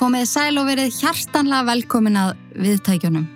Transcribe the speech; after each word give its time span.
Komið 0.00 0.22
sæl 0.30 0.56
og 0.56 0.64
verið 0.64 0.94
hjartanlega 0.96 1.66
velkomin 1.68 2.14
að 2.16 2.30
viðtækjunum. 2.56 3.26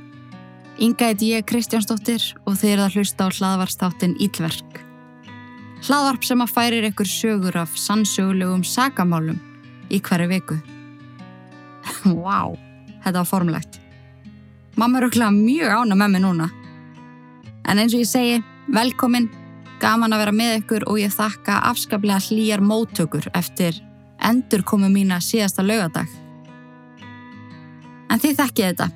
Inga 0.80 1.10
heit 1.10 1.20
ég 1.20 1.42
Kristjánsdóttir 1.44 2.22
og 2.48 2.56
þið 2.56 2.70
eruð 2.70 2.84
að 2.86 2.96
hlusta 2.96 3.26
á 3.28 3.36
hlaðvarstáttin 3.36 4.14
Ílverk. 4.24 4.78
Hlaðvarp 5.84 6.24
sem 6.24 6.40
að 6.40 6.54
færir 6.54 6.86
ykkur 6.88 7.10
sögur 7.10 7.60
af 7.60 7.76
sannsögulegum 7.76 8.64
sagamálum 8.64 9.36
í 9.92 10.00
hverju 10.08 10.30
viku. 10.32 10.58
Vá, 12.08 12.16
wow, 12.16 12.56
þetta 13.04 13.18
var 13.18 13.28
formlegt. 13.28 13.78
Mamma 14.80 15.02
er 15.02 15.10
okkur 15.10 15.28
mjög 15.36 15.76
ána 15.82 16.00
með 16.00 16.16
mig 16.16 16.24
núna. 16.24 16.50
En 17.68 17.76
eins 17.76 17.92
og 17.92 18.06
ég 18.06 18.08
segi, 18.08 18.42
velkomin, 18.72 19.28
gaman 19.84 20.16
að 20.16 20.24
vera 20.24 20.38
með 20.40 20.58
ykkur 20.62 20.88
og 20.88 21.04
ég 21.04 21.12
þakka 21.12 21.60
afskaplega 21.74 22.24
hlýjar 22.24 22.64
móttökur 22.64 23.28
eftir 23.36 23.84
endur 24.16 24.64
komu 24.64 24.88
mína 24.88 25.20
síðasta 25.20 25.60
laugadag. 25.60 26.23
En 28.14 28.20
þið 28.22 28.36
þekkið 28.38 28.66
þetta. 28.68 28.86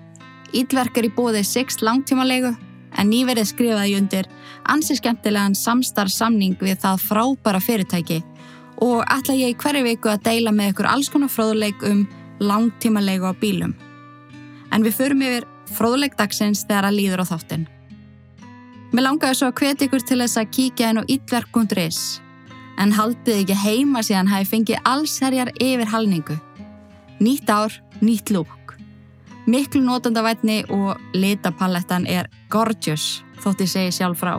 Ílverk 0.55 0.99
er 1.01 1.07
í 1.09 1.15
bóði 1.17 1.41
6 1.43 1.81
langtímalegu 1.83 2.53
en 2.99 3.09
nýverið 3.11 3.49
skrifaði 3.51 3.97
undir 3.99 4.29
ansi 4.71 4.95
skemmtilegan 4.97 5.57
samstarfsamning 5.59 6.55
við 6.63 6.79
það 6.85 7.03
frábæra 7.03 7.61
fyrirtæki 7.61 8.21
og 8.85 9.03
ætla 9.11 9.35
ég 9.35 9.59
hverju 9.59 9.83
viku 9.85 10.13
að 10.13 10.23
deila 10.29 10.53
með 10.55 10.71
ykkur 10.73 10.89
alls 10.93 11.11
konar 11.11 11.33
fróðuleik 11.35 11.83
um 11.89 12.05
langtímalegu 12.39 13.27
á 13.27 13.35
bílum. 13.35 13.75
En 14.71 14.87
við 14.87 14.95
förum 15.01 15.25
yfir 15.27 15.49
fróðuleik 15.75 16.15
dagsins 16.19 16.63
þegar 16.69 16.89
að 16.89 16.99
líður 17.01 17.25
á 17.27 17.31
þáttinn. 17.33 17.67
Mér 18.93 19.05
langaði 19.05 19.41
svo 19.41 19.49
að 19.51 19.59
hvetja 19.59 19.89
ykkur 19.89 20.05
til 20.07 20.21
þess 20.23 20.41
að 20.41 20.53
kíkja 20.55 20.93
inn 20.93 21.03
á 21.03 21.09
ílverk.is 21.11 21.99
en 22.79 22.95
haldið 22.95 23.43
ekki 23.43 23.59
heima 23.67 24.05
síðan 24.07 24.31
hafi 24.31 24.47
fengið 24.53 24.87
allsherjar 24.87 25.51
yfir 25.59 25.91
halningu. 25.91 26.39
Nýtt 27.19 27.51
ár, 27.51 27.75
nýtt 27.99 28.31
lúk. 28.31 28.58
Miklu 29.49 29.81
nótandavætni 29.81 30.65
og 30.69 30.99
litapalettan 31.17 32.05
er 32.05 32.27
gorgeous, 32.53 33.23
þótt 33.41 33.63
ég 33.65 33.71
segi 33.73 33.95
sjálf 33.97 34.21
frá. 34.21 34.35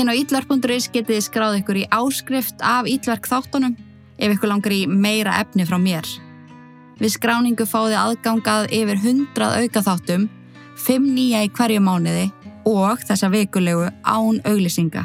Inn 0.00 0.08
á 0.08 0.16
ítlarp.is 0.16 0.86
getið 0.88 1.18
þið 1.18 1.26
skráð 1.26 1.58
ykkur 1.58 1.80
í 1.82 1.84
áskrift 1.92 2.64
af 2.64 2.88
ítlark 2.88 3.28
þáttunum 3.28 3.76
ef 4.16 4.32
ykkur 4.32 4.48
langar 4.54 4.72
í 4.72 4.86
meira 4.88 5.36
efni 5.42 5.68
frá 5.68 5.76
mér. 5.76 6.08
Við 7.04 7.18
skráningu 7.18 7.68
fáið 7.68 7.98
aðgangað 8.00 8.72
yfir 8.72 8.96
100 8.96 9.52
auka 9.60 9.84
þáttum, 9.90 10.28
5 10.80 11.12
nýja 11.12 11.44
í 11.44 11.52
hverju 11.52 11.84
mánuði 11.84 12.30
og 12.64 13.04
þessa 13.04 13.28
vikulegu 13.28 13.90
án 14.08 14.40
auglisinga. 14.48 15.04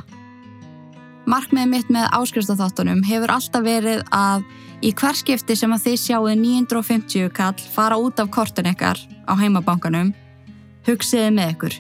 Markmiðið 1.26 1.70
mitt 1.72 1.88
með 1.90 2.12
áskrifstaþáttunum 2.14 3.00
hefur 3.08 3.32
alltaf 3.34 3.64
verið 3.66 4.04
að 4.14 4.44
í 4.86 4.92
hverskipti 4.94 5.56
sem 5.58 5.72
að 5.74 5.88
þið 5.88 5.96
sjáu 6.04 6.28
950 6.38 7.32
kall 7.34 7.64
fara 7.74 7.98
út 7.98 8.22
af 8.22 8.30
kortun 8.34 8.70
ykkar 8.70 9.00
á 9.26 9.34
heimabankanum, 9.40 10.12
hugsiði 10.86 11.32
með 11.34 11.56
ykkur. 11.56 11.78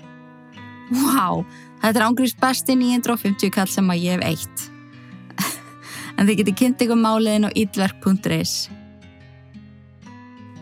Wow, 0.97 1.43
þetta 1.83 1.99
er 1.99 2.05
ángrís 2.07 2.33
besti 2.41 2.73
950 2.79 3.53
kall 3.53 3.69
sem 3.69 3.91
að 3.93 4.01
ég 4.07 4.17
hef 4.17 4.25
eitt. 4.31 4.65
en 6.17 6.25
þið 6.25 6.41
getur 6.41 6.57
kynnt 6.63 6.81
ykkur 6.87 6.99
máliðin 7.03 7.45
á 7.45 7.51
idverk.is. 7.53 8.55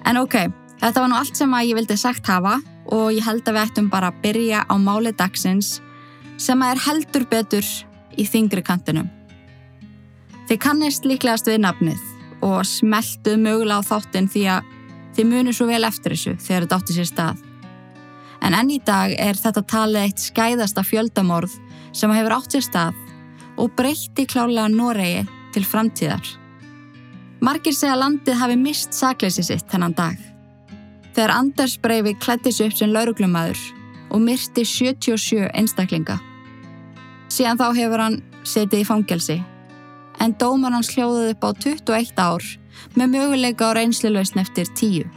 En 0.03 0.19
ok, 0.19 0.35
þetta 0.83 0.99
var 0.99 1.07
nú 1.07 1.21
allt 1.21 1.39
sem 1.39 1.55
að 1.55 1.69
ég 1.69 1.79
vildi 1.79 1.99
sagt 2.03 2.27
hafa 2.27 2.59
og 2.91 3.15
ég 3.15 3.23
held 3.23 3.47
að 3.47 3.55
við 3.55 3.63
ættum 3.63 3.89
bara 3.95 4.11
að 4.11 4.19
byrja 4.27 4.67
á 4.67 4.75
málið 4.75 5.15
dagsins 5.23 5.77
sem 6.35 6.59
að 6.59 6.75
er 6.75 6.85
heldur 6.89 7.29
betur 7.31 7.73
í 8.17 8.25
þingri 8.27 8.63
kantinum. 8.65 9.09
Þið 10.49 10.59
kannist 10.59 11.07
líklegast 11.07 11.47
við 11.47 11.63
nafnið 11.63 12.01
og 12.43 12.65
smeltuð 12.67 13.39
mögulega 13.39 13.79
á 13.79 13.87
þáttinn 13.87 14.29
því 14.31 14.43
að 14.57 14.71
þið 15.15 15.29
munir 15.29 15.55
svo 15.55 15.67
vel 15.69 15.83
eftir 15.87 16.15
þessu 16.15 16.35
þegar 16.41 16.65
þetta 16.65 16.79
átti 16.79 16.97
sér 16.97 17.09
stað. 17.09 17.43
En 18.43 18.57
enn 18.57 18.73
í 18.75 18.79
dag 18.83 19.13
er 19.15 19.39
þetta 19.39 19.63
talið 19.71 20.01
eitt 20.01 20.23
skæðasta 20.23 20.83
fjöldamorð 20.83 21.55
sem 21.95 22.11
hefur 22.11 22.35
átt 22.35 22.55
sér 22.55 22.65
stað 22.65 22.99
og 23.61 23.71
breytti 23.77 24.25
klálega 24.27 24.67
Noregi 24.73 25.23
til 25.53 25.63
framtíðar. 25.67 26.25
Margir 27.43 27.75
segja 27.75 27.95
landið 27.99 28.39
hafi 28.39 28.59
mist 28.59 28.95
sakleysi 28.95 29.43
sitt 29.45 29.67
þennan 29.71 29.95
dag. 29.95 30.19
Þegar 31.13 31.35
Anders 31.37 31.77
Breivik 31.79 32.21
klættis 32.23 32.59
upp 32.63 32.75
sem 32.75 32.91
lauruglumæður 32.91 33.59
og 34.13 34.21
myrti 34.23 34.65
77 34.65 35.49
einstaklinga. 35.53 36.17
Síðan 37.31 37.59
þá 37.59 37.67
hefur 37.77 38.03
hann 38.03 38.19
setið 38.43 38.83
í 38.83 38.87
fangelsi. 38.87 39.39
En 40.21 40.35
dómar 40.39 40.75
hans 40.75 40.91
hljóðuð 40.93 41.33
upp 41.33 41.47
á 41.47 41.49
21 41.65 42.21
ár 42.21 42.45
með 42.97 43.11
möguleika 43.15 43.71
á 43.71 43.75
reynslilausn 43.77 44.41
eftir 44.41 44.69
10, 44.75 45.09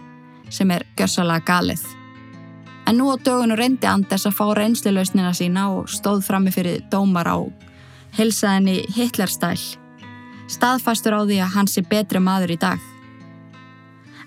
sem 0.51 0.71
er 0.71 0.87
görsalega 0.97 1.45
galið. 1.47 1.85
En 2.87 3.01
nú 3.01 3.11
á 3.11 3.17
dögunu 3.19 3.57
reyndi 3.59 3.89
Anders 3.91 4.27
að 4.29 4.37
fá 4.39 4.47
reynslilausnina 4.55 5.33
sína 5.35 5.69
og 5.75 5.91
stóð 5.91 6.23
frammi 6.27 6.53
fyrir 6.55 6.85
dómar 6.91 7.27
á 7.27 7.39
hilsaðinni 8.17 8.85
Hitlerstæl. 8.95 9.59
Staðfastur 10.47 11.17
á 11.19 11.21
því 11.27 11.41
að 11.43 11.55
hans 11.57 11.75
er 11.81 11.89
betri 11.91 12.23
maður 12.23 12.55
í 12.55 12.59
dag. 12.63 12.83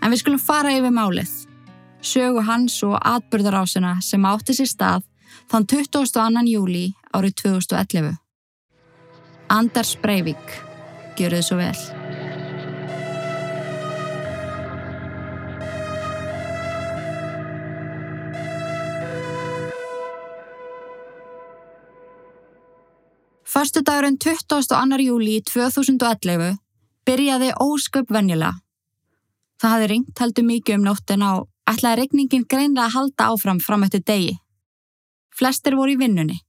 En 0.03 0.11
við 0.11 0.21
skulum 0.21 0.41
fara 0.43 0.73
yfir 0.75 0.91
málið. 0.91 1.31
Sögu 2.03 2.43
hans 2.47 2.77
og 2.87 2.99
atbyrðarásina 2.99 3.97
sem 4.03 4.27
átti 4.27 4.55
sér 4.55 4.69
stað 4.71 5.07
þann 5.51 5.65
22. 5.67 6.43
júli 6.51 6.85
árið 7.15 7.35
2011. 7.43 8.17
Anders 9.49 9.95
Breivik, 10.01 10.53
gjör 11.17 11.37
þið 11.37 11.45
svo 11.47 11.57
vel. 11.59 11.79
Förstu 23.49 23.81
dagurinn 23.81 24.19
22. 24.21 25.01
júli 25.03 25.39
2011 25.43 26.59
byrjaði 27.09 27.49
ósköp 27.59 28.11
venjulega. 28.13 28.59
Það 29.59 29.73
hafði 29.73 29.87
ringt 29.91 30.21
heldur 30.21 30.45
mikið 30.47 30.77
um 30.77 30.85
nóttin 30.85 31.25
á 31.25 31.43
ætlaði 31.69 32.03
regningin 32.03 32.45
greinlega 32.47 32.85
að 32.87 32.95
halda 32.95 33.31
áfram 33.33 33.59
fram 33.59 33.83
eftir 33.87 34.05
degi. 34.05 34.37
Flestir 35.35 35.75
voru 35.75 35.93
í 35.95 35.99
vinnunni, 35.99 36.39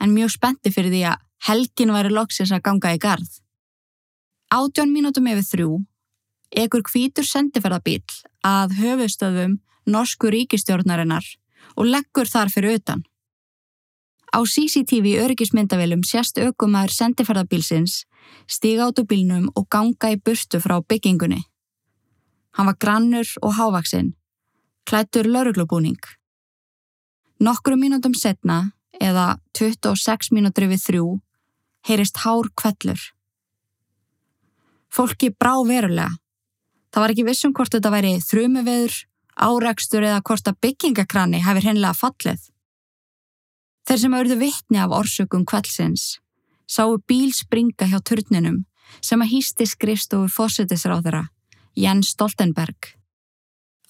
en 0.00 0.14
mjög 0.14 0.34
spenti 0.36 0.72
fyrir 0.74 0.92
því 0.94 1.02
að 1.12 1.22
helgin 1.48 1.92
væri 1.94 2.12
loksins 2.12 2.52
að 2.52 2.64
ganga 2.66 2.94
í 2.94 3.00
gard. 3.00 3.28
Átjón 4.50 4.92
mínútum 4.94 5.28
yfir 5.30 5.46
þrjú, 5.46 5.70
ekur 6.50 6.82
kvítur 6.86 7.26
sendiferðabíl 7.26 8.02
að 8.46 8.74
höfustöðum 8.80 9.60
norsku 9.86 10.30
ríkistjórnarinnar 10.32 11.24
og 11.76 11.86
leggur 11.86 12.28
þar 12.28 12.50
fyrir 12.52 12.80
utan. 12.80 13.04
Á 14.30 14.38
CCTV 14.46 15.18
öryggismyndavilum 15.24 16.02
sérst 16.06 16.38
aukumæður 16.38 16.94
sendiferðabílsins 16.94 18.04
stíga 18.46 18.86
át 18.86 19.00
úr 19.02 19.08
bílnum 19.10 19.48
og 19.58 19.66
ganga 19.70 20.12
í 20.14 20.18
burtu 20.18 20.60
frá 20.62 20.78
byggingunni. 20.82 21.42
Hann 22.54 22.66
var 22.66 22.78
grannur 22.82 23.26
og 23.42 23.54
hávaksinn, 23.58 24.14
klættur 24.86 25.26
lauruglubúning. 25.26 25.98
Nokkru 27.40 27.78
mínútum 27.78 28.14
setna, 28.14 28.72
eða 28.98 29.38
26 29.58 30.32
mínútur 30.34 30.66
yfir 30.66 30.82
þrjú, 30.84 31.06
heyrist 31.86 32.22
hár 32.24 32.50
kvellur. 32.58 33.00
Fólki 34.90 35.30
brá 35.30 35.54
verulega. 35.66 36.10
Það 36.90 37.04
var 37.04 37.14
ekki 37.14 37.26
vissum 37.28 37.52
hvort 37.54 37.70
þetta 37.76 37.92
væri 37.94 38.16
þrjumiveður, 38.24 38.96
áreikstur 39.38 40.06
eða 40.08 40.24
hvort 40.26 40.48
að 40.50 40.58
byggingakrani 40.64 41.44
hefur 41.44 41.68
hennilega 41.68 41.94
fallið. 41.94 42.48
Þeir 43.86 44.02
sem 44.02 44.16
auððu 44.18 44.40
vittni 44.42 44.82
af 44.82 44.92
orsökum 44.94 45.46
kvellsins 45.46 46.16
sáu 46.70 46.98
bíl 47.08 47.32
springa 47.34 47.88
hjá 47.90 47.98
turninum 48.06 48.62
sem 49.02 49.22
að 49.22 49.32
hýsti 49.34 49.66
skrifstofu 49.66 50.30
fósittisráðara, 50.30 51.24
Jens 51.78 52.12
Stoltenberg. 52.14 52.94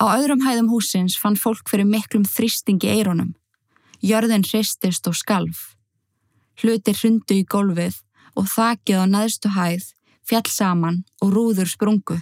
Á 0.01 0.05
öðrum 0.17 0.45
hæðum 0.45 0.71
húsins 0.73 1.19
fann 1.21 1.37
fólk 1.37 1.69
fyrir 1.69 1.89
miklum 1.89 2.25
þrýstingi 2.25 2.89
eironum. 2.89 3.35
Jörðin 4.01 4.47
hristist 4.47 5.07
og 5.07 5.17
skalf. 5.17 5.75
Hlutir 6.61 6.97
hrundu 6.97 7.37
í 7.37 7.45
gólfið 7.45 8.01
og 8.37 8.49
þakið 8.49 9.03
á 9.03 9.05
neðstu 9.13 9.53
hæð, 9.53 9.85
fjall 10.25 10.49
saman 10.49 11.03
og 11.21 11.33
rúður 11.35 11.69
sprungu. 11.69 12.17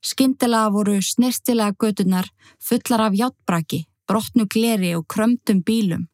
Skindilega 0.00 0.70
voru 0.72 0.96
snirstilega 1.02 1.74
gödunar 1.76 2.30
fullar 2.62 3.08
af 3.08 3.16
hjáttbraki, 3.18 3.84
brotnu 4.08 4.46
gleri 4.46 4.94
og 4.96 5.06
krömdum 5.10 5.62
bílum. 5.66 6.08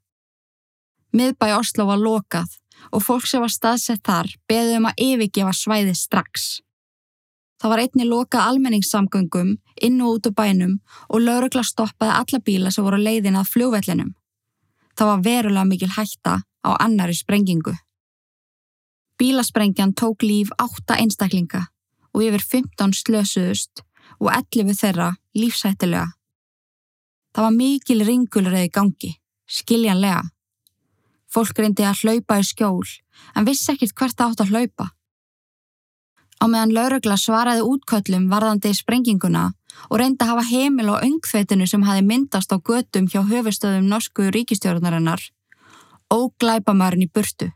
Miðbæ 1.13 1.53
Oslo 1.61 1.87
var 1.87 2.01
lokað 2.01 2.59
og 2.93 3.05
fólk 3.05 3.29
sem 3.29 3.41
var 3.41 3.53
staðsett 3.53 4.05
þar 4.05 4.33
beðið 4.49 4.79
um 4.81 4.89
að 4.91 5.03
yfirgefa 5.07 5.53
svæði 5.57 5.95
strax. 5.97 6.61
Það 7.61 7.73
var 7.73 7.83
einni 7.85 8.05
lokað 8.05 8.49
almenningssamgöngum 8.51 9.57
inn 9.87 10.03
og 10.05 10.19
út 10.19 10.29
á 10.29 10.33
bænum 10.37 10.79
og 11.09 11.23
laurugla 11.23 11.65
stoppaði 11.65 12.17
alla 12.21 12.41
bíla 12.45 12.73
sem 12.73 12.85
voru 12.85 13.01
leiðin 13.01 13.39
að 13.39 13.53
fljóvellinum. 13.55 14.13
Það 14.97 15.11
var 15.11 15.25
verulega 15.25 15.69
mikil 15.69 15.93
hætta 15.93 16.39
á 16.65 16.71
annari 16.81 17.15
sprengingu. 17.15 17.75
Bílasprengjan 19.19 19.95
tók 19.95 20.23
líf 20.23 20.49
átta 20.59 20.97
einstaklinga 20.97 21.67
og 22.13 22.25
yfir 22.25 22.43
15 22.43 22.97
slösuðust 22.97 23.85
og 24.21 24.31
11 24.33 24.77
þeirra 24.81 25.11
lífsættilega. 25.37 26.09
Það 27.37 27.45
var 27.45 27.57
mikil 27.57 28.05
ringulreið 28.09 28.71
gangi, 28.73 29.13
skiljanlega. 29.45 30.23
Fólk 31.29 31.59
reyndi 31.61 31.85
að 31.85 32.05
hlaupa 32.05 32.39
í 32.41 32.45
skjól 32.49 32.89
en 33.37 33.45
vissi 33.49 33.75
ekkert 33.75 33.97
hvert 34.01 34.23
átt 34.25 34.45
að 34.45 34.53
hlaupa. 34.55 34.96
Á 36.37 36.45
meðan 36.51 36.75
laurugla 36.77 37.17
svaraði 37.17 37.65
útköllum 37.65 38.29
varðandi 38.29 38.73
í 38.73 38.77
sprenginguna 38.77 39.47
og 39.89 40.01
reyndi 40.01 40.25
að 40.25 40.33
hafa 40.33 40.49
heimil 40.51 40.91
og 40.93 41.05
öngþveitinu 41.05 41.69
sem 41.69 41.85
hafi 41.87 42.05
myndast 42.05 42.53
á 42.53 42.57
götum 42.61 43.09
hjá 43.09 43.23
höfustöðum 43.25 43.89
norsku 43.89 44.29
ríkistjórnarinnar 44.35 45.23
og 46.13 46.35
glæpamærin 46.41 47.07
í 47.07 47.11
burtu. 47.13 47.51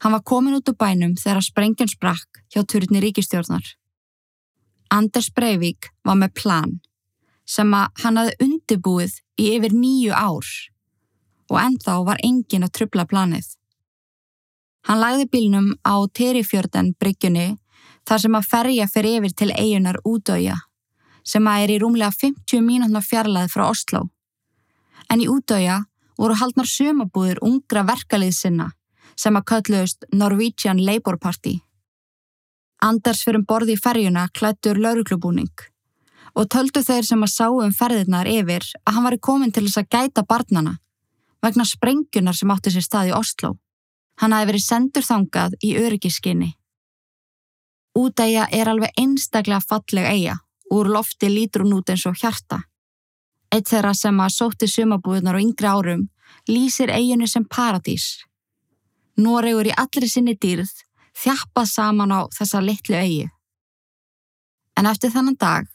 Hann 0.00 0.12
var 0.16 0.24
komin 0.24 0.56
út 0.56 0.70
úr 0.70 0.78
bænum 0.80 1.14
þegar 1.20 1.44
sprengjan 1.44 1.90
sprakk 1.92 2.42
hjá 2.52 2.64
turni 2.64 3.02
ríkistjórnar. 3.04 3.64
Anders 4.90 5.30
Breivik 5.30 5.92
var 6.04 6.18
með 6.18 6.34
plan 6.42 6.78
sem 7.46 7.70
að 7.74 8.02
hann 8.02 8.18
hafði 8.18 8.46
undibúið 8.46 9.16
í 9.38 9.50
yfir 9.56 9.74
nýju 9.74 10.14
ár 10.14 10.46
og 11.50 11.56
ennþá 11.58 11.96
var 12.06 12.22
engin 12.26 12.66
að 12.66 12.74
trubla 12.78 13.06
planið. 13.10 13.46
Hann 14.90 14.98
lagði 14.98 15.28
bílnum 15.30 15.66
á 15.86 16.02
Terifjörden 16.10 16.88
bryggjunni 16.98 17.52
þar 18.10 18.22
sem 18.24 18.34
að 18.34 18.46
ferja 18.50 18.86
fyrir 18.90 19.20
yfir 19.20 19.34
til 19.38 19.52
eigunar 19.54 20.00
útauja 20.02 20.56
sem 21.32 21.46
að 21.46 21.62
er 21.62 21.72
í 21.76 21.76
rúmlega 21.78 22.10
50 22.16 22.64
mínútna 22.66 23.02
fjarlæð 23.06 23.52
frá 23.52 23.68
Oslo. 23.68 24.00
En 25.06 25.22
í 25.22 25.28
útauja 25.30 25.76
voru 26.18 26.40
haldnar 26.42 26.66
sömabúðir 26.66 27.38
ungra 27.46 27.86
verkalið 27.86 28.34
sinna 28.40 28.68
sem 29.14 29.38
að 29.38 29.46
kölluðust 29.52 30.10
Norwegian 30.10 30.82
Labour 30.82 31.20
Party. 31.22 31.60
Anders 32.82 33.22
fyrir 33.22 33.44
um 33.44 33.46
borði 33.46 33.78
í 33.78 33.84
ferjuna 33.86 34.26
klættur 34.34 34.82
lauruglubúning 34.82 35.66
og 36.34 36.50
töldu 36.50 36.82
þeir 36.82 37.06
sem 37.06 37.22
að 37.22 37.36
sáu 37.36 37.62
um 37.62 37.70
ferðirnar 37.70 38.26
yfir 38.26 38.66
að 38.82 38.96
hann 38.96 39.06
var 39.06 39.22
komin 39.22 39.54
til 39.54 39.68
þess 39.70 39.84
að 39.84 39.90
gæta 39.94 40.26
barnana 40.26 40.80
vegna 41.46 41.62
sprengunar 41.62 42.34
sem 42.34 42.50
átti 42.50 42.74
sér 42.74 42.90
stað 42.90 43.14
í 43.14 43.18
Oslo. 43.22 43.54
Hann 44.20 44.34
hafi 44.36 44.50
verið 44.50 44.64
sendur 44.66 45.06
þangað 45.06 45.56
í 45.64 45.74
öryggiskinni. 45.80 46.52
Útæja 47.96 48.46
er 48.52 48.68
alveg 48.68 48.92
einstaklega 49.00 49.60
falleg 49.64 50.06
eiga 50.06 50.36
úr 50.70 50.86
lofti 50.86 51.28
lítur 51.28 51.64
hún 51.64 51.80
út 51.80 51.90
eins 51.90 52.06
og 52.06 52.18
hjarta. 52.20 52.60
Eitt 53.50 53.66
þeirra 53.66 53.94
sem 53.98 54.20
að 54.22 54.34
sótti 54.36 54.68
sumabúðunar 54.70 55.40
á 55.40 55.42
yngri 55.42 55.66
árum 55.66 56.04
lýsir 56.48 56.92
eiginu 56.94 57.26
sem 57.26 57.44
paradís. 57.44 58.22
Noregur 59.18 59.66
í 59.66 59.74
allri 59.74 60.08
sinni 60.08 60.36
dýrð 60.38 60.70
þjappað 61.18 61.68
saman 61.72 62.14
á 62.14 62.20
þessa 62.30 62.62
litlu 62.62 62.96
eigi. 62.96 63.28
En 64.78 64.86
eftir 64.86 65.10
þannan 65.10 65.36
dag, 65.36 65.66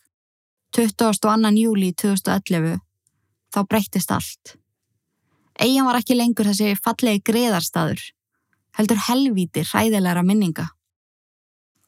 22. 0.73 1.51
júli 1.59 1.91
2011, 1.93 2.79
þá 3.53 3.59
breyttist 3.69 4.11
allt. 4.11 4.55
Eigin 5.59 5.85
var 5.85 5.99
ekki 5.99 6.15
lengur 6.15 6.47
þessi 6.47 6.73
fallegi 6.79 7.21
greðarstaður, 7.27 7.99
heldur 8.77 8.99
helvíti 9.07 9.63
hræðilegra 9.63 10.23
minninga. 10.23 10.67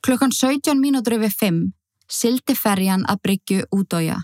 Klukkan 0.03 0.31
17 0.31 0.79
mínútur 0.79 1.17
yfir 1.17 1.33
5 1.39 1.61
sildi 2.07 2.55
ferjan 2.55 3.03
að 3.09 3.21
bryggju 3.23 3.67
útója. 3.75 4.21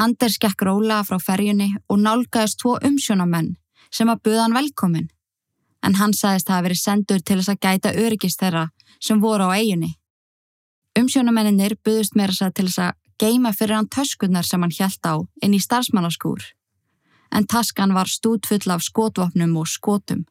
Anders 0.00 0.38
gekk 0.42 0.64
róla 0.66 1.02
frá 1.06 1.18
ferjunni 1.22 1.70
og 1.88 2.00
nálgæðist 2.00 2.60
tvo 2.62 2.76
umsjónamenn 2.82 3.54
sem 3.94 4.08
að 4.08 4.22
buða 4.24 4.44
hann 4.46 4.56
velkomin, 4.56 5.08
en 5.82 5.96
hann 5.98 6.14
sagðist 6.14 6.50
að 6.50 6.54
hafa 6.54 6.66
verið 6.68 6.80
sendur 6.80 7.22
til 7.22 7.38
þess 7.40 7.52
að 7.52 7.60
gæta 7.66 7.92
öryggist 8.04 8.40
þeirra 8.40 8.68
sem 9.00 9.20
voru 9.20 9.50
á 9.50 9.56
eiginni. 9.58 9.96
Umsjónamenninir 10.98 11.76
buðust 11.84 12.16
meira 12.16 12.34
sæð 12.34 12.54
til 12.54 12.66
þess 12.68 12.82
að 12.86 12.96
geima 13.20 13.52
fyrir 13.52 13.76
hann 13.76 13.90
töskunnar 13.92 14.46
sem 14.46 14.62
hann 14.62 14.74
hjælt 14.74 15.06
á 15.06 15.14
inn 15.42 15.54
í 15.54 15.60
starfsmannaskúr, 15.62 16.42
en 17.30 17.46
taskan 17.46 17.94
var 17.94 18.08
stútfull 18.08 18.72
af 18.72 18.82
skotvopnum 18.82 19.56
og 19.60 19.68
skotum. 19.68 20.24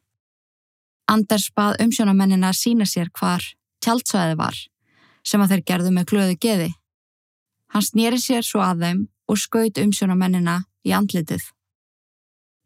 Anders 1.10 1.48
bað 1.56 1.80
umsjónamennina 1.82 2.52
að 2.52 2.60
sína 2.60 2.86
sér 2.86 3.10
hvar 3.18 3.42
tjaldsvæði 3.82 4.36
var 4.38 4.58
sem 5.26 5.42
að 5.42 5.54
þeir 5.54 5.64
gerðu 5.70 5.90
með 5.94 6.06
glöðu 6.12 6.36
geði. 6.44 6.68
Hann 7.74 7.86
snýri 7.86 8.20
sér 8.22 8.46
svo 8.46 8.62
að 8.64 8.84
þeim 8.84 9.00
og 9.30 9.38
skaut 9.38 9.80
umsjónamennina 9.82 10.56
í 10.86 10.94
andlitið. 10.96 11.42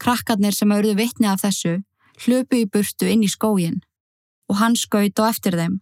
Krakkarnir 0.01 0.55
sem 0.57 0.73
auððu 0.73 0.95
vittni 1.01 1.29
af 1.31 1.43
þessu 1.45 1.79
hlöpu 2.25 2.61
í 2.63 2.69
burtu 2.71 3.09
inn 3.11 3.25
í 3.25 3.31
skógin 3.33 3.81
og 4.51 4.61
hann 4.61 4.77
skaut 4.77 5.19
á 5.21 5.25
eftir 5.31 5.57
þeim. 5.59 5.81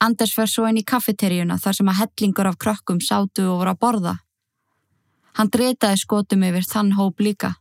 Anders 0.00 0.34
fer 0.36 0.50
svo 0.50 0.66
inn 0.68 0.80
í 0.80 0.84
kaffeteríuna 0.84 1.56
þar 1.60 1.78
sem 1.78 1.88
að 1.88 2.00
hellingur 2.02 2.50
af 2.50 2.58
krökkum 2.60 3.00
sátu 3.00 3.46
og 3.48 3.62
voru 3.62 3.72
að 3.72 3.80
borða. 3.80 4.14
Hann 5.36 5.52
dretaði 5.52 6.00
skotum 6.00 6.44
yfir 6.48 6.68
þann 6.68 6.92
hóp 6.96 7.20
líka. 7.20 7.54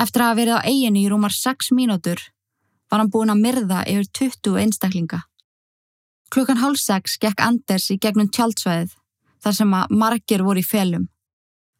Eftir 0.00 0.22
að 0.22 0.30
hafa 0.30 0.38
verið 0.40 0.56
á 0.58 0.66
eiginu 0.68 1.02
í 1.02 1.08
rúmar 1.10 1.34
6 1.36 1.72
mínútur 1.76 2.20
var 2.90 3.02
hann 3.02 3.12
búin 3.12 3.32
að 3.32 3.42
myrða 3.44 3.84
yfir 3.88 4.08
20 4.18 4.58
einstaklinga. 4.62 5.22
Klukkan 6.32 6.60
hálf 6.60 6.80
sex 6.80 7.18
gekk 7.20 7.40
Anders 7.44 7.90
í 7.92 7.98
gegnum 8.00 8.30
tjaldsvæðið 8.32 8.94
þar 9.44 9.56
sem 9.58 9.74
að 9.76 9.96
margir 10.02 10.44
voru 10.46 10.62
í 10.62 10.66
felum. 10.66 11.08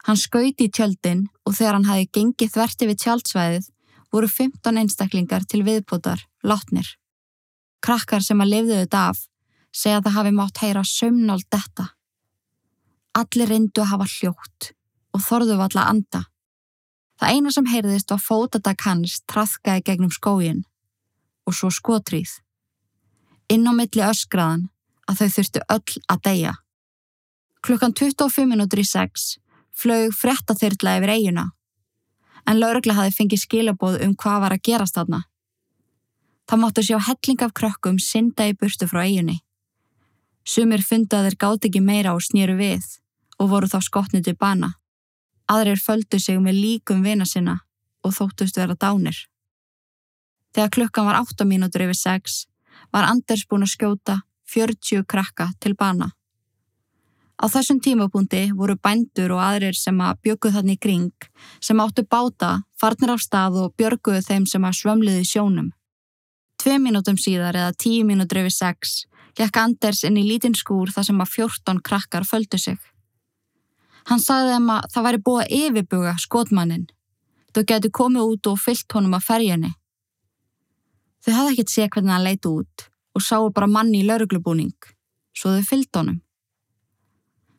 Hann 0.04 0.18
skauti 0.18 0.66
í 0.66 0.72
tjöldin 0.72 1.28
og 1.46 1.54
þegar 1.56 1.78
hann 1.78 1.88
hafi 1.88 2.08
gengið 2.16 2.52
þverti 2.56 2.88
við 2.90 3.00
tjaldsvæðið 3.04 3.68
voru 4.12 4.28
15 4.28 4.80
einstaklingar 4.82 5.46
til 5.48 5.62
viðbútar, 5.64 6.20
látnir. 6.44 6.88
Krakkar 7.82 8.24
sem 8.24 8.40
að 8.42 8.52
lifðu 8.52 8.80
þetta 8.82 9.06
af 9.12 9.22
segja 9.72 10.00
að 10.00 10.08
það 10.08 10.16
hafi 10.18 10.32
mátt 10.36 10.62
heyra 10.62 10.82
sömnald 10.86 11.46
detta. 11.50 11.88
Allir 13.16 13.48
reyndu 13.48 13.82
að 13.82 13.92
hafa 13.92 14.10
hljótt 14.16 14.72
og 15.12 15.24
þorðu 15.24 15.56
valla 15.60 15.88
anda. 15.88 16.26
Það 17.20 17.34
eina 17.34 17.52
sem 17.54 17.68
heyrðist 17.68 18.10
var 18.10 18.22
fótadag 18.22 18.86
hans 18.86 19.20
trafkaði 19.30 19.84
gegnum 19.86 20.14
skógin 20.14 20.64
og 21.46 21.56
svo 21.58 21.70
skotrýð 21.74 22.38
inn 23.52 23.68
á 23.68 23.72
milli 23.76 24.02
öskraðan 24.06 24.68
að 25.10 25.18
þau 25.20 25.32
þurftu 25.36 25.62
öll 25.74 25.96
að 26.12 26.22
deyja. 26.26 26.52
Klukkan 27.62 27.94
25 27.94 28.48
minútur 28.48 28.82
í 28.82 28.86
6 28.88 29.26
flög 29.76 30.14
frettathyrla 30.16 30.96
yfir 30.98 31.12
eiguna, 31.16 31.44
en 32.48 32.60
laurugla 32.60 32.96
hafi 32.98 33.14
fengið 33.16 33.44
skilabóð 33.44 34.00
um 34.06 34.16
hvað 34.18 34.42
var 34.44 34.56
að 34.56 34.64
gerast 34.68 34.98
þarna. 34.98 35.22
Það 36.48 36.60
máttu 36.62 36.84
sjá 36.84 36.98
helling 37.06 37.44
af 37.46 37.54
krökkum 37.56 37.98
synda 38.02 38.48
í 38.50 38.56
burtu 38.58 38.88
frá 38.90 39.04
eigunni. 39.06 39.38
Sumir 40.44 40.82
fundaðir 40.82 41.38
gátt 41.38 41.68
ekki 41.68 41.80
meira 41.80 42.16
og 42.16 42.24
snýru 42.24 42.58
við 42.58 42.84
og 43.38 43.52
voru 43.52 43.70
þá 43.70 43.78
skotnið 43.86 44.26
til 44.26 44.36
bana. 44.38 44.74
Aðrir 45.52 45.80
földu 45.80 46.20
sig 46.22 46.40
með 46.40 46.60
líkum 46.64 47.02
vina 47.04 47.26
sinna 47.28 47.58
og 48.02 48.14
þóttust 48.16 48.56
vera 48.56 48.76
dánir. 48.78 49.18
Þegar 50.52 50.72
klukkan 50.76 51.08
var 51.08 51.20
8 51.20 51.46
mínútur 51.48 51.84
yfir 51.86 51.98
6 51.98 52.40
var 52.92 53.08
Anders 53.08 53.44
búin 53.48 53.66
að 53.66 53.74
skjóta 53.74 54.18
40 54.52 55.04
krakka 55.08 55.50
til 55.60 55.74
bana. 55.76 56.12
Á 57.42 57.48
þessum 57.50 57.80
tímabúndi 57.82 58.52
voru 58.54 58.76
bændur 58.78 59.32
og 59.34 59.40
aðrir 59.42 59.74
sem 59.74 59.96
að 60.04 60.20
bjökuð 60.26 60.58
þannig 60.58 60.80
kring 60.84 61.28
sem 61.58 61.80
áttu 61.82 62.04
báta, 62.06 62.60
farnir 62.78 63.14
á 63.14 63.18
stað 63.18 63.58
og 63.64 63.72
björguðu 63.80 64.22
þeim 64.28 64.46
sem 64.46 64.64
að 64.68 64.78
svömliði 64.78 65.24
sjónum. 65.26 65.72
Tvei 66.62 66.78
mínútum 66.78 67.18
síðar 67.18 67.58
eða 67.58 67.74
tíu 67.74 68.04
mínútur 68.06 68.44
yfir 68.44 68.54
sex 68.54 69.00
gekk 69.34 69.58
Anders 69.58 70.04
inn 70.06 70.20
í 70.20 70.26
lítinn 70.28 70.54
skúr 70.54 70.92
þar 70.94 71.08
sem 71.08 71.24
að 71.24 71.32
14 71.34 71.82
krakkar 71.82 72.28
földu 72.28 72.60
sig. 72.60 72.78
Hann 74.08 74.22
sagði 74.22 74.56
þeim 74.56 74.72
að 74.74 74.88
það 74.94 75.06
væri 75.06 75.22
búið 75.26 75.42
að 75.42 75.54
yfirbuga 75.58 76.16
skotmannin. 76.18 76.88
Þau 77.52 77.62
getur 77.68 77.94
komið 77.98 78.32
út 78.32 78.50
og 78.50 78.60
fyllt 78.62 78.96
honum 78.96 79.16
að 79.18 79.26
ferjani. 79.28 79.72
Þau 81.22 81.32
hafði 81.36 81.52
ekkert 81.52 81.72
séð 81.72 81.88
hvernig 81.94 82.14
hann 82.16 82.26
leiti 82.26 82.50
út 82.50 82.88
og 83.12 83.22
sáu 83.22 83.50
bara 83.52 83.68
manni 83.68 84.00
í 84.00 84.06
lauruglubúning, 84.08 84.72
svo 85.36 85.52
þau 85.52 85.66
fyllt 85.68 85.98
honum. 86.00 86.22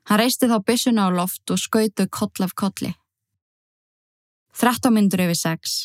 Hann 0.10 0.20
reisti 0.20 0.50
þá 0.50 0.58
byssuna 0.66 1.08
á 1.08 1.10
loft 1.14 1.54
og 1.54 1.62
skautu 1.62 2.08
koll 2.10 2.44
af 2.44 2.56
kolli. 2.60 2.92
13 4.60 4.94
myndur 4.94 5.24
yfir 5.24 5.40
6. 5.40 5.78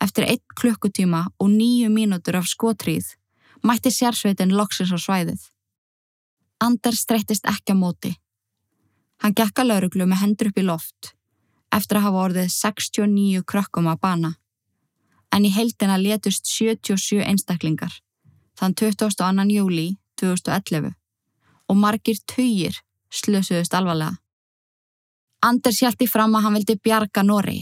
Eftir 0.00 0.24
1 0.30 0.54
klukkutíma 0.56 1.26
og 1.38 1.50
9 1.50 1.90
mínútur 1.92 2.38
af 2.38 2.48
skotríð 2.48 3.12
mætti 3.62 3.92
sérsveitin 3.92 4.54
loksis 4.56 4.94
á 4.94 4.98
svæðið. 4.98 5.42
Anders 6.60 7.04
streyttist 7.04 7.44
ekki 7.44 7.74
á 7.74 7.76
móti. 7.76 8.14
Hann 9.20 9.36
gekka 9.36 9.64
lauruglu 9.64 10.06
með 10.08 10.22
hendur 10.24 10.50
upp 10.50 10.60
í 10.60 10.66
loft 10.66 11.14
eftir 11.70 12.00
að 12.00 12.06
hafa 12.08 12.22
orðið 12.26 12.52
69 12.54 13.42
krökkum 13.46 13.90
að 13.90 14.00
bana 14.02 14.30
en 15.34 15.46
í 15.46 15.50
heildina 15.54 15.98
letust 16.00 16.48
77 16.50 17.20
einstaklingar 17.22 18.00
þann 18.58 18.74
22. 18.74 19.46
júli 19.54 19.88
2011 20.20 20.94
og 21.70 21.78
margir 21.78 22.18
töyir 22.26 22.80
slösuðust 23.10 23.74
alvarlega. 23.74 24.18
Anders 25.40 25.80
hjælti 25.80 26.08
fram 26.10 26.34
að 26.36 26.44
hann 26.44 26.56
vildi 26.58 26.76
bjarga 26.84 27.22
Nóri, 27.24 27.60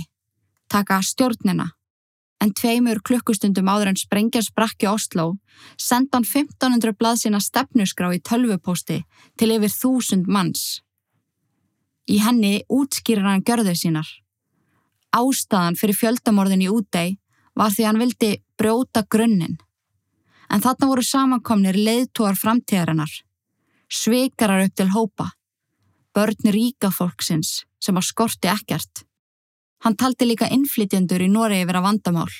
taka 0.68 0.98
stjórnina 1.04 1.68
en 2.42 2.52
tveimur 2.54 3.00
klukkustundum 3.02 3.68
áður 3.70 3.92
en 3.92 3.98
sprengja 3.98 4.42
sprakki 4.46 4.86
Oslo, 4.90 5.36
senda 5.76 6.18
hann 6.18 6.26
1500 6.26 6.94
blaðsina 6.98 7.40
stefnusgrá 7.42 8.12
í 8.14 8.20
tölvupósti 8.22 9.00
til 9.38 9.50
yfir 9.56 9.74
þúsund 9.74 10.30
manns. 10.30 10.80
Í 12.08 12.18
henni 12.24 12.62
útskýrir 12.72 13.26
hann 13.26 13.44
görður 13.44 13.76
sínar. 13.76 14.08
Ástæðan 15.12 15.76
fyrir 15.76 15.96
fjöldamorðin 15.96 16.64
í 16.64 16.68
útdeg 16.72 17.16
var 17.58 17.72
því 17.74 17.88
hann 17.88 18.00
vildi 18.00 18.30
brjóta 18.60 19.04
grunninn. 19.10 19.58
En 20.48 20.64
þarna 20.64 20.88
voru 20.88 21.04
samankomnir 21.04 21.76
leiðtúar 21.76 22.38
framtíðarinnar, 22.40 23.10
sveikarar 23.92 24.64
upp 24.64 24.76
til 24.80 24.88
hópa, 24.94 25.26
börn 26.16 26.52
ríka 26.54 26.88
fólksins 26.92 27.66
sem 27.80 28.00
á 28.00 28.02
skorti 28.02 28.48
ekkert. 28.48 29.04
Hann 29.84 29.96
taldi 29.96 30.26
líka 30.26 30.48
innflytjendur 30.50 31.22
í 31.22 31.28
Noregi 31.30 31.68
vera 31.68 31.84
vandamál 31.84 32.32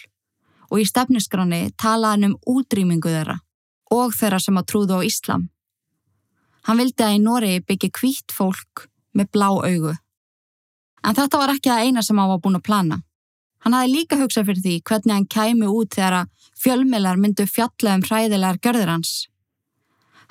og 0.68 0.80
í 0.80 0.88
stefniskráni 0.88 1.68
talaði 1.80 2.14
hann 2.14 2.28
um 2.32 2.38
útrýmingu 2.56 3.12
þeirra 3.12 3.38
og 3.94 4.16
þeirra 4.16 4.40
sem 4.42 4.58
að 4.60 4.68
trúðu 4.72 5.00
á 5.00 5.00
Íslam. 5.04 5.48
Hann 6.64 6.80
vildi 6.80 7.04
að 7.04 7.16
í 7.16 7.20
Noregi 7.24 7.64
byggja 7.68 7.94
kvítt 8.00 8.34
fólk 8.34 8.88
með 9.18 9.30
blá 9.34 9.48
augu. 9.50 9.94
En 11.04 11.14
þetta 11.18 11.40
var 11.40 11.54
ekki 11.54 11.70
það 11.70 11.84
eina 11.86 12.02
sem 12.02 12.18
hann 12.18 12.30
var 12.32 12.42
búin 12.42 12.58
að 12.58 12.66
plana. 12.68 12.98
Hann 13.64 13.74
hafi 13.74 13.92
líka 13.92 14.18
hugsað 14.18 14.50
fyrir 14.50 14.64
því 14.64 14.74
hvernig 14.88 15.14
hann 15.14 15.30
kæmi 15.34 15.68
út 15.70 15.94
þegar 15.96 16.28
fjölmilar 16.58 17.18
myndu 17.18 17.46
fjalla 17.50 17.96
um 17.98 18.04
hræðilegar 18.06 18.60
görður 18.62 18.92
hans. 18.94 19.14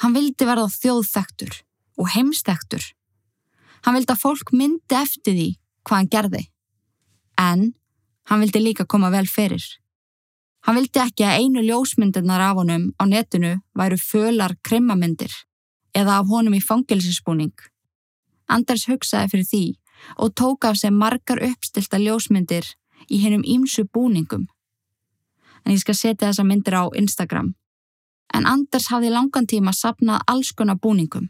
Hann 0.02 0.14
vildi 0.16 0.48
verða 0.48 0.68
þjóðþektur 0.72 1.64
og 1.98 2.12
heimstektur. 2.14 2.84
Hann 3.84 3.98
vildi 3.98 4.14
að 4.14 4.24
fólk 4.24 4.54
myndi 4.54 4.96
eftir 4.96 5.36
því 5.36 5.50
hvað 5.88 5.98
hann 5.98 6.14
gerði 6.14 6.44
en 7.38 7.68
hann 8.28 8.42
vildi 8.44 8.62
líka 8.64 8.86
koma 8.86 9.12
vel 9.14 9.28
fyrir. 9.30 9.64
Hann 10.66 10.76
vildi 10.76 11.00
ekki 11.00 11.24
að 11.24 11.44
einu 11.44 11.64
ljósmyndirnar 11.64 12.44
af 12.50 12.58
honum 12.60 12.90
á 13.00 13.04
netinu 13.08 13.54
væru 13.78 13.98
fölar 14.02 14.58
krimmamyndir 14.68 15.32
eða 15.96 16.20
af 16.20 16.32
honum 16.32 16.58
í 16.58 16.64
fangilsinsbúning. 16.64 17.54
Anders 18.48 18.88
hugsaði 18.88 19.32
fyrir 19.32 19.48
því 19.52 19.64
og 20.18 20.34
tók 20.40 20.66
af 20.66 20.78
sig 20.78 20.94
margar 20.94 21.42
uppstilta 21.44 22.00
ljósmyndir 22.00 22.66
í 23.10 23.22
hennum 23.24 23.44
ímsu 23.44 23.86
búningum. 23.94 24.48
En 25.66 25.74
ég 25.74 25.82
skal 25.84 25.96
setja 25.96 26.30
þessa 26.30 26.46
myndir 26.48 26.78
á 26.78 26.84
Instagram. 26.96 27.56
En 28.34 28.46
Anders 28.46 28.90
hafði 28.92 29.12
langan 29.12 29.48
tíma 29.48 29.74
sapnað 29.74 30.24
alls 30.28 30.52
konar 30.52 30.80
búningum, 30.80 31.30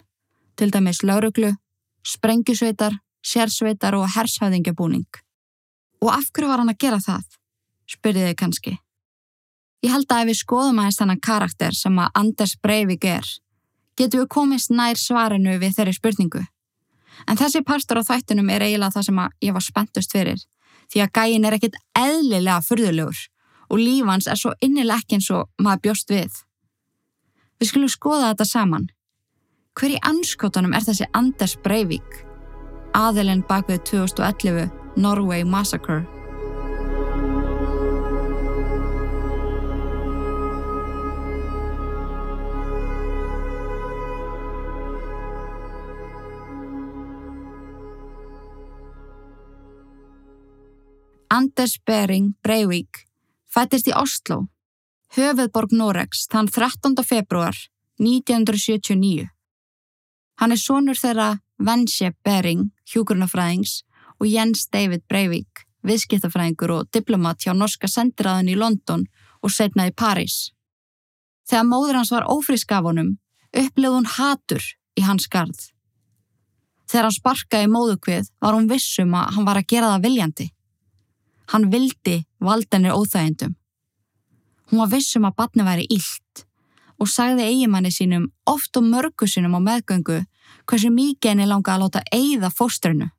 til 0.55 0.71
dæmis 0.73 1.03
lauruglu, 1.03 1.53
sprengjusveitar, 2.05 2.99
sérsveitar 3.25 3.97
og 3.97 4.09
hershafðingjabúning. 4.15 5.07
Og 6.01 6.11
af 6.13 6.29
hverju 6.33 6.49
var 6.49 6.61
hann 6.61 6.73
að 6.73 6.81
gera 6.81 6.99
það? 7.01 7.25
Spyrðið 7.87 8.29
þið 8.29 8.37
kannski. 8.41 8.77
Ég 9.85 9.93
held 9.93 10.11
að 10.11 10.23
ef 10.23 10.29
við 10.31 10.39
skoðum 10.41 10.79
aðeins 10.81 10.99
þannan 10.99 11.21
karakter 11.21 11.75
sem 11.77 11.99
að 12.01 12.21
Anders 12.21 12.55
Breivik 12.61 13.05
er, 13.05 13.27
getum 13.97 14.23
við 14.23 14.29
komist 14.33 14.73
nær 14.73 14.97
svarinu 14.97 15.57
við 15.61 15.77
þeirri 15.77 15.93
spurningu. 15.97 16.43
En 17.25 17.39
þessi 17.39 17.63
partur 17.65 18.01
á 18.01 18.07
þættunum 18.07 18.51
er 18.53 18.65
eiginlega 18.67 18.93
það 18.97 19.07
sem 19.07 19.23
ég 19.47 19.55
var 19.55 19.65
spentust 19.65 20.13
fyrir, 20.13 20.43
því 20.91 21.03
að 21.03 21.13
gæin 21.17 21.47
er 21.47 21.57
ekkit 21.57 21.79
eðlilega 21.97 22.59
fyrðulegur 22.67 23.23
og 23.67 23.81
lífans 23.81 24.29
er 24.31 24.39
svo 24.39 24.53
innileg 24.63 25.03
ekki 25.03 25.17
eins 25.17 25.31
og 25.35 25.49
maður 25.59 25.83
bjóst 25.87 26.13
við. 26.13 26.43
Við 27.57 27.71
skulum 27.71 27.91
skoða 27.91 28.31
þetta 28.31 28.47
saman. 28.47 28.89
Hver 29.77 29.93
í 29.93 30.01
anskótanum 30.09 30.75
er 30.77 30.85
þessi 30.85 31.09
Anders 31.17 31.57
Breivik? 31.65 32.21
Aðelinn 32.97 33.43
bak 33.49 33.67
við 33.69 33.83
2011 33.91 34.69
Norway 34.97 35.43
Massacre. 35.45 36.05
Anders 51.47 51.79
Bering 51.85 52.33
Breivik 52.43 53.05
fættist 53.47 53.87
í 53.87 53.93
Oslo, 53.95 54.49
höfuðborg 55.15 55.71
Noregs, 55.71 56.25
þann 56.27 56.49
13. 56.51 56.97
februar 57.07 57.55
1979. 58.03 59.29
Hann 60.41 60.51
er 60.51 60.59
sonur 60.59 60.99
þeirra 60.99 61.29
Vensje 61.69 62.11
Bering, 62.27 62.65
hjúkurnafræðings, 62.91 63.85
og 64.19 64.27
Jens 64.27 64.65
David 64.67 65.05
Breivik, 65.07 65.63
viðskiptafræðingur 65.87 66.73
og 66.81 66.91
diplomat 66.91 67.47
hjá 67.47 67.53
norska 67.55 67.87
sendiræðin 67.87 68.51
í 68.51 68.59
London 68.59 69.07
og 69.39 69.55
setna 69.55 69.87
í 69.87 69.95
París. 69.95 70.51
Þegar 71.47 71.69
móður 71.69 72.01
hans 72.01 72.11
var 72.11 72.27
ófrísk 72.27 72.75
af 72.75 72.89
honum, 72.91 73.15
upplifði 73.55 73.93
hún 73.95 74.11
hatur 74.17 74.67
í 74.99 75.07
hans 75.07 75.31
gard. 75.31 75.55
Þegar 76.91 77.07
hann 77.07 77.17
sparkaði 77.21 77.71
móðukvið 77.71 78.29
var 78.43 78.59
hún 78.59 78.67
vissum 78.67 79.15
að 79.15 79.33
hann 79.37 79.47
var 79.47 79.63
að 79.63 79.71
gera 79.71 79.95
það 79.95 80.07
viljandi. 80.09 80.51
Hann 81.51 81.69
vildi 81.71 82.25
valdenir 82.43 82.95
óþægindum. 82.95 83.55
Hún 84.67 84.81
var 84.83 84.91
vissum 84.91 85.27
að 85.27 85.37
batni 85.39 85.63
væri 85.63 85.85
illt 85.89 86.43
og 86.97 87.09
sagði 87.11 87.45
eigimanni 87.45 87.91
sínum 87.93 88.31
oft 88.49 88.77
og 88.77 88.87
mörgu 88.87 89.27
sínum 89.29 89.55
á 89.55 89.61
meðgöngu 89.63 90.23
hversu 90.67 90.89
mikið 90.91 91.31
henni 91.31 91.47
langa 91.47 91.75
að 91.75 91.85
láta 91.85 92.03
eigða 92.11 92.49
fóstrunu 92.51 93.11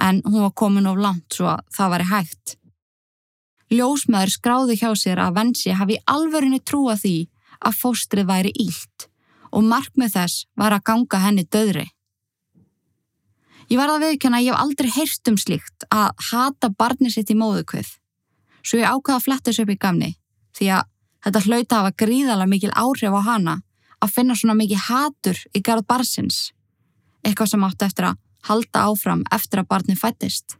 en 0.00 0.22
hún 0.24 0.42
var 0.46 0.54
komin 0.56 0.88
of 0.88 0.96
langt 0.96 1.36
svo 1.36 1.50
að 1.52 1.64
það 1.76 1.92
væri 1.94 2.08
hægt. 2.10 2.56
Ljósmaður 3.70 4.32
skráði 4.34 4.76
hjá 4.80 4.90
sér 4.96 5.20
að 5.22 5.36
Vensi 5.36 5.74
hafi 5.76 5.98
alverðinu 6.10 6.60
trúa 6.64 6.96
því 6.98 7.16
að 7.60 7.78
fóstrið 7.82 8.30
væri 8.30 8.52
ílt 8.64 9.06
og 9.50 9.66
markmið 9.66 10.14
þess 10.16 10.46
var 10.58 10.74
að 10.74 10.86
ganga 10.88 11.20
henni 11.26 11.44
döðri. 11.44 11.86
Ég 13.70 13.78
var 13.78 13.92
að 13.92 14.02
viðkjöna 14.02 14.40
að 14.40 14.46
ég 14.48 14.54
hef 14.54 14.62
aldrei 14.64 14.88
heyrst 14.96 15.28
um 15.30 15.36
slíkt 15.38 15.84
að 15.94 16.08
hata 16.32 16.72
barni 16.74 17.10
sitt 17.14 17.30
í 17.30 17.36
móðukvið, 17.38 17.86
svo 18.66 18.80
ég 18.80 18.90
ákvaða 18.90 19.18
að 19.20 19.26
fletta 19.28 19.50
þessu 19.50 19.66
upp 19.66 19.70
í 19.70 19.76
gamni 19.84 20.08
því 20.58 20.70
að 20.74 20.88
þetta 21.24 21.42
hlauta 21.44 21.78
hafa 21.78 21.92
gríðala 22.02 22.48
mikil 22.50 22.72
áhrif 22.74 23.14
á 23.14 23.22
hana 23.28 23.54
að 24.02 24.14
finna 24.16 24.34
svona 24.34 24.56
mikið 24.58 24.82
hatur 24.88 25.38
í 25.54 25.62
garð 25.62 25.86
barsins, 25.86 26.50
eitthvað 27.22 27.52
sem 27.52 27.68
átti 27.68 27.86
eftir 27.86 28.08
að 28.10 28.18
halda 28.48 28.84
áfram 28.88 29.22
eftir 29.30 29.62
að 29.62 29.70
barni 29.70 29.96
fættist. 30.00 30.56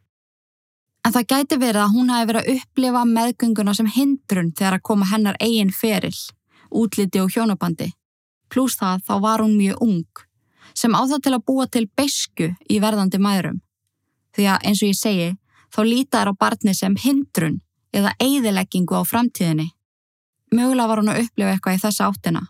En 1.03 1.15
það 1.17 1.29
gæti 1.33 1.59
verið 1.59 1.83
að 1.83 1.95
hún 1.97 2.11
hafi 2.13 2.31
verið 2.31 2.43
að 2.47 2.59
upplifa 2.61 3.05
meðgönguna 3.09 3.75
sem 3.75 3.89
hindrun 3.91 4.53
þegar 4.55 4.79
að 4.79 4.87
koma 4.87 5.09
hennar 5.11 5.39
eigin 5.41 5.73
ferill, 5.73 6.19
útliti 6.71 7.23
og 7.23 7.33
hjónabandi. 7.33 7.89
Plús 8.53 8.77
það 8.79 9.07
þá 9.09 9.15
var 9.25 9.43
hún 9.43 9.57
mjög 9.57 9.81
ung, 9.83 10.27
sem 10.75 10.95
á 10.95 11.01
það 11.03 11.25
til 11.25 11.35
að 11.37 11.45
búa 11.47 11.67
til 11.67 11.87
besku 11.97 12.53
í 12.69 12.79
verðandi 12.83 13.21
maðurum. 13.23 13.61
Því 14.37 14.47
að 14.53 14.69
eins 14.69 14.83
og 14.83 14.93
ég 14.93 15.01
segi, 15.01 15.29
þá 15.75 15.81
lítar 15.87 16.31
á 16.31 16.33
barni 16.35 16.75
sem 16.75 16.97
hindrun 16.97 17.61
eða 17.93 18.15
eigðileggingu 18.23 18.95
á 18.95 19.03
framtíðinni. 19.03 19.71
Mögulega 20.55 20.89
var 20.91 21.03
hún 21.03 21.13
að 21.13 21.27
upplifa 21.27 21.55
eitthvað 21.55 21.79
í 21.79 21.83
þessa 21.85 22.11
áttina 22.11 22.47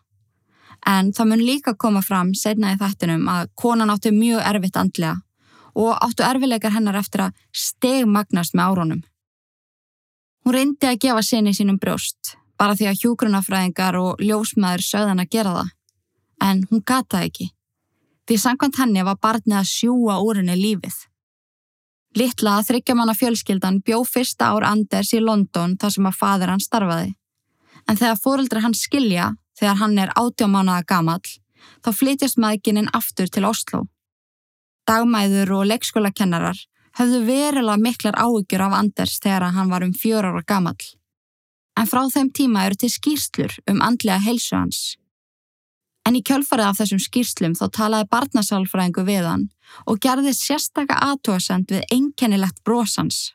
En 0.87 1.13
það 1.13 1.29
mun 1.29 1.45
líka 1.45 1.75
koma 1.77 2.01
fram 2.03 2.33
setna 2.35 2.73
í 2.73 2.79
þættinum 2.81 3.27
að 3.29 3.51
konan 3.55 3.93
áttu 3.93 4.13
mjög 4.17 4.41
erfitt 4.49 4.79
andlega 4.81 5.21
og 5.77 5.93
áttu 6.03 6.25
erfilegar 6.27 6.73
hennar 6.75 6.99
eftir 6.99 7.27
að 7.27 7.35
stegmagnast 7.53 8.57
með 8.57 8.71
árónum. 8.71 9.03
Hún 10.45 10.57
reyndi 10.57 10.89
að 10.89 11.01
gefa 11.05 11.23
sinni 11.23 11.53
sínum 11.55 11.79
brjóst 11.79 12.35
bara 12.59 12.75
því 12.77 12.91
að 12.91 13.03
hjúgrunafræðingar 13.03 13.97
og 14.01 14.21
ljósmaður 14.25 14.85
sögðan 14.85 15.23
að 15.23 15.31
gera 15.37 15.53
það. 15.59 15.71
En 16.41 16.63
hún 16.71 16.83
gata 16.85 17.23
ekki. 17.25 17.51
Því 18.31 18.37
samkvæmt 18.39 18.77
henni 18.79 19.03
var 19.03 19.17
barnið 19.19 19.57
að 19.59 19.67
sjúa 19.67 20.21
úr 20.23 20.39
henni 20.39 20.55
lífið. 20.55 20.95
Littla 22.15 22.53
að 22.61 22.69
þryggjamanna 22.69 23.17
fjölskyldan 23.19 23.81
bjó 23.83 24.05
fyrsta 24.07 24.53
ár 24.55 24.69
Anders 24.69 25.11
í 25.11 25.19
London 25.19 25.75
þar 25.75 25.95
sem 25.97 26.07
að 26.07 26.19
fadur 26.21 26.53
hann 26.53 26.63
starfaði. 26.63 27.09
En 27.91 27.99
þegar 27.99 28.21
fóreldra 28.23 28.63
hann 28.63 28.77
skilja 28.79 29.33
þegar 29.59 29.81
hann 29.83 29.99
er 29.99 30.13
átjámánaða 30.15 30.87
gamall, 30.93 31.27
þá 31.83 31.91
flytjast 31.91 32.39
maðgininn 32.39 32.93
aftur 32.95 33.27
til 33.27 33.49
Oslo. 33.51 33.83
Dagmæður 34.87 35.51
og 35.59 35.67
leikskólakennarar 35.73 36.63
höfðu 37.03 37.25
verilega 37.27 37.83
miklar 37.83 38.15
áhugjur 38.15 38.63
af 38.69 38.79
Anders 38.79 39.19
þegar 39.19 39.51
hann 39.59 39.75
var 39.75 39.83
um 39.83 39.91
fjör 40.05 40.31
ára 40.31 40.47
gamall. 40.47 40.79
En 41.75 41.91
frá 41.91 42.07
þeim 42.15 42.31
tíma 42.31 42.69
eru 42.71 42.79
til 42.79 42.95
skýrslur 42.95 43.59
um 43.67 43.83
andlega 43.83 44.23
heilsu 44.23 44.55
hans. 44.55 44.85
En 46.11 46.19
í 46.19 46.25
kjölfarið 46.27 46.67
af 46.67 46.81
þessum 46.81 47.03
skýrslum 47.05 47.53
þá 47.55 47.67
talaði 47.77 48.11
barnasálfræðingu 48.11 49.05
við 49.07 49.29
hann 49.31 49.45
og 49.87 50.01
gerði 50.03 50.33
sérstaka 50.35 50.97
aðtóasend 51.07 51.71
við 51.71 51.85
einkennilegt 51.95 52.65
brósans. 52.67 53.29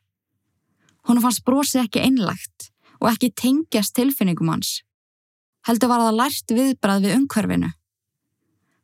Hún 1.08 1.22
fannst 1.24 1.46
brósið 1.48 1.86
ekki 1.86 2.04
einlagt 2.04 2.74
og 3.00 3.14
ekki 3.14 3.32
tengjast 3.32 3.96
tilfinningum 3.96 4.52
hans 4.52 4.82
heldur 5.66 5.90
var 5.90 6.04
það 6.04 6.20
lært 6.20 6.54
viðbrað 6.54 7.06
við 7.06 7.18
umhverfinu. 7.20 7.72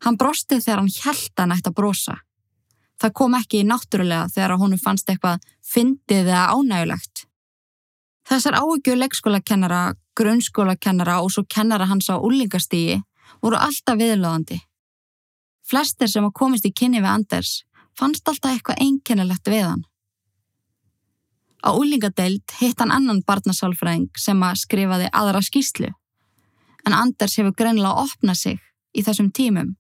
Hann 0.02 0.18
brostið 0.18 0.64
þegar 0.66 0.82
hann 0.82 0.94
að 1.38 1.50
nætt 1.52 1.68
að 1.70 1.78
brosa. 1.78 2.16
Það 3.02 3.14
kom 3.18 3.36
ekki 3.38 3.62
í 3.62 3.68
náttúrulega 3.70 4.30
þegar 4.34 4.58
honum 4.62 4.82
fannst 4.82 5.10
eitthvað 5.10 5.42
fyndið 5.66 6.32
eða 6.32 6.50
ánægulegt. 6.54 7.26
Þessar 8.30 8.58
áhugju 8.62 8.96
leikskólakennara, 8.98 9.96
grunnskólakennara 10.18 11.22
og 11.22 11.32
svo 11.34 11.44
kennara 11.50 11.88
hans 11.90 12.10
á 12.10 12.18
úlingastígi 12.18 13.02
voru 13.42 13.58
alltaf 13.58 14.00
viðlóðandi. 14.00 14.60
Flestir 15.68 16.10
sem 16.12 16.26
að 16.26 16.36
komist 16.38 16.68
í 16.68 16.74
kynni 16.74 17.02
við 17.02 17.14
Anders 17.14 17.54
fannst 17.98 18.28
alltaf 18.28 18.52
eitthvað 18.54 18.82
einkennilegt 18.86 19.50
við 19.52 19.66
hann. 19.68 19.84
Á 21.62 21.70
úlingadeild 21.78 22.56
hitt 22.58 22.80
hann 22.82 22.94
annan 22.94 23.22
barnasálfræðing 23.26 24.10
sem 24.18 24.40
að 24.42 24.62
skrifaði 24.64 25.12
aðra 25.14 25.44
skýslu, 25.46 25.92
en 26.86 26.98
Anders 26.98 27.38
hefur 27.38 27.54
greinlega 27.58 28.02
opnað 28.02 28.40
sig 28.40 28.60
í 28.98 29.04
þessum 29.06 29.30
tímum. 29.30 29.76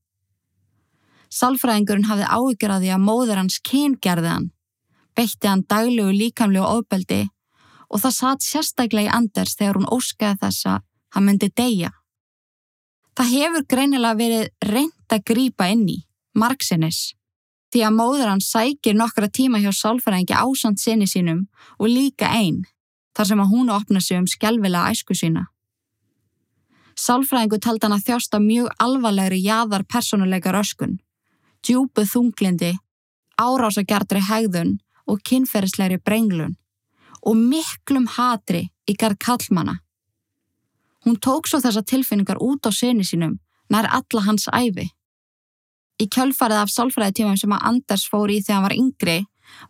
Sálfræðingurinn 1.31 2.09
hafði 2.09 2.27
áhyggjur 2.27 2.75
að 2.75 2.83
því 2.85 2.91
að 2.93 3.05
móður 3.05 3.39
hans 3.39 3.57
kyngerði 3.65 4.29
hann, 4.29 4.49
beitti 5.17 5.47
hann 5.47 5.63
daglegu 5.69 6.11
líkamlegu 6.11 6.67
ofbeldi 6.67 7.23
og 7.91 8.03
það 8.03 8.17
satt 8.17 8.45
sérstaklega 8.45 9.09
í 9.09 9.15
Anders 9.15 9.55
þegar 9.59 9.79
hún 9.79 9.89
óskaði 9.91 10.39
þess 10.43 10.69
að 10.73 10.85
hann 11.15 11.27
myndi 11.27 11.49
deyja. 11.55 11.91
Það 13.21 13.33
hefur 13.37 13.65
greinilega 13.69 14.17
verið 14.17 14.47
reynd 14.65 15.13
að 15.13 15.19
grýpa 15.29 15.67
inn 15.69 15.83
í, 15.93 15.99
margsinnis, 16.33 17.11
því 17.69 17.83
að 17.85 17.91
móður 17.93 18.31
hann 18.31 18.39
sækir 18.41 18.95
nokkra 18.97 19.27
tíma 19.29 19.59
hjá 19.61 19.69
sálfræðingi 19.77 20.33
ásand 20.33 20.81
sinni 20.81 21.05
sínum 21.05 21.43
og 21.77 21.91
líka 21.91 22.31
einn, 22.33 22.63
þar 23.13 23.29
sem 23.29 23.43
að 23.43 23.51
hún 23.51 23.69
opna 23.69 24.01
sig 24.01 24.17
um 24.17 24.25
skjálfilega 24.25 24.95
æsku 24.95 25.13
sína. 25.13 25.43
Sálfræðingu 26.97 27.61
taldi 27.61 27.85
hann 27.85 27.99
að 27.99 28.07
þjásta 28.07 28.41
mjög 28.41 28.73
alvarlegri 28.87 29.37
jáðar 29.45 29.85
personuleika 29.85 30.55
röskun, 30.57 30.97
djúbu 31.61 32.07
þunglindi, 32.09 32.73
árásagjartri 33.37 34.25
hegðun 34.31 34.79
og 35.05 35.21
kynferðislegri 35.21 36.01
brenglun 36.01 36.57
og 37.21 37.37
miklum 37.37 38.09
hatri 38.17 38.71
garð 38.97 39.21
kallmana. 39.21 39.77
Hún 41.05 41.17
tók 41.17 41.47
svo 41.49 41.59
þessa 41.61 41.81
tilfinningar 41.81 42.41
út 42.41 42.67
á 42.67 42.71
sinni 42.71 43.05
sínum 43.07 43.39
nær 43.71 43.87
alla 43.89 44.25
hans 44.25 44.47
æfi. 44.53 44.89
Í 46.01 46.07
kjölfarið 46.09 46.63
af 46.63 46.73
sálfræðitímum 46.73 47.37
sem 47.37 47.53
að 47.53 47.65
Anders 47.69 48.07
fór 48.09 48.31
í 48.33 48.41
þegar 48.41 48.57
hann 48.57 48.67
var 48.67 48.77
yngri 48.77 49.17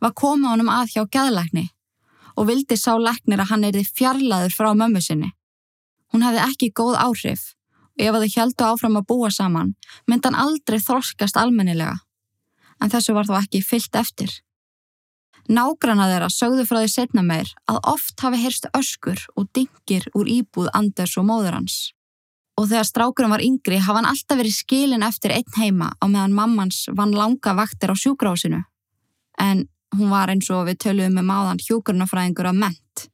var 0.01 0.13
komið 0.17 0.51
honum 0.51 0.71
að 0.71 0.93
hjá 0.95 1.03
gæðlækni 1.15 1.65
og 2.35 2.47
vildi 2.47 2.77
sá 2.79 2.93
læknir 2.95 3.41
að 3.43 3.51
hann 3.51 3.65
erði 3.67 3.83
fjarlaður 3.87 4.55
frá 4.55 4.69
mömmu 4.77 5.01
sinni. 5.03 5.31
Hún 6.11 6.23
hefði 6.25 6.45
ekki 6.45 6.71
góð 6.75 6.99
áhrif 6.99 7.51
og 7.99 8.05
ef 8.07 8.15
þau 8.15 8.29
heldu 8.35 8.67
áfram 8.67 8.99
að 8.99 9.07
búa 9.11 9.31
saman 9.31 9.73
myndi 10.07 10.29
hann 10.29 10.39
aldrei 10.45 10.79
þorskast 10.79 11.39
almennilega. 11.39 11.99
En 12.81 12.89
þessu 12.89 13.13
var 13.13 13.27
þó 13.29 13.37
ekki 13.41 13.61
fyllt 13.63 13.95
eftir. 13.99 14.31
Nágranna 15.51 16.07
þeirra 16.07 16.29
sögðu 16.31 16.65
frá 16.67 16.79
því 16.79 16.91
setna 16.93 17.23
meir 17.27 17.49
að 17.71 17.81
oft 17.91 18.21
hafi 18.23 18.39
heyrst 18.39 18.69
öskur 18.77 19.19
og 19.35 19.49
dingir 19.55 20.07
úr 20.15 20.29
íbúð 20.31 20.69
Anders 20.77 21.17
og 21.19 21.27
móður 21.27 21.57
hans. 21.59 21.75
Og 22.59 22.69
þegar 22.69 22.87
strákurum 22.87 23.33
var 23.35 23.43
yngri 23.43 23.81
hafa 23.81 23.99
hann 23.99 24.07
alltaf 24.07 24.39
verið 24.39 24.55
skilin 24.55 25.03
eftir 25.03 25.33
einn 25.35 25.57
heima 25.57 25.91
á 25.99 26.05
meðan 26.07 26.35
mammans 26.37 26.85
vann 26.95 27.15
langa 27.17 27.55
vaktir 27.57 27.91
á 27.91 27.95
sjúgrásinu. 27.99 28.63
En 29.39 29.67
hún 29.97 30.11
var 30.13 30.31
eins 30.31 30.47
og 30.53 30.67
við 30.69 30.79
töluðum 30.85 31.19
með 31.19 31.29
máðan 31.31 31.63
hjúkurnafræðingur 31.65 32.51
af 32.51 32.59
ment. 32.63 33.07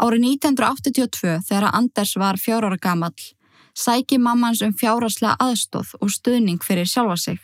Árið 0.00 0.28
1982 0.30 1.40
þegar 1.48 1.72
Anders 1.72 2.16
var 2.20 2.40
fjórára 2.40 2.80
gamall 2.80 3.34
sæki 3.74 4.18
mammans 4.18 4.62
um 4.62 4.72
fjáraslega 4.72 5.36
aðstóð 5.42 5.94
og 6.00 6.10
stuðning 6.10 6.62
fyrir 6.62 6.88
sjálfa 6.88 7.16
sig. 7.18 7.40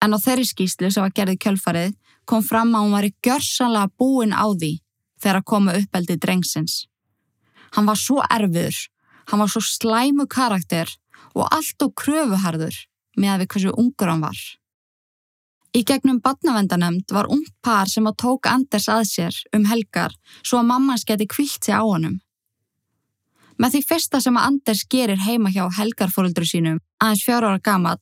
En 0.00 0.16
á 0.16 0.18
þeirri 0.18 0.46
skýslu 0.48 0.90
sem 0.90 1.04
var 1.04 1.12
gerðið 1.16 1.42
kjölfarið 1.44 1.96
kom 2.30 2.46
fram 2.46 2.70
að 2.76 2.84
hún 2.84 2.94
var 2.94 3.08
í 3.08 3.16
gjörsanlega 3.26 3.90
búin 3.98 4.36
á 4.36 4.46
því 4.54 4.76
þegar 5.20 5.40
að 5.40 5.48
koma 5.52 5.74
uppeldi 5.80 6.16
drengsins. 6.22 6.76
Hann 7.74 7.88
var 7.90 7.98
svo 7.98 8.22
erfiður, 8.22 8.78
hann 9.30 9.42
var 9.42 9.50
svo 9.50 9.62
slæmu 9.64 10.26
karakter 10.30 10.90
og 11.34 11.48
allt 11.50 11.82
og 11.86 11.94
kröfuharður 11.98 12.78
með 13.18 13.32
að 13.34 13.42
við 13.42 13.52
hversu 13.52 13.74
ungur 13.82 14.12
hann 14.12 14.24
var. 14.24 14.40
Í 15.70 15.84
gegnum 15.86 16.18
badnavendanemnd 16.22 17.12
var 17.14 17.28
ung 17.30 17.44
par 17.62 17.90
sem 17.90 18.06
að 18.06 18.18
tók 18.24 18.48
Anders 18.50 18.88
að 18.90 19.04
sér 19.10 19.36
um 19.54 19.68
helgar 19.70 20.16
svo 20.40 20.58
að 20.58 20.70
mammans 20.72 21.06
geti 21.06 21.28
kvílt 21.30 21.62
sig 21.62 21.74
á 21.78 21.82
honum. 21.82 22.18
Með 23.60 23.76
því 23.76 23.82
fyrsta 23.90 24.22
sem 24.24 24.38
að 24.40 24.46
Anders 24.48 24.86
gerir 24.90 25.20
heima 25.20 25.52
hjá 25.52 25.66
helgarfóruldru 25.76 26.46
sínum, 26.48 26.80
aðeins 26.98 27.22
fjóra 27.26 27.52
ára 27.52 27.62
gamall, 27.62 28.00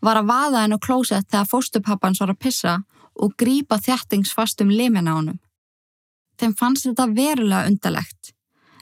var 0.00 0.20
að 0.20 0.30
vaða 0.30 0.62
henn 0.64 0.76
og 0.76 0.84
klósett 0.84 1.26
þegar 1.28 1.50
fóstupappans 1.50 2.22
var 2.22 2.32
að 2.32 2.40
pissa 2.46 2.76
og 3.14 3.34
grípa 3.40 3.78
þjættingsfastum 3.82 4.70
limin 4.70 5.10
á 5.10 5.14
honum. 5.16 5.40
Þeim 6.40 6.54
fannst 6.56 6.86
þetta 6.86 7.08
verulega 7.12 7.68
undalegt, 7.68 8.32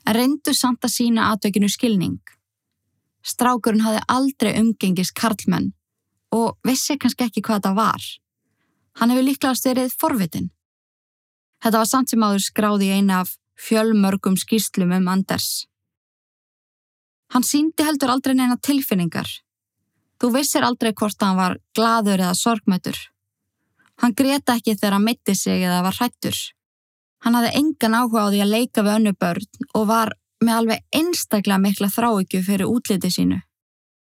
en 0.06 0.14
reyndu 0.14 0.54
samt 0.54 0.84
að 0.84 0.94
sína 0.94 1.30
aðdökinu 1.32 1.70
skilning. 1.72 2.20
Strákurinn 3.26 3.82
hafði 3.84 4.04
aldrei 4.08 4.52
umgengist 4.60 5.16
karlmenn 5.18 5.72
og 6.34 6.56
vissi 6.66 6.98
kannski 7.00 7.26
ekki 7.26 7.42
hvað 7.42 7.60
þetta 7.60 7.74
var. 7.76 8.06
Hann 9.00 9.12
hefur 9.12 9.26
líklega 9.26 9.58
styrið 9.58 9.96
forvitin. 9.98 10.50
Þetta 11.62 11.82
var 11.82 11.90
samt 11.90 12.12
sem 12.12 12.22
áður 12.22 12.44
skráði 12.44 12.92
eina 12.94 13.22
af 13.24 13.34
fjölmörgum 13.58 14.38
skýslum 14.38 14.94
um 14.94 15.10
Anders. 15.10 15.66
Hann 17.34 17.44
síndi 17.44 17.84
heldur 17.84 18.12
aldrei 18.14 18.36
neina 18.38 18.56
tilfinningar. 18.56 19.28
Þú 20.18 20.30
vissir 20.34 20.64
aldrei 20.66 20.94
hvort 20.94 21.20
hann 21.22 21.38
var 21.38 21.58
gladur 21.76 22.18
eða 22.18 22.34
sorgmætur. 22.38 22.96
Hann 23.98 24.14
greta 24.14 24.54
ekki 24.58 24.76
þegar 24.76 24.96
hann 24.96 25.06
mitti 25.08 25.34
sig 25.34 25.64
eða 25.64 25.82
var 25.86 25.96
hrættur. 25.98 26.38
Hann 27.24 27.34
hafði 27.34 27.54
engan 27.58 27.96
áhuga 27.98 28.24
á 28.24 28.30
því 28.30 28.40
að 28.44 28.52
leika 28.54 28.84
við 28.86 28.94
önnu 28.94 29.12
börn 29.18 29.68
og 29.74 29.86
var 29.90 30.14
með 30.44 30.54
alveg 30.54 30.84
einstaklega 30.94 31.58
mikla 31.62 31.90
þráikju 31.90 32.42
fyrir 32.46 32.70
útliti 32.70 33.10
sínu. 33.10 33.40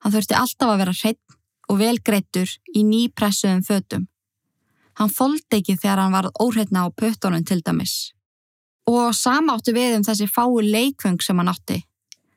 Hann 0.02 0.14
þurfti 0.14 0.38
alltaf 0.38 0.70
að 0.70 0.82
vera 0.82 0.94
hreitt 1.02 1.36
og 1.70 1.78
velgreittur 1.80 2.50
í 2.74 2.82
nýpressuðum 2.86 3.62
fötum. 3.66 4.06
Hann 4.98 5.10
fóldi 5.10 5.58
ekki 5.58 5.78
þegar 5.78 6.04
hann 6.04 6.14
var 6.14 6.30
óhreitna 6.42 6.86
á 6.86 6.88
pötunum 6.94 7.44
til 7.46 7.62
dæmis. 7.64 8.12
Og 8.86 9.14
sama 9.14 9.56
áttu 9.56 9.74
við 9.74 9.96
um 9.98 10.06
þessi 10.06 10.28
fái 10.28 10.62
leikvöng 10.68 11.22
sem 11.22 11.38
hann 11.38 11.50
átti. 11.50 11.80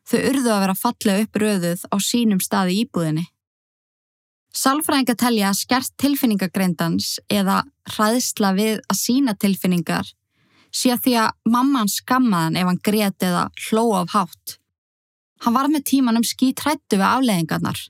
Þau 0.06 0.20
urðu 0.30 0.52
að 0.54 0.62
vera 0.64 0.78
fallega 0.78 1.26
upp 1.26 1.40
röðuð 1.42 1.86
á 1.90 1.96
sínum 2.02 2.42
staði 2.42 2.82
íbúðinni. 2.84 3.26
Sálfræðinga 4.56 5.18
telja 5.20 5.50
að 5.50 5.58
skert 5.60 5.92
tilfinningagreindans 6.00 7.18
eða 7.28 7.64
hraðsla 7.92 8.54
við 8.56 8.78
að 8.88 9.00
sína 9.02 9.34
tilfinningar 9.36 10.12
sé 10.76 10.94
að 10.94 11.02
því 11.06 11.16
að 11.24 11.52
mamman 11.52 11.92
skammaðan 11.92 12.60
ef 12.60 12.70
hann 12.70 12.80
greti 12.84 13.28
eða 13.28 13.50
hló 13.68 13.84
af 14.00 14.14
hátt. 14.16 14.56
Hann 15.44 15.56
var 15.56 15.68
með 15.72 15.88
tímanum 15.92 16.24
skítrættu 16.24 17.00
við 17.00 17.08
afleðingarnar 17.08 17.82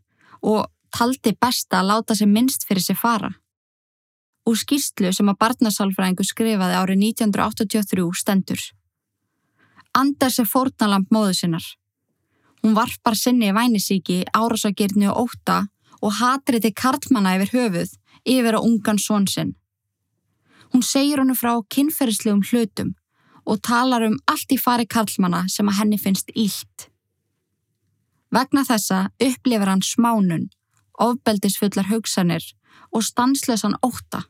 og 0.41 0.65
taldi 0.95 1.35
besta 1.37 1.81
að 1.81 1.91
láta 1.91 2.17
sig 2.17 2.29
minnst 2.29 2.65
fyrir 2.65 2.81
sig 2.81 2.97
fara. 2.97 3.29
Úr 4.45 4.57
skýrstlu 4.57 5.13
sem 5.13 5.29
að 5.29 5.39
barnasálfræðingu 5.41 6.25
skrifaði 6.25 6.81
árið 6.81 7.05
1983 7.11 8.09
stendur. 8.17 8.61
Anders 9.97 10.41
er 10.41 10.49
fórnalamp 10.49 11.13
móðu 11.13 11.37
sinnar. 11.37 11.65
Hún 12.61 12.73
varpar 12.77 13.17
sinni 13.17 13.51
í 13.51 13.55
vænisíki, 13.55 14.23
árásagirni 14.33 15.09
og 15.13 15.29
óta 15.29 15.63
og 16.05 16.17
hatri 16.19 16.61
til 16.61 16.73
karlmanna 16.77 17.35
yfir 17.39 17.53
höfuð 17.55 17.95
yfir 18.25 18.57
á 18.57 18.59
ungan 18.61 18.99
són 19.01 19.25
sinn. 19.29 19.55
Hún 20.73 20.83
segir 20.85 21.21
hannu 21.21 21.35
frá 21.37 21.53
kynferðslegum 21.73 22.43
hlutum 22.49 22.93
og 23.45 23.61
talar 23.65 24.05
um 24.07 24.17
allt 24.31 24.53
í 24.53 24.59
fari 24.61 24.85
karlmanna 24.89 25.45
sem 25.53 25.69
að 25.69 25.79
henni 25.79 25.99
finnst 26.01 26.31
ílt. 26.33 26.89
Vegna 28.33 28.65
þessa 28.67 29.05
upplifir 29.21 29.69
hann 29.71 29.85
smánun, 29.85 30.47
ofbeldisfullar 30.99 31.89
hugsanir 31.91 32.45
og 32.91 33.05
stanslesan 33.05 33.77
óta. 33.85 34.25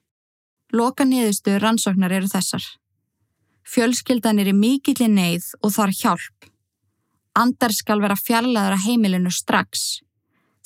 Loka 0.73 1.05
niðurstu 1.07 1.55
rannsóknar 1.61 2.13
eru 2.13 2.27
þessar. 2.29 2.63
Fjölskyldan 3.65 4.41
er 4.41 4.51
í 4.51 4.55
mikilli 4.55 5.07
neyð 5.09 5.47
og 5.63 5.73
þar 5.77 5.95
hjálp. 6.01 6.49
Andar 7.35 7.73
skal 7.73 8.03
vera 8.03 8.17
fjarlæður 8.19 8.75
að 8.75 8.85
heimilinu 8.85 9.31
strax 9.33 10.04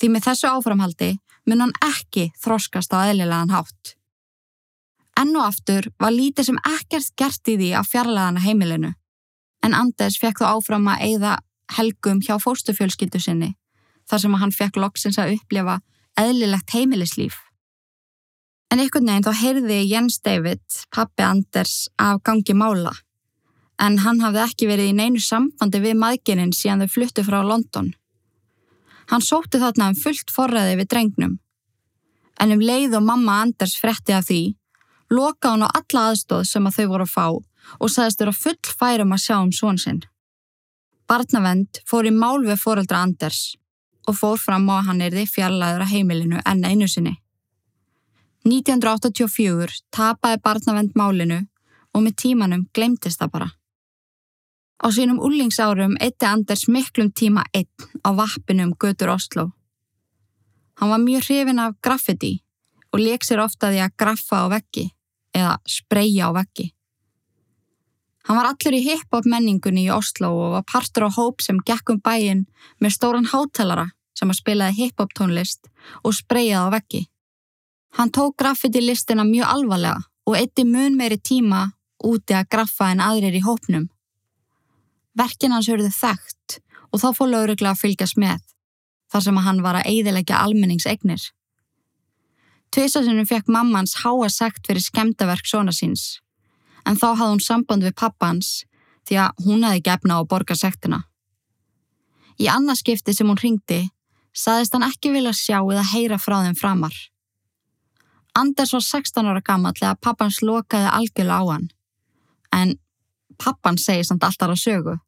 Því 0.00 0.08
með 0.14 0.30
þessu 0.30 0.48
áframhaldi 0.48 1.10
mun 1.48 1.64
hann 1.64 1.74
ekki 1.84 2.30
þroskast 2.40 2.94
á 2.96 3.04
eðlilegan 3.10 3.52
hátt. 3.52 3.96
Enn 5.20 5.34
og 5.36 5.44
aftur 5.50 5.90
var 6.00 6.14
lítið 6.14 6.48
sem 6.48 6.60
ekkert 6.64 7.12
gert 7.20 7.50
í 7.52 7.58
því 7.60 7.70
á 7.76 7.82
fjarlæðana 7.84 8.40
heimilinu, 8.40 8.94
en 9.60 9.76
Anders 9.76 10.16
fekk 10.20 10.40
þó 10.40 10.46
áfram 10.54 10.88
að 10.88 11.04
eigða 11.08 11.34
helgum 11.76 12.22
hjá 12.24 12.38
fóstufjölskyldu 12.40 13.20
sinni, 13.20 13.50
þar 14.08 14.24
sem 14.24 14.40
hann 14.40 14.56
fekk 14.56 14.80
loksins 14.80 15.20
að 15.20 15.36
upplifa 15.36 15.80
eðlilegt 16.20 16.72
heimilislíf. 16.72 17.36
En 18.70 18.80
ykkur 18.80 19.02
neginn 19.04 19.26
þá 19.26 19.34
heyrði 19.42 19.80
Jens 19.90 20.20
David, 20.24 20.62
pappi 20.94 21.26
Anders, 21.26 21.90
af 21.98 22.22
gangi 22.24 22.54
mála, 22.56 22.94
en 23.82 23.98
hann 24.04 24.20
hafði 24.22 24.44
ekki 24.46 24.70
verið 24.70 24.92
í 24.92 24.96
neinu 24.96 25.20
sambandi 25.20 25.82
við 25.82 25.98
maðgininn 25.98 26.54
síðan 26.56 26.86
þau 26.86 26.94
fluttu 26.94 27.26
frá 27.26 27.42
London. 27.42 27.92
Hann 29.10 29.24
sótti 29.26 29.58
þarna 29.58 29.90
um 29.90 29.98
fullt 29.98 30.30
forræði 30.30 30.76
við 30.80 30.90
drengnum. 30.92 31.38
En 32.40 32.54
um 32.54 32.62
leið 32.62 32.96
og 32.98 33.04
mamma 33.04 33.40
Anders 33.44 33.74
fretti 33.76 34.14
af 34.16 34.28
því, 34.28 34.54
loka 35.10 35.52
hann 35.52 35.66
á 35.66 35.68
alla 35.68 36.10
aðstóð 36.10 36.44
sem 36.48 36.66
að 36.66 36.76
þau 36.78 36.86
voru 36.92 37.08
að 37.08 37.14
fá 37.14 37.26
og 37.78 37.90
sagðist 37.92 38.22
vera 38.22 38.34
full 38.34 38.76
færum 38.80 39.14
að 39.14 39.24
sjá 39.24 39.36
um 39.40 39.52
svon 39.52 39.78
sinn. 39.78 40.00
Barnavend 41.10 41.82
fór 41.90 42.06
í 42.06 42.14
mál 42.14 42.38
við 42.46 42.62
foreldra 42.62 43.02
Anders 43.02 43.56
og 44.08 44.16
fór 44.16 44.38
fram 44.40 44.70
á 44.70 44.78
að 44.78 44.86
hann 44.88 45.02
erði 45.06 45.26
fjarlæður 45.28 45.84
að 45.84 45.92
heimilinu 45.94 46.42
enn 46.46 46.64
einu 46.64 46.88
sinni. 46.88 47.16
1984 48.46 49.82
tapaði 49.92 50.40
barnavend 50.44 50.94
málinu 50.96 51.42
og 51.92 52.04
með 52.06 52.16
tímanum 52.22 52.68
glemtist 52.72 53.20
það 53.20 53.34
bara. 53.34 53.50
Á 54.80 54.88
sínum 54.88 55.20
úlingsárum 55.20 55.94
eitti 56.00 56.26
Anders 56.26 56.68
miklum 56.68 57.12
tíma 57.12 57.44
einn 57.52 57.68
á 58.00 58.16
vappinum 58.16 58.72
Götur 58.80 59.10
Oslo. 59.12 59.50
Hann 60.80 60.90
var 60.90 60.98
mjög 60.98 61.22
hrifin 61.28 61.58
af 61.58 61.76
graffiti 61.84 62.40
og 62.92 63.00
leik 63.00 63.24
sér 63.24 63.44
ofta 63.44 63.68
því 63.68 63.80
að 63.84 63.96
graffa 64.00 64.36
á 64.40 64.46
veggi 64.48 64.86
eða 65.36 65.54
spreja 65.68 66.28
á 66.28 66.30
veggi. 66.32 66.72
Hann 68.24 68.36
var 68.36 68.48
allur 68.48 68.76
í 68.76 68.84
hip-hop 68.84 69.28
menningunni 69.28 69.84
í 69.84 69.92
Oslo 69.92 70.32
og 70.32 70.52
var 70.56 70.64
partur 70.72 71.08
á 71.08 71.10
hóp 71.12 71.44
sem 71.44 71.60
gekk 71.60 71.92
um 71.92 72.00
bæin 72.00 72.46
með 72.80 72.96
stóran 72.96 73.28
hátalara 73.28 73.90
sem 74.16 74.32
að 74.32 74.40
spilaði 74.40 74.78
hip-hop 74.80 75.12
tónlist 75.12 75.68
og 76.04 76.16
sprejaði 76.16 76.72
á 76.72 76.72
veggi. 76.72 77.02
Hann 77.96 78.12
tók 78.16 78.36
graffiti 78.40 78.80
listina 78.80 79.24
mjög 79.28 79.48
alvarlega 79.54 80.00
og 80.24 80.36
eitti 80.40 80.64
mun 80.64 80.96
meiri 80.96 81.18
tíma 81.20 81.72
úti 82.04 82.32
að 82.32 82.48
graffa 82.48 82.92
en 82.94 83.04
aðrir 83.04 83.36
í 83.36 83.44
hópnum. 83.44 83.90
Verkin 85.18 85.52
hans 85.54 85.68
hörðu 85.70 85.90
þekkt 85.94 86.60
og 86.90 87.02
þá 87.02 87.08
fór 87.16 87.30
lauruglega 87.30 87.74
að 87.74 87.82
fylgjast 87.82 88.18
með, 88.20 88.40
þar 89.10 89.26
sem 89.26 89.38
að 89.38 89.46
hann 89.46 89.62
var 89.64 89.78
að 89.80 89.90
eidilegja 89.90 90.40
almenningsegnir. 90.44 91.22
Tviðsasinnum 92.70 93.26
fekk 93.26 93.50
mammans 93.50 93.96
háa 94.04 94.28
sekt 94.30 94.68
fyrir 94.68 94.82
skemdaverk 94.84 95.46
svona 95.46 95.74
síns, 95.74 96.20
en 96.86 96.98
þá 96.98 97.08
hafði 97.12 97.30
hún 97.32 97.42
samband 97.42 97.86
við 97.86 97.96
pappans 97.98 98.60
því 99.08 99.18
að 99.24 99.46
hún 99.46 99.64
hefði 99.66 99.86
gefna 99.88 100.18
á 100.18 100.28
borga 100.30 100.54
sektina. 100.54 101.02
Í 102.38 102.46
annarskipti 102.48 103.14
sem 103.14 103.28
hún 103.28 103.40
ringdi, 103.40 103.88
saðist 104.32 104.76
hann 104.76 104.86
ekki 104.86 105.10
vilja 105.14 105.34
sjá 105.34 105.58
eða 105.58 105.88
heyra 105.90 106.18
frá 106.22 106.38
þeim 106.44 106.58
framar. 106.58 106.94
Anders 108.38 108.72
var 108.76 108.84
16 108.86 109.26
ára 109.26 109.42
gammal 109.42 109.74
þegar 109.74 109.98
pappans 109.98 110.38
lokaði 110.46 110.92
algjörlega 110.94 111.42
á 111.42 111.44
hann, 111.50 111.66
en 112.54 112.78
pappan 113.40 113.78
segir 113.78 114.04
samt 114.06 114.24
alltaf 114.24 114.52
á 114.52 114.56
sögu. 114.56 114.98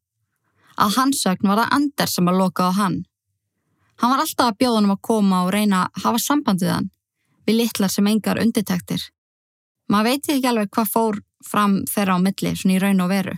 Að 0.80 0.96
hans 0.96 1.22
sögn 1.24 1.48
var 1.50 1.60
það 1.60 1.74
Anders 1.76 2.14
sem 2.16 2.28
að 2.28 2.38
loka 2.40 2.68
á 2.68 2.72
hann. 2.72 3.02
Hann 4.00 4.10
var 4.10 4.22
alltaf 4.24 4.50
að 4.50 4.58
bjóða 4.60 4.78
hann 4.78 4.88
um 4.88 4.96
að 4.96 5.04
koma 5.08 5.42
og 5.44 5.52
reyna 5.52 5.84
að 5.84 6.04
hafa 6.04 6.22
samband 6.22 6.64
við 6.64 6.72
hann, 6.72 6.88
við 7.46 7.58
litlar 7.60 7.92
sem 7.92 8.08
engar 8.08 8.40
undirtektir. 8.40 9.04
Maður 9.92 10.08
veit 10.08 10.32
ekki 10.32 10.48
alveg 10.48 10.72
hvað 10.72 10.92
fór 10.94 11.20
fram 11.44 11.80
þeirra 11.90 12.16
á 12.16 12.24
milli, 12.24 12.54
svona 12.56 12.76
í 12.76 12.82
raun 12.82 13.04
og 13.04 13.12
veru. 13.12 13.36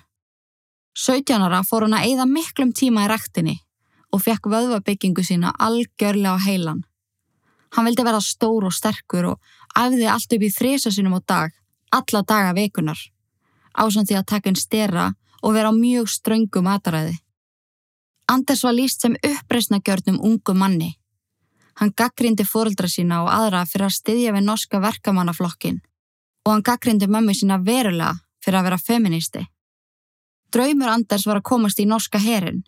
17 0.95 1.43
ára 1.43 1.65
fór 1.67 1.89
hann 1.89 1.97
að 1.99 2.07
eigða 2.09 2.27
miklum 2.31 2.73
tíma 2.73 3.05
í 3.05 3.11
rektinni 3.11 3.57
og 4.15 4.23
fekk 4.23 4.47
vöðvabyggingu 4.53 5.25
sína 5.27 5.51
algjörlega 5.59 6.39
á 6.39 6.45
heilan. 6.47 6.85
Hann 7.75 7.89
vildi 7.89 8.07
vera 8.07 8.23
stór 8.23 8.69
og 8.69 8.77
sterkur 8.77 9.33
og 9.33 9.55
æfði 9.75 10.07
allt 10.07 10.37
upp 10.37 10.45
í 10.47 10.53
þrisa 10.55 10.95
sinum 10.95 11.19
á 11.19 11.21
dag, 11.27 11.57
alla 11.91 12.23
daga 12.23 12.55
vekunar 12.55 13.01
ásand 13.75 14.09
því 14.09 14.19
að 14.19 14.29
taka 14.33 14.51
einn 14.51 14.59
stera 14.59 15.13
og 15.43 15.55
vera 15.55 15.71
á 15.71 15.75
mjög 15.75 16.09
ströngu 16.09 16.63
mataræði. 16.63 17.17
Anders 18.27 18.65
var 18.65 18.73
líst 18.73 19.03
sem 19.03 19.17
uppreysnagjörnum 19.21 20.21
ungu 20.21 20.55
manni. 20.55 20.95
Hann 21.75 21.93
gaggrindi 21.97 22.45
fóruldra 22.47 22.89
sína 22.89 23.25
og 23.25 23.33
aðra 23.33 23.65
fyrir 23.67 23.89
að 23.89 23.99
styðja 23.99 24.35
við 24.37 24.47
norska 24.47 24.81
verkamannaflokkin 24.81 25.81
og 26.45 26.53
hann 26.53 26.63
gaggrindi 26.63 27.09
mömmu 27.11 27.35
sína 27.35 27.59
verulega 27.59 28.15
fyrir 28.45 28.61
að 28.61 28.69
vera 28.69 28.79
feministi. 28.79 29.43
Draumur 30.53 30.89
Anders 30.89 31.27
var 31.27 31.41
að 31.41 31.49
komast 31.51 31.81
í 31.83 31.89
norska 31.89 32.21
herin 32.23 32.63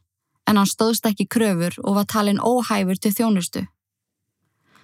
en 0.46 0.58
hann 0.58 0.68
stóðst 0.68 1.06
ekki 1.06 1.28
kröfur 1.30 1.76
og 1.84 1.98
var 1.98 2.08
talin 2.10 2.40
óhæfur 2.42 2.98
til 3.00 3.14
þjónustu. 3.14 3.66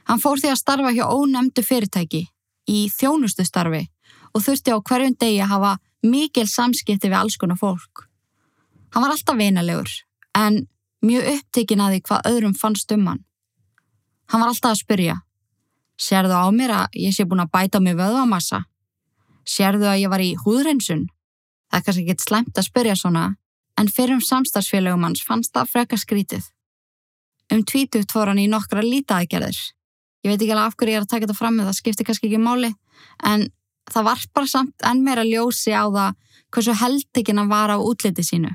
Hann 0.09 0.23
fór 0.23 0.41
því 0.41 0.53
að 0.53 0.61
starfa 0.61 0.93
hjá 0.95 1.05
ónemdu 1.11 1.63
fyrirtæki 1.67 2.27
í 2.69 2.79
þjónustu 2.91 3.45
starfi 3.47 3.85
og 4.33 4.45
þurfti 4.45 4.75
á 4.75 4.79
hverjum 4.81 5.17
degi 5.19 5.43
að 5.43 5.53
hafa 5.55 5.73
mikil 6.03 6.47
samskipti 6.49 7.11
við 7.11 7.19
alls 7.19 7.39
konar 7.39 7.59
fólk. 7.61 8.07
Hann 8.93 9.05
var 9.05 9.15
alltaf 9.15 9.39
vinalegur, 9.39 9.91
en 10.37 10.67
mjög 11.03 11.29
upptekinn 11.37 11.83
að 11.83 11.95
því 11.95 12.01
hvað 12.09 12.29
öðrum 12.31 12.57
fannst 12.59 12.93
um 12.93 13.07
hann. 13.09 13.23
Hann 14.33 14.43
var 14.43 14.53
alltaf 14.53 14.75
að 14.75 14.83
spyrja, 14.83 15.17
sérðu 16.01 16.37
á 16.37 16.47
mér 16.53 16.75
að 16.77 16.99
ég 17.01 17.15
sé 17.17 17.27
búin 17.29 17.45
að 17.45 17.53
bæta 17.55 17.81
mig 17.81 17.97
vöðamassa? 17.99 18.65
Sérðu 19.49 19.89
að 19.91 20.01
ég 20.05 20.13
var 20.13 20.23
í 20.23 20.35
húðreinsun? 20.45 21.07
Það 21.71 21.79
er 21.79 21.85
kannski 21.87 22.05
ekkit 22.05 22.27
slæmt 22.27 22.59
að 22.59 22.69
spyrja 22.69 22.97
svona, 22.99 23.25
en 23.81 23.89
fyrir 23.89 24.19
um 24.19 24.25
samstagsfélögum 24.25 25.07
hans 25.09 25.25
fannst 25.25 25.55
það 25.57 25.71
freka 25.73 25.99
skrítið. 25.99 26.45
Um 27.53 27.65
tvítugt 27.69 28.13
fór 28.13 28.31
hann 28.31 28.41
í 28.41 28.49
nokkra 28.51 28.85
lítaðgerðir. 28.85 29.59
Ég 30.23 30.31
veit 30.31 30.39
ekki 30.39 30.53
alveg 30.55 30.69
af 30.69 30.77
hverju 30.79 30.93
ég 30.93 31.01
er 31.01 31.07
að 31.07 31.11
taka 31.11 31.27
þetta 31.27 31.39
fram 31.39 31.57
með 31.59 31.71
það 31.71 31.79
skipti 31.81 32.07
kannski 32.07 32.29
ekki 32.29 32.41
máli, 32.41 32.71
en 33.27 33.49
það 33.93 34.09
var 34.09 34.25
bara 34.35 34.51
samt 34.51 34.87
enn 34.89 35.05
meira 35.05 35.25
ljósi 35.27 35.75
á 35.77 35.85
það 35.87 36.19
hversu 36.53 36.75
heldekinn 36.81 37.41
hann 37.41 37.53
var 37.53 37.73
á 37.73 37.79
útliti 37.81 38.25
sínu. 38.27 38.51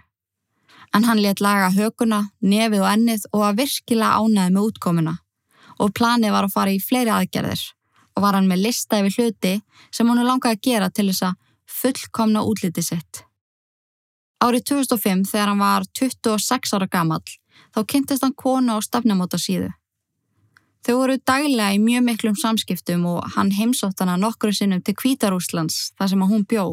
En 0.95 1.03
hann 1.03 1.21
let 1.21 1.41
laga 1.43 1.69
höguna, 1.75 2.29
nefið 2.41 2.83
og 2.83 2.91
ennið 2.91 3.25
og 3.33 3.41
að 3.49 3.57
virkilega 3.61 4.19
ánaði 4.21 4.53
með 4.55 4.69
útkomuna 4.69 5.15
og 5.77 5.93
planið 5.93 6.33
var 6.33 6.47
að 6.47 6.53
fara 6.55 6.73
í 6.73 6.81
fleiri 6.81 7.13
aðgerðir 7.13 7.63
og 8.17 8.23
var 8.23 8.37
hann 8.37 8.47
með 8.49 8.63
lista 8.65 9.01
yfir 9.01 9.17
hluti 9.17 9.53
sem 9.93 10.09
hann 10.09 10.25
langaði 10.25 10.57
að 10.57 10.63
gera 10.69 10.89
til 10.89 11.09
þess 11.11 11.27
að 11.27 11.35
fullkomna 11.77 12.45
útliti 12.47 12.83
sitt. 12.85 13.23
Árið 14.41 14.69
2005 14.71 15.25
þegar 15.31 15.51
hann 15.51 15.61
var 15.61 15.85
26 15.99 16.73
ára 16.77 16.87
gammal 16.89 17.21
þá 17.75 17.83
kynntist 17.89 18.25
hann 18.25 18.37
konu 18.37 18.77
á 18.77 18.79
stafnamóta 18.85 19.39
síðu. 19.41 19.69
Þau 20.87 20.93
voru 21.01 21.17
daglega 21.19 21.73
í 21.75 21.79
mjög 21.83 22.03
miklum 22.05 22.35
samskiptum 22.39 23.01
og 23.11 23.25
hann 23.33 23.49
heimsótt 23.51 23.99
hana 23.99 24.13
nokkru 24.15 24.53
sinnum 24.55 24.79
til 24.79 24.93
Kvítarúslands 24.95 25.89
þar 25.99 26.13
sem 26.13 26.21
hún 26.29 26.45
bjó 26.47 26.63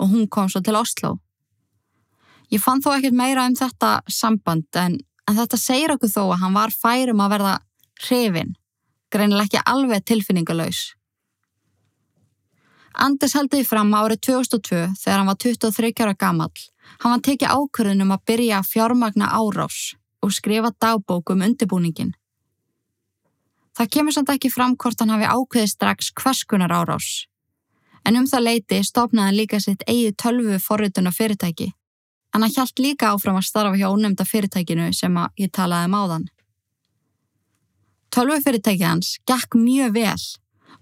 og 0.00 0.06
hún 0.08 0.24
kom 0.24 0.48
svo 0.48 0.62
til 0.64 0.78
Oslo. 0.78 1.18
Ég 2.48 2.62
fann 2.64 2.80
þó 2.80 2.94
ekkert 2.94 3.18
meira 3.18 3.44
um 3.44 3.56
þetta 3.58 3.90
samband 4.08 4.78
en, 4.80 4.96
en 5.28 5.36
þetta 5.36 5.60
segir 5.60 5.92
okkur 5.92 6.08
þó 6.14 6.22
að 6.30 6.40
hann 6.46 6.56
var 6.56 6.72
færum 6.72 7.20
að 7.20 7.34
verða 7.34 7.52
hrifin, 8.06 8.54
greinilega 9.12 9.50
ekki 9.50 9.62
alveg 9.74 10.08
tilfinningalauðs. 10.08 10.80
Anders 13.04 13.36
heldiði 13.36 13.68
fram 13.68 13.92
árið 13.92 14.24
2002 14.30 14.80
þegar 14.96 15.18
hann 15.18 15.28
var 15.28 15.40
23 15.44 15.92
ára 16.06 16.16
gammal. 16.16 16.50
Hann 17.04 17.18
var 17.18 17.22
tekið 17.28 17.52
ákvörðunum 17.52 18.16
að 18.16 18.24
byrja 18.32 18.62
að 18.62 18.72
fjármagna 18.72 19.28
árás 19.28 19.92
og 20.24 20.32
skrifa 20.32 20.72
dagbók 20.80 21.36
um 21.36 21.44
undirbúningin. 21.44 22.16
Það 23.78 23.92
kemur 23.96 24.14
samt 24.14 24.32
ekki 24.34 24.50
fram 24.52 24.74
hvort 24.76 25.00
hann 25.00 25.12
hafi 25.14 25.28
ákveðið 25.28 25.70
strax 25.70 26.10
hverskunar 26.18 26.72
árás. 26.72 27.26
En 28.04 28.18
um 28.18 28.26
það 28.28 28.46
leiti 28.48 28.82
stopnaði 28.84 29.30
hann 29.30 29.38
líka 29.38 29.60
sitt 29.62 29.84
eigið 29.86 30.16
tölvu 30.20 30.58
forrituna 30.60 31.12
fyrirtæki. 31.14 31.70
En 32.34 32.42
hann 32.42 32.52
hjælt 32.52 32.82
líka 32.82 33.12
áfram 33.12 33.38
að 33.38 33.48
starfa 33.48 33.78
hjá 33.78 33.88
ónefnda 33.88 34.26
fyrirtækinu 34.28 34.90
sem 34.96 35.16
ég 35.40 35.52
talaði 35.52 35.88
um 35.88 35.96
áðan. 35.96 36.28
Tölvu 38.12 38.38
fyrirtæki 38.44 38.84
hans 38.84 39.16
gekk 39.28 39.56
mjög 39.56 39.96
vel 39.96 40.20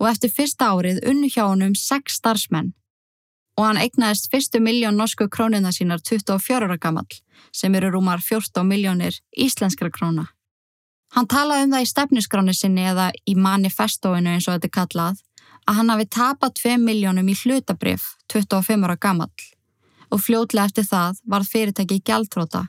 og 0.01 0.09
eftir 0.11 0.35
fyrsta 0.35 0.73
árið 0.75 1.03
unnu 1.07 1.31
hjá 1.31 1.45
hann 1.47 1.67
um 1.69 1.77
6 1.79 2.19
starfsmenn 2.19 2.73
og 3.61 3.67
hann 3.67 3.81
eignaðist 3.83 4.31
fyrstu 4.33 4.59
miljón 4.65 4.97
norsku 4.97 5.29
krónina 5.29 5.71
sínar 5.75 6.01
24 6.01 6.67
ára 6.67 6.79
gammal 6.81 7.07
sem 7.53 7.75
eru 7.75 7.91
rúmar 7.93 8.23
14 8.25 8.65
miljónir 8.67 9.21
íslenskra 9.37 9.91
króna. 9.93 10.31
Hann 11.15 11.27
talaði 11.27 11.67
um 11.67 11.73
það 11.75 11.85
í 11.85 11.91
stefniskráni 11.91 12.55
sinni 12.55 12.85
eða 12.87 13.11
í 13.27 13.35
manifestóinu 13.35 14.35
eins 14.35 14.47
og 14.49 14.57
þetta 14.57 14.69
er 14.69 14.77
kallað 14.77 15.23
að 15.67 15.79
hann 15.79 15.93
hafi 15.93 16.07
tapað 16.17 16.55
2 16.63 16.77
miljónum 16.83 17.31
í 17.31 17.37
hlutabrif 17.43 18.13
25 18.33 18.87
ára 18.87 18.97
gammal 18.97 19.31
og 20.11 20.23
fljótlega 20.23 20.71
eftir 20.71 20.87
það 20.87 21.19
var 21.33 21.47
fyrirtæki 21.47 21.99
í 21.99 22.05
gjaldróta 22.07 22.67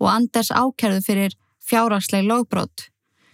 og 0.00 0.08
Anders 0.10 0.50
ákerðu 0.50 1.02
fyrir 1.06 1.36
fjárhagsleg 1.66 2.26
lögbrót 2.26 2.86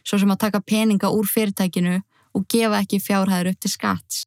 svo 0.07 0.19
sem 0.21 0.33
að 0.33 0.43
taka 0.47 0.63
peninga 0.63 1.11
úr 1.13 1.29
fyrirtækinu 1.29 2.01
og 2.37 2.49
gefa 2.53 2.83
ekki 2.83 3.01
fjárhæður 3.03 3.53
upp 3.53 3.61
til 3.61 3.73
skatts. 3.73 4.25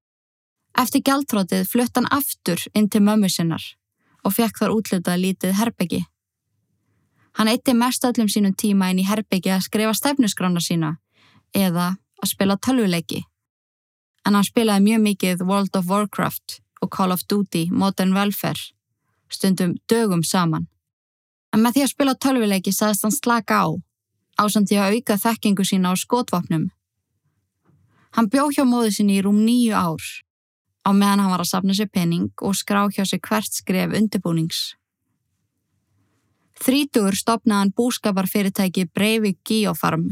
Eftir 0.77 1.03
gjaldrótið 1.05 1.67
flutt 1.69 1.97
hann 1.97 2.09
aftur 2.13 2.61
inn 2.73 2.89
til 2.89 3.03
mömmu 3.05 3.29
sinnar 3.31 3.63
og 4.25 4.35
fekk 4.35 4.61
þar 4.61 4.75
útlutað 4.75 5.21
lítið 5.23 5.57
herbyggi. 5.59 6.01
Hann 7.39 7.47
eitti 7.47 7.71
mest 7.73 8.03
öllum 8.03 8.27
sínum 8.27 8.51
tíma 8.51 8.89
inn 8.91 8.97
í 8.99 9.05
herbyggja 9.07 9.53
að 9.55 9.67
skrifa 9.69 9.93
stefnuskrána 9.95 10.59
sína 10.59 10.89
eða 11.55 11.93
að 12.19 12.31
spila 12.33 12.57
tölvuleiki. 12.59 13.21
En 14.27 14.35
hann 14.35 14.43
spilaði 14.43 14.83
mjög 14.83 15.05
mikið 15.05 15.43
World 15.47 15.77
of 15.79 15.87
Warcraft 15.87 16.57
og 16.83 16.91
Call 16.91 17.15
of 17.15 17.23
Duty 17.31 17.69
Modern 17.71 18.11
Welfare, 18.11 18.59
stundum 19.31 19.77
dögum 19.87 20.23
saman. 20.23 20.67
En 21.55 21.63
með 21.63 21.77
því 21.77 21.85
að 21.85 21.93
spila 21.93 22.15
tölvuleiki 22.25 22.73
sagðist 22.75 23.07
hann 23.07 23.15
slaka 23.15 23.61
á, 23.63 23.67
ásand 24.43 24.67
því 24.67 24.81
að 24.81 24.97
auka 24.97 25.17
þekkingu 25.23 25.67
sína 25.71 25.93
á 25.93 25.95
skotvapnum. 25.95 26.67
Hann 28.19 28.27
bjó 28.27 28.49
hjá 28.51 28.65
móðu 28.67 28.91
sinni 28.97 29.15
í 29.15 29.23
rúm 29.23 29.39
nýju 29.45 29.79
ár, 29.79 30.03
á 30.83 30.91
meðan 30.91 31.23
hann 31.23 31.31
var 31.31 31.45
að 31.45 31.53
sapna 31.53 31.71
sér 31.77 31.87
pening 31.87 32.33
og 32.43 32.59
skrá 32.59 32.83
hjá 32.91 33.05
sér 33.07 33.23
hvert 33.23 33.61
skref 33.63 33.95
undirbúnings. 33.95 34.73
Þrítugur 36.59 37.15
stopnaði 37.15 37.63
hann 37.63 37.75
búskaparfyrirtæki 37.77 38.89
Breivik 38.91 39.39
Geofarm 39.47 40.09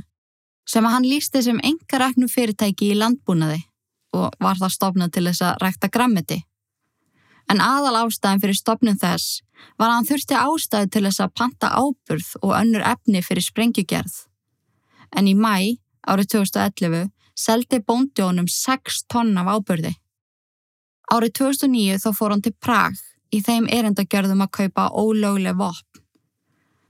sem 0.68 0.86
að 0.86 0.94
hann 0.96 1.08
lísti 1.08 1.42
sem 1.44 1.60
engaræknu 1.64 2.28
fyrirtæki 2.32 2.92
í 2.92 3.00
landbúnaði 3.00 3.62
og 4.16 4.36
var 4.44 4.60
það 4.60 4.74
stopnað 4.76 5.12
til 5.16 5.26
þess 5.28 5.44
að 5.48 5.60
rækta 5.64 5.90
grammiti. 5.92 6.40
En 7.52 7.62
aðal 7.64 8.04
ástæðin 8.04 8.42
fyrir 8.44 8.60
stopnum 8.60 8.98
þess 9.00 9.42
var 9.80 9.90
að 9.90 9.94
hann 9.96 10.08
þurfti 10.10 10.40
ástæði 10.40 10.90
til 10.94 11.04
þess 11.08 11.24
að 11.24 11.36
panta 11.40 11.70
áburð 11.72 12.32
og 12.42 12.56
önnur 12.58 12.84
efni 12.84 13.22
fyrir 13.24 13.46
sprengjugerð. 13.46 14.16
En 15.16 15.28
í 15.32 15.36
mæ 15.36 15.80
árið 16.08 16.34
2011 16.36 17.08
seldi 17.38 17.80
bóndi 17.80 18.26
honum 18.26 18.50
6 18.52 19.06
tonn 19.12 19.38
af 19.40 19.52
áburði. 19.56 19.94
Árið 21.12 21.38
2009 21.40 22.02
þá 22.04 22.10
fór 22.18 22.36
hann 22.36 22.44
til 22.44 22.56
Prag 22.60 23.00
í 23.32 23.40
þeim 23.44 23.70
erindagjörðum 23.72 24.44
að 24.44 24.54
kaupa 24.60 24.90
ólögleg 24.92 25.56
vopn. 25.60 26.04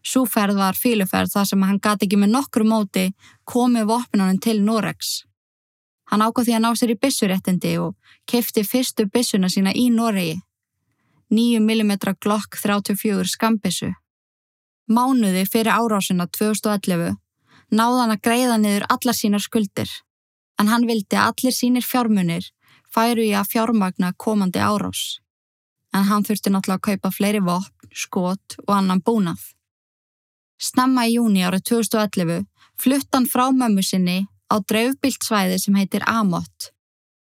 Súferð 0.08 0.56
var 0.56 0.78
fíluferð 0.80 1.34
þar 1.34 1.48
sem 1.50 1.63
hann 1.67 1.80
gati 1.84 2.08
ekki 2.08 2.20
með 2.22 2.34
nokkru 2.38 2.67
móti 2.67 3.10
komið 3.52 3.89
vopnunum 3.91 4.39
til 4.43 4.62
Noregs. 4.63 5.24
Hann 6.08 6.24
ákvað 6.24 6.48
því 6.48 6.56
að 6.56 6.63
ná 6.63 6.70
sér 6.80 6.93
í 6.93 7.00
bissuréttindi 7.04 7.74
og 7.84 7.96
kefti 8.32 8.63
fyrstu 8.63 9.08
bissuna 9.12 9.50
sína 9.52 9.74
í 9.76 9.89
Noregi. 9.91 10.38
9 11.30 11.60
mm 11.60 11.93
Glock 12.24 12.56
34 12.56 13.28
skambissu. 13.28 13.91
Mánuði 14.88 15.43
fyrir 15.52 15.76
árásina 15.76 16.30
2011 16.32 17.17
náða 17.72 18.04
hann 18.04 18.15
að 18.15 18.24
greiða 18.24 18.58
niður 18.62 18.86
allar 18.93 19.15
sínar 19.15 19.43
skuldir, 19.43 19.89
en 20.60 20.72
hann 20.72 20.88
vildi 20.88 21.17
að 21.17 21.34
allir 21.34 21.56
sínir 21.56 21.86
fjármunir 21.86 22.48
færu 22.93 23.26
í 23.26 23.34
að 23.36 23.52
fjármagna 23.52 24.13
komandi 24.15 24.63
árás. 24.63 25.20
En 25.93 26.08
hann 26.08 26.24
þurfti 26.24 26.52
náttúrulega 26.52 26.80
að 26.80 26.88
kaupa 26.88 27.12
fleiri 27.12 27.43
vopn, 27.43 27.91
skot 27.91 28.58
og 28.65 28.74
annan 28.78 29.04
búnað. 29.04 29.41
Snemma 30.58 31.06
í 31.06 31.17
júni 31.17 31.43
árið 31.46 31.67
2011 31.70 32.46
flutt 32.82 33.13
hann 33.13 33.30
frá 33.30 33.48
mömmu 33.54 33.84
sinni 33.86 34.26
á 34.50 34.58
dreifbilt 34.62 35.24
svæði 35.24 35.60
sem 35.62 35.78
heitir 35.78 36.06
Amott, 36.10 36.72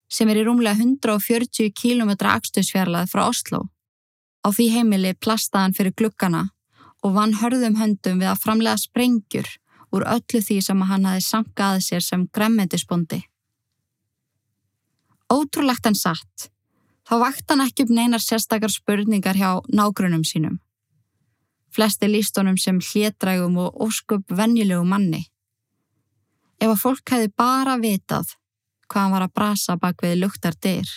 sem 0.09 0.29
er 0.31 0.41
í 0.43 0.45
rúmlega 0.47 0.79
140 0.79 1.73
km 1.75 2.13
axtusfjarlað 2.31 3.11
frá 3.11 3.27
Oslo. 3.27 3.67
Á 4.47 4.55
því 4.55 4.67
heimili 4.75 5.15
plastaði 5.19 5.65
hann 5.65 5.77
fyrir 5.77 5.97
glukkana 5.99 6.43
og 7.03 7.17
vann 7.17 7.35
hörðum 7.41 7.79
höndum 7.81 8.21
við 8.23 8.31
að 8.31 8.43
framlega 8.45 8.83
sprengjur 8.83 9.49
úr 9.95 10.07
öllu 10.07 10.43
því 10.43 10.61
sem 10.63 10.85
hann 10.91 11.09
hafi 11.09 11.25
sankaði 11.25 11.83
sér 11.83 12.05
sem 12.05 12.27
gremmendisbondi. 12.35 13.25
Ótrúlegt 15.33 15.87
en 15.91 15.99
satt, 15.99 16.51
þá 17.07 17.15
vakt 17.25 17.51
hann 17.51 17.65
ekki 17.65 17.87
upp 17.87 17.95
neinar 17.95 18.23
sérstakar 18.23 18.71
spurningar 18.71 19.39
hjá 19.39 19.59
nágrunum 19.67 20.23
sínum. 20.23 20.61
Flesti 21.75 22.09
líst 22.09 22.39
honum 22.39 22.57
sem 22.61 22.79
hlétrægum 22.81 23.59
og 23.61 23.81
óskup 23.87 24.31
venjulegu 24.31 24.85
manni. 24.85 25.27
Ef 26.61 26.73
að 26.73 26.83
fólk 26.83 27.13
hefði 27.13 27.33
bara 27.37 27.77
vitað 27.81 28.37
hvað 28.87 29.03
hann 29.03 29.15
var 29.17 29.27
að 29.27 29.35
brasa 29.35 29.77
bak 29.81 30.03
við 30.05 30.21
luktar 30.23 30.55
dyr. 30.63 30.89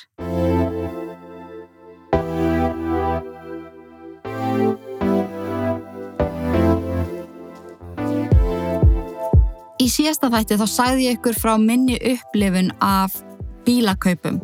Í 9.79 9.87
síðasta 9.87 10.29
þætti 10.29 10.59
þá 10.59 10.65
sagði 10.69 11.05
ég 11.07 11.17
ykkur 11.17 11.37
frá 11.39 11.53
minni 11.57 11.97
upplifun 12.11 12.69
af 12.83 13.15
bílakaupum 13.65 14.41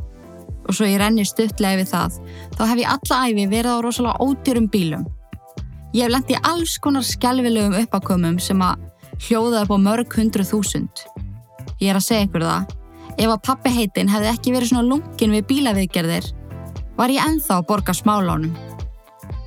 og 0.66 0.74
svo 0.74 0.88
ég 0.90 0.98
renni 1.02 1.26
stuttlega 1.28 1.82
við 1.82 1.92
það 1.92 2.16
þá 2.58 2.64
hef 2.72 2.80
ég 2.82 2.94
alla 2.96 3.20
æfi 3.30 3.46
verið 3.52 3.78
á 3.78 3.84
rosalega 3.86 4.26
ódýrum 4.26 4.70
bílum. 4.74 5.06
Ég 5.96 6.04
hef 6.04 6.12
lendt 6.12 6.32
í 6.34 6.36
alls 6.44 6.74
konar 6.84 7.06
skjálfilegum 7.08 7.78
uppakomum 7.80 8.36
sem 8.44 8.60
að 8.60 8.82
hljóða 9.30 9.62
upp 9.64 9.70
á 9.72 9.78
mörg 9.80 10.18
hundru 10.20 10.44
þúsund. 10.44 11.06
Ég 11.80 11.94
er 11.94 11.96
að 11.96 12.04
segja 12.10 12.26
ykkur 12.26 12.44
það, 12.44 12.74
ef 13.16 13.30
að 13.32 13.44
pappi 13.48 13.72
heitin 13.72 14.12
hefði 14.12 14.28
ekki 14.34 14.54
verið 14.58 14.74
svona 14.74 14.90
lungin 14.90 15.36
við 15.38 15.48
bílaviðgerðir 15.54 16.28
var 17.00 17.16
ég 17.16 17.24
enþá 17.24 17.62
að 17.62 17.68
borga 17.70 17.96
smálánum. 17.96 18.52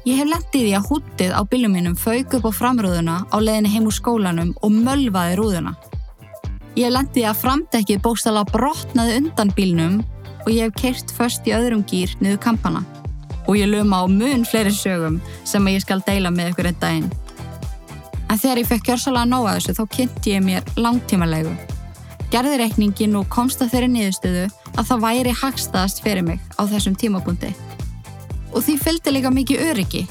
Ég 0.08 0.22
hef 0.22 0.32
lendið 0.32 0.70
í 0.70 0.74
að 0.78 0.88
húttið 0.88 1.36
á 1.36 1.40
bílum 1.52 1.76
mínum 1.76 2.00
fauk 2.00 2.38
upp 2.38 2.48
á 2.48 2.52
framrúðuna 2.62 3.20
á 3.28 3.36
leðinni 3.36 3.74
heim 3.74 3.92
úr 3.92 3.98
skólanum 3.98 4.54
og 4.64 4.72
mölvaði 4.72 5.36
rúðuna. 5.36 5.74
Ég 6.80 6.88
hef 6.88 6.94
lendið 6.96 7.26
í 7.26 7.28
að 7.28 7.42
framdekkið 7.42 8.04
bókstala 8.08 8.48
brotnaði 8.48 9.20
undan 9.20 9.52
bílnum 9.52 10.00
og 10.46 10.54
ég 10.54 10.70
hef 10.70 10.80
kert 10.80 11.12
först 11.12 11.44
í 11.44 11.52
öðrum 11.52 11.84
gýr 11.84 12.16
niður 12.24 12.40
kampana. 12.48 12.86
Og 13.48 13.56
ég 13.56 13.70
luma 13.70 14.02
á 14.02 14.06
mun 14.12 14.44
fleiri 14.44 14.74
sögum 14.74 15.20
sem 15.44 15.72
ég 15.72 15.80
skal 15.82 16.04
deila 16.06 16.30
með 16.30 16.52
ykkur 16.52 16.68
einn 16.70 16.80
daginn. 16.82 17.10
En 18.28 18.36
þegar 18.36 18.60
ég 18.60 18.68
fekk 18.68 18.84
kjörsalega 18.90 19.24
að 19.24 19.32
nóa 19.32 19.54
þessu 19.56 19.76
þá 19.78 19.84
kynnti 19.96 20.34
ég 20.34 20.44
mér 20.44 20.68
langtímalegu. 20.76 21.54
Gerði 22.28 22.60
reikningin 22.60 23.16
og 23.16 23.30
komst 23.32 23.62
að 23.64 23.72
þeirri 23.72 23.88
niðurstöðu 23.94 24.44
að 24.76 24.90
það 24.90 25.04
væri 25.06 25.32
hagstaðast 25.40 26.04
fyrir 26.04 26.26
mig 26.28 26.44
á 26.60 26.62
þessum 26.68 26.98
tímapunkti 27.00 27.54
og 28.52 28.64
því 28.64 28.76
fylgdi 28.82 29.12
líka 29.14 29.32
mikið 29.32 29.64
öryggi. 29.70 30.04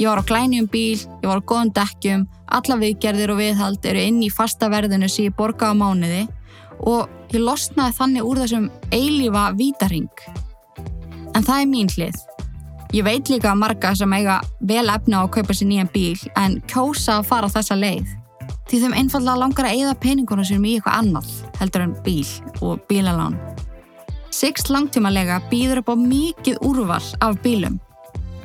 Ég 0.00 0.08
var 0.08 0.22
á 0.22 0.24
glænjum 0.26 0.68
bíl, 0.70 0.98
ég 0.98 1.28
var 1.28 1.42
á 1.42 1.46
góðum 1.46 1.72
dekkjum, 1.76 2.26
alla 2.48 2.78
viðgerðir 2.80 3.34
og 3.34 3.40
viðhald 3.42 3.86
eru 3.86 4.04
inn 4.08 4.22
í 4.24 4.30
fasta 4.32 4.70
verðinu 4.72 5.10
sem 5.10 5.28
ég 5.28 5.36
borga 5.36 5.70
á 5.70 5.74
mánuði 5.76 6.24
og 6.88 7.10
ég 7.34 7.42
losnaði 7.42 7.96
þannig 7.98 8.26
úr 8.26 8.42
þessum 8.42 8.68
eilífa 8.90 9.50
vítaring. 9.58 10.10
En 11.32 11.44
það 11.44 11.58
er 11.58 11.70
mín 11.70 11.92
hlið. 11.92 12.18
Ég 12.92 13.04
veit 13.06 13.28
líka 13.32 13.54
marga 13.56 13.94
sem 13.96 14.12
eiga 14.12 14.34
vel 14.68 14.90
efna 14.92 15.22
á 15.22 15.24
að 15.24 15.30
kaupa 15.38 15.54
sér 15.56 15.68
nýjan 15.70 15.88
bíl 15.94 16.18
en 16.36 16.58
kjósa 16.68 17.14
að 17.22 17.28
fara 17.30 17.48
þessa 17.48 17.76
leið. 17.78 18.10
Því 18.68 18.80
þeim 18.82 18.96
einfallega 19.00 19.40
langar 19.40 19.68
að 19.68 19.78
eigða 19.78 19.94
peningunum 20.02 20.44
sem 20.44 20.66
í 20.68 20.74
eitthvað 20.76 20.98
annað 20.98 21.30
heldur 21.56 21.84
en 21.86 21.94
bíl 22.04 22.26
og 22.60 22.82
bílalán. 22.90 23.38
Six 24.28 24.68
langtímalega 24.68 25.38
býður 25.48 25.80
upp 25.80 25.88
á 25.88 25.96
mikið 25.96 26.60
úrval 26.68 27.06
af 27.24 27.38
bílum. 27.40 27.78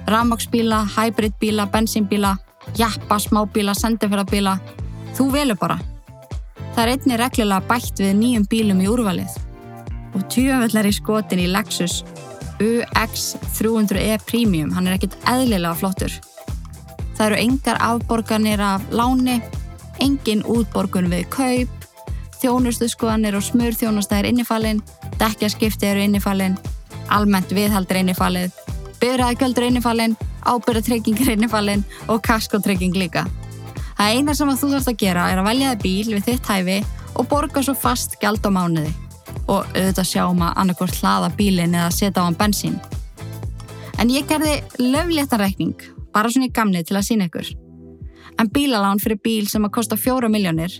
Ramagsbíla, 0.07 0.79
hybridbíla, 0.95 1.65
bensínbíla, 1.73 2.37
jappa, 2.79 3.17
smábíla, 3.19 3.75
sendiferðarbíla. 3.75 4.53
Þú 5.17 5.27
velur 5.33 5.59
bara. 5.59 5.75
Það 6.71 6.81
er 6.85 6.93
einni 6.93 7.19
reglulega 7.19 7.67
bætt 7.67 7.99
við 7.99 8.15
nýjum 8.21 8.47
bílum 8.47 8.79
í 8.79 8.87
úrvalið. 8.95 9.35
Og 10.15 10.23
tjöfellar 10.31 10.87
í 10.87 10.95
skotin 10.95 11.43
í 11.43 11.51
Lexus 11.51 11.99
UX300e 12.59 14.17
Premium, 14.25 14.71
hann 14.73 14.87
er 14.87 14.97
ekkit 14.97 15.17
eðlilega 15.29 15.75
flottur. 15.77 16.13
Það 17.17 17.25
eru 17.27 17.39
engar 17.41 17.81
afborganir 17.81 18.61
af 18.61 18.85
láni, 18.93 19.39
engin 20.01 20.43
útborgun 20.45 21.09
við 21.11 21.25
kaup, 21.33 21.87
þjónustu 22.41 22.89
skoðanir 22.89 23.37
og 23.37 23.45
smur 23.45 23.77
þjónustæðir 23.77 24.29
innifalinn 24.31 24.81
dekkjaskipti 25.17 25.89
eru 25.89 26.03
innifalinn, 26.05 26.57
almennt 27.13 27.53
viðhald 27.53 27.89
er 27.91 28.01
innifallið, 28.03 28.53
byrjaðgjöld 29.01 29.57
er 29.57 29.67
innifallinn, 29.71 30.17
ábyrðatrygging 30.45 31.17
er 31.25 31.33
innifallinn 31.33 31.83
og 32.07 32.21
kaskotrygging 32.25 32.97
líka. 32.97 33.25
Það 33.97 34.13
eina 34.13 34.37
sem 34.37 34.53
þú 34.53 34.71
þarfst 34.75 34.93
að 34.93 35.01
gera 35.01 35.25
er 35.31 35.41
að 35.41 35.49
velja 35.49 35.73
þig 35.73 35.83
bíl 35.83 36.15
við 36.15 36.29
þitt 36.29 36.53
hæfi 36.53 36.79
og 37.17 37.29
borga 37.31 37.65
svo 37.65 37.73
fast 37.77 38.19
gæld 38.21 38.45
á 38.45 38.51
mánuði 38.53 38.93
og 39.47 39.67
auðvitað 39.73 40.09
sjá 40.11 40.23
um 40.27 40.43
að 40.43 40.57
annarkort 40.63 40.99
hlaða 41.01 41.31
bílinn 41.37 41.75
eða 41.75 41.93
setja 41.95 42.23
á 42.23 42.27
hann 42.27 42.39
bensín. 42.39 42.79
En 43.97 44.11
ég 44.13 44.27
gerði 44.29 44.59
löfléttarækning, 44.79 45.77
bara 46.13 46.29
svona 46.29 46.49
í 46.49 46.53
gamni 46.53 46.83
til 46.85 46.99
að 46.99 47.07
sína 47.09 47.29
ykkur. 47.31 47.53
En 48.37 48.51
bílalán 48.53 49.01
fyrir 49.01 49.19
bíl 49.23 49.47
sem 49.49 49.65
að 49.65 49.73
kosta 49.79 49.97
fjóra 49.97 50.29
miljónir 50.29 50.75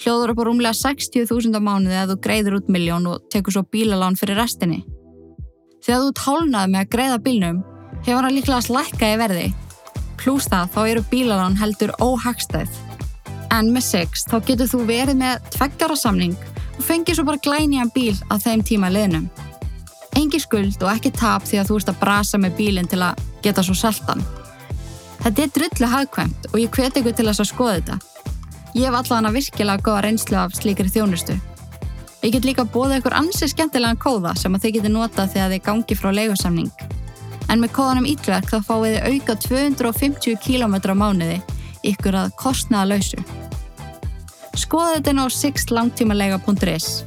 hljóður 0.00 0.32
upp 0.32 0.40
á 0.40 0.44
rúmlega 0.48 0.76
60.000 0.76 1.56
á 1.56 1.60
mánuði 1.60 1.98
að 2.00 2.12
þú 2.14 2.16
greiður 2.24 2.56
út 2.60 2.68
miljón 2.72 3.08
og 3.10 3.24
tekur 3.32 3.56
svo 3.56 3.64
bílalán 3.68 4.16
fyrir 4.16 4.38
restinni. 4.40 4.80
Þegar 5.84 6.06
þú 6.06 6.12
tálnaði 6.20 6.72
með 6.72 6.80
að 6.80 6.92
greiða 6.94 7.18
bílnum 7.26 7.58
hefur 8.06 8.24
hann 8.24 8.36
líklega 8.36 8.64
slækka 8.64 9.10
í 9.12 9.18
verði. 9.20 9.48
Plús 10.20 10.48
það 10.52 10.72
þá 10.74 10.80
eru 10.84 11.04
bílalán 11.12 11.58
heldur 11.60 11.92
óhagstæð. 12.00 12.72
En 13.52 13.72
með 13.74 13.86
6 13.90 14.26
þá 14.30 14.36
getur 14.48 14.72
þú 14.72 14.82
verið 14.88 15.20
með 15.20 15.52
tveggjara 15.56 15.96
samning 15.98 16.36
og 16.80 16.86
fengir 16.86 17.12
svo 17.12 17.26
bara 17.28 17.40
glæniðan 17.44 17.90
bíl 17.92 18.14
að 18.32 18.46
þeim 18.46 18.60
tíma 18.64 18.88
leðnum. 18.88 19.26
Engi 20.16 20.38
skuld 20.40 20.80
og 20.80 20.88
ekki 20.94 21.12
tap 21.12 21.44
því 21.44 21.60
að 21.60 21.68
þú 21.68 21.80
ert 21.80 21.90
að 21.92 21.98
brasa 22.00 22.40
með 22.40 22.54
bílinn 22.56 22.88
til 22.88 23.02
að 23.04 23.20
geta 23.44 23.64
svo 23.66 23.76
seltan. 23.76 24.22
Þetta 25.20 25.42
er 25.44 25.52
drullu 25.56 25.90
hagkvæmt 25.92 26.48
og 26.50 26.56
ég 26.62 26.72
hveti 26.72 27.02
ykkur 27.02 27.16
til 27.18 27.26
að 27.28 27.42
skoða 27.50 27.74
þetta. 27.76 27.98
Ég 28.78 28.86
hef 28.86 28.96
allavega 28.96 29.34
virkilega 29.34 29.84
góða 29.84 30.04
reynslu 30.06 30.38
af 30.40 30.56
slíkri 30.56 30.88
þjónustu. 30.88 31.36
Ég 32.24 32.32
get 32.32 32.48
líka 32.48 32.64
bóða 32.64 33.00
ykkur 33.00 33.18
ansið 33.18 33.52
skemmtilegan 33.52 34.00
kóða 34.00 34.32
sem 34.40 34.56
að 34.56 34.64
þið 34.64 34.74
getur 34.78 34.94
notað 34.96 35.34
þegar 35.34 35.52
þið 35.52 35.62
gangi 35.68 35.98
frá 36.00 36.10
leigusamning. 36.16 36.72
En 37.50 37.60
með 37.60 37.74
kóðanum 37.76 38.08
Ítlverk 38.08 38.48
þá 38.48 38.58
fáið 38.64 38.96
þið 38.96 39.06
auka 39.12 39.38
250 39.44 40.40
km 40.46 40.80
á 40.80 40.96
mánuði 40.96 41.38
ykkur 41.92 42.20
að 42.24 42.34
kostnaða 42.40 42.94
lausu. 42.94 43.49
Skoða 44.58 44.96
þetta 44.96 45.12
ná 45.14 45.24
sixtlangtímalega.is 45.30 47.04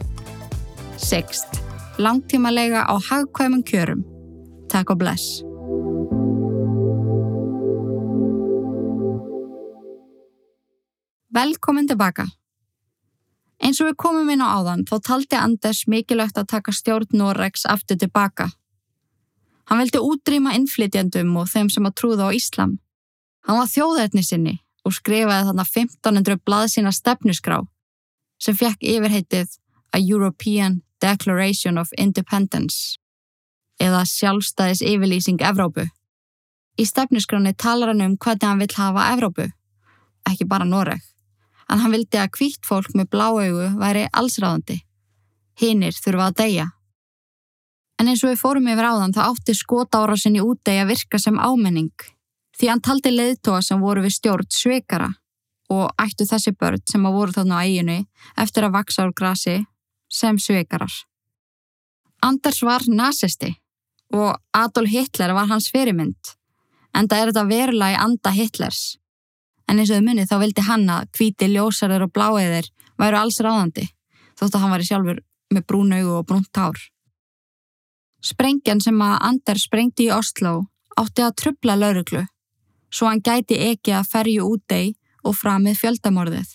Sixt. 0.98 1.60
langtímalega 1.98 2.88
á 2.88 2.96
hagkvæmum 2.96 3.64
kjörum. 3.64 4.04
Takk 4.70 4.90
og 4.90 4.98
bless. 4.98 5.44
Velkomin 11.34 11.88
tilbaka. 11.88 12.28
Eins 13.60 13.80
og 13.82 13.92
við 13.92 13.96
komum 13.98 14.30
inn 14.30 14.42
á 14.42 14.48
áðan 14.48 14.88
þá 14.88 14.96
taldi 15.04 15.36
Anders 15.36 15.86
mikilvægt 15.88 16.38
að 16.38 16.48
taka 16.48 16.72
stjórn 16.72 17.12
Noregs 17.12 17.66
aftur 17.66 18.00
tilbaka. 18.00 18.50
Hann 19.68 19.80
vildi 19.84 20.00
útrýma 20.00 20.56
innflytjandum 20.56 21.36
og 21.38 21.48
þeim 21.52 21.70
sem 21.70 21.86
að 21.86 21.96
trúða 22.00 22.28
á 22.28 22.36
Íslam. 22.36 22.80
Hann 23.48 23.60
var 23.60 23.68
þjóðætni 23.68 24.24
sinni 24.24 24.63
og 24.84 24.96
skrifaði 24.96 25.50
þarna 25.50 25.66
1500 25.68 26.42
blað 26.46 26.68
sína 26.74 26.92
stefnusgrá 26.96 27.62
sem 28.44 28.58
fekk 28.58 28.84
yfirheitið 28.96 29.60
A 29.94 30.00
European 30.02 30.82
Declaration 31.02 31.78
of 31.78 31.94
Independence 31.98 32.98
eða 33.82 34.04
sjálfstæðis 34.08 34.84
yfirlýsing 34.86 35.42
Evrópu. 35.44 35.88
Í 36.80 36.84
stefnuskráni 36.90 37.54
talar 37.54 37.94
hann 37.94 38.02
um 38.02 38.18
hvernig 38.18 38.48
hann 38.48 38.62
vill 38.62 38.76
hafa 38.78 39.10
Evrópu, 39.14 39.50
ekki 40.30 40.48
bara 40.50 40.66
Noreg 40.66 41.02
en 41.74 41.82
hann 41.82 41.94
vildi 41.96 42.20
að 42.20 42.32
kvítt 42.38 42.68
fólk 42.68 42.94
með 42.98 43.10
bláaugu 43.14 43.68
væri 43.80 44.08
allsráðandi. 44.12 44.82
Hinnir 45.62 45.96
þurfa 45.98 46.30
að 46.30 46.40
deyja. 46.42 46.68
En 48.02 48.10
eins 48.10 48.24
og 48.26 48.34
við 48.34 48.42
fórum 48.42 48.68
yfir 48.70 48.90
áðan 48.90 49.14
þá 49.16 49.22
átti 49.30 49.56
skotára 49.58 50.18
sinni 50.20 50.42
útdegi 50.44 50.82
að 50.84 50.92
virka 50.92 51.22
sem 51.22 51.40
ámenning 51.40 51.94
því 52.58 52.70
hann 52.70 52.84
taldi 52.86 53.12
leiðtóa 53.14 53.62
sem 53.66 53.82
voru 53.82 54.04
við 54.06 54.18
stjórn 54.18 54.50
sveikara 54.54 55.10
og 55.74 55.90
ættu 56.02 56.28
þessi 56.30 56.54
börn 56.60 56.82
sem 56.90 57.06
að 57.08 57.18
voru 57.18 57.36
þarna 57.36 57.60
á 57.60 57.64
eiginu 57.66 57.98
eftir 58.44 58.68
að 58.68 58.76
vaksa 58.78 59.08
úr 59.08 59.14
grasi 59.18 59.64
sem 60.12 60.38
sveikarar. 60.40 60.94
Anders 62.24 62.62
var 62.64 62.86
nazisti 62.88 63.56
og 64.14 64.38
Adolf 64.54 64.92
Hitler 64.92 65.34
var 65.34 65.50
hans 65.50 65.72
fyrirmynd 65.74 66.36
en 66.94 67.10
það 67.10 67.20
er 67.20 67.32
þetta 67.32 67.50
verulega 67.50 67.96
í 67.96 68.02
anda 68.06 68.34
Hitlers 68.36 68.84
en 69.68 69.80
eins 69.80 69.90
og 69.90 70.00
þau 70.00 70.08
munið 70.08 70.30
þá 70.30 70.38
vildi 70.44 70.66
hann 70.68 70.90
að 70.92 71.10
hvíti 71.18 71.50
ljósarður 71.50 72.08
og 72.08 72.14
bláeðir 72.14 72.70
væru 73.02 73.20
alls 73.20 73.40
ráðandi 73.42 73.88
þótt 74.40 74.54
að 74.54 74.62
hann 74.62 74.74
var 74.76 74.84
í 74.84 74.90
sjálfur 74.90 75.24
með 75.54 75.66
brún 75.70 75.94
augu 75.94 76.14
og 76.18 76.28
brúnt 76.30 76.58
hár. 76.58 76.78
Sprengjan 78.24 78.82
sem 78.82 79.02
að 79.04 79.18
Anders 79.30 79.66
sprengti 79.68 80.08
í 80.08 80.14
Oslo 80.14 80.54
átti 81.00 81.26
að 81.26 81.36
trubla 81.42 81.76
lauruglu 81.80 82.24
svo 82.94 83.10
hann 83.10 83.24
gæti 83.26 83.58
ekki 83.72 83.96
að 83.98 84.10
ferju 84.12 84.50
útdei 84.54 84.94
og 85.24 85.38
framið 85.40 85.80
fjöldamorðið. 85.82 86.50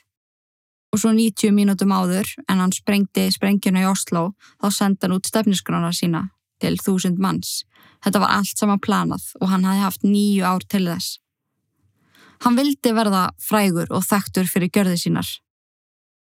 Og 0.93 1.03
svo 1.03 1.13
90 1.13 1.53
mínútum 1.53 1.93
áður 1.93 2.31
en 2.49 2.63
hann 2.63 2.73
sprengti 2.73 3.27
sprengjuna 3.35 3.83
í 3.85 3.89
Oslo 3.91 4.31
þá 4.63 4.69
senda 4.73 5.07
hann 5.07 5.19
út 5.19 5.29
stefniskrána 5.29 5.91
sína 5.93 6.29
til 6.63 6.77
þúsund 6.81 7.21
manns. 7.21 7.65
Þetta 8.05 8.23
var 8.23 8.37
allt 8.39 8.61
saman 8.61 8.81
planað 8.81 9.27
og 9.41 9.51
hann 9.53 9.67
hafi 9.67 9.83
haft 9.83 10.07
nýju 10.07 10.47
ár 10.47 10.65
til 10.65 10.87
þess. 10.87 11.19
Hann 12.45 12.57
vildi 12.57 12.95
verða 12.95 13.29
frægur 13.43 13.91
og 13.91 14.07
þekktur 14.07 14.47
fyrir 14.47 14.71
gjörði 14.71 14.99
sínar. 15.03 15.29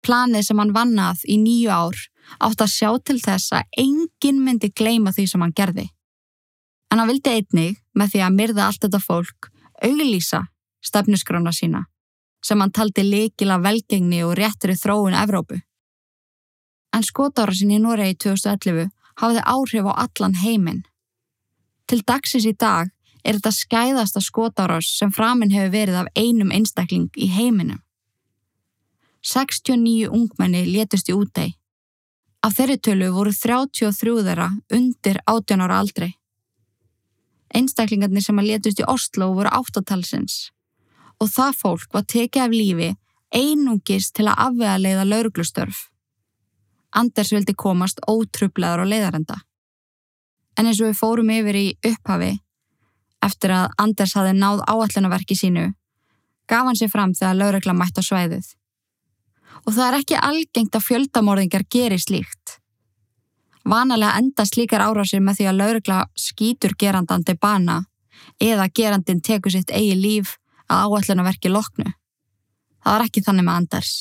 Planið 0.04 0.50
sem 0.50 0.60
hann 0.60 0.74
vannað 0.76 1.24
í 1.24 1.38
nýju 1.40 1.72
ár 1.72 2.02
átt 2.44 2.60
að 2.60 2.74
sjá 2.74 2.90
til 3.00 3.16
þess 3.22 3.54
að 3.56 3.80
enginn 3.80 4.42
myndi 4.44 4.68
gleima 4.68 5.14
því 5.16 5.26
sem 5.30 5.44
hann 5.44 5.56
gerði. 5.56 5.88
En 6.92 7.00
hann 7.00 7.10
vildi 7.10 7.32
einnig 7.32 7.80
með 7.96 8.12
því 8.12 8.22
að 8.26 8.36
myrða 8.36 8.68
allt 8.68 8.84
þetta 8.84 9.00
fólk 9.00 9.48
auglýsa 9.82 10.46
stefnuskrána 10.84 11.52
sína 11.52 11.84
sem 12.44 12.60
hann 12.60 12.72
taldi 12.72 13.02
leikila 13.04 13.56
velgengni 13.62 14.20
og 14.24 14.34
réttri 14.38 14.76
þróun 14.76 15.16
Evrópu. 15.16 15.60
En 16.92 17.02
skotára 17.02 17.54
sinni 17.56 17.78
í 17.78 17.82
Noregi 17.82 18.18
2011 18.26 18.90
hafiði 19.20 19.44
áhrif 19.54 19.88
á 19.88 19.92
allan 20.04 20.36
heiminn. 20.42 20.82
Til 21.88 22.02
dagsins 22.06 22.46
í 22.46 22.52
dag 22.52 22.92
er 23.24 23.38
þetta 23.38 23.52
skæðasta 23.56 24.20
skotárás 24.20 24.90
sem 24.98 25.12
framinn 25.12 25.54
hefur 25.54 25.72
verið 25.72 26.00
af 26.02 26.10
einum 26.14 26.52
einstakling 26.52 27.08
í 27.16 27.30
heiminum. 27.32 27.80
69 29.24 30.10
ungmenni 30.12 30.66
létust 30.68 31.08
í 31.08 31.16
útei. 31.16 31.54
Af 32.44 32.58
þeirri 32.58 32.76
tölu 32.76 33.08
voru 33.14 33.32
33 33.32 34.20
þeirra 34.26 34.50
undir 34.76 35.20
18 35.24 35.64
ára 35.64 35.80
aldrei. 35.80 36.12
Einstaklingarnir 37.54 38.24
sem 38.24 38.38
að 38.40 38.50
létust 38.50 38.82
í 38.82 38.88
Oslo 38.90 39.30
voru 39.36 39.52
áttatalsins 39.54 40.50
og 41.22 41.30
það 41.30 41.58
fólk 41.60 41.92
var 41.94 42.06
tekið 42.10 42.42
af 42.42 42.54
lífi 42.54 42.88
einungis 43.34 44.10
til 44.14 44.28
að 44.28 44.40
afvega 44.48 44.78
leiða 44.78 45.04
lauruglustörf. 45.08 45.88
Anders 46.94 47.32
vildi 47.34 47.54
komast 47.58 48.00
ótrublaður 48.06 48.84
á 48.86 48.90
leiðarenda. 48.90 49.36
En 50.58 50.68
eins 50.68 50.80
og 50.80 50.90
við 50.90 50.98
fórum 51.00 51.30
yfir 51.34 51.58
í 51.58 51.68
upphafi 51.82 52.32
eftir 53.24 53.54
að 53.56 53.72
Anders 53.80 54.14
hafi 54.14 54.34
náð 54.36 54.62
áallunaverki 54.68 55.36
sínu, 55.38 55.70
gaf 56.46 56.68
hann 56.68 56.78
sér 56.78 56.92
fram 56.92 57.14
þegar 57.16 57.38
laurugla 57.40 57.74
mætt 57.74 57.98
á 57.98 58.02
svæðið. 58.04 58.50
Og 59.64 59.72
það 59.72 59.86
er 59.86 59.96
ekki 59.98 60.20
algengt 60.20 60.76
að 60.76 60.86
fjöldamorðingar 60.90 61.64
gerir 61.72 62.02
slíkt. 62.02 62.58
Vanalega 63.64 64.18
enda 64.20 64.44
slíkar 64.44 64.84
árásir 64.84 65.22
með 65.24 65.38
því 65.38 65.48
að 65.48 65.58
laurugla 65.60 65.98
skýtur 66.20 66.74
gerandan 66.78 67.24
til 67.24 67.36
bana 67.40 67.84
eða 68.40 68.68
gerandin 68.68 69.22
tekur 69.24 69.54
sitt 69.54 69.72
eigi 69.72 69.94
líf 69.96 70.36
að 70.68 70.84
áallunaverki 70.84 71.52
loknu. 71.52 71.86
Það 72.84 72.92
var 72.92 73.06
ekki 73.06 73.24
þannig 73.24 73.46
með 73.46 73.60
Anders. 73.62 73.92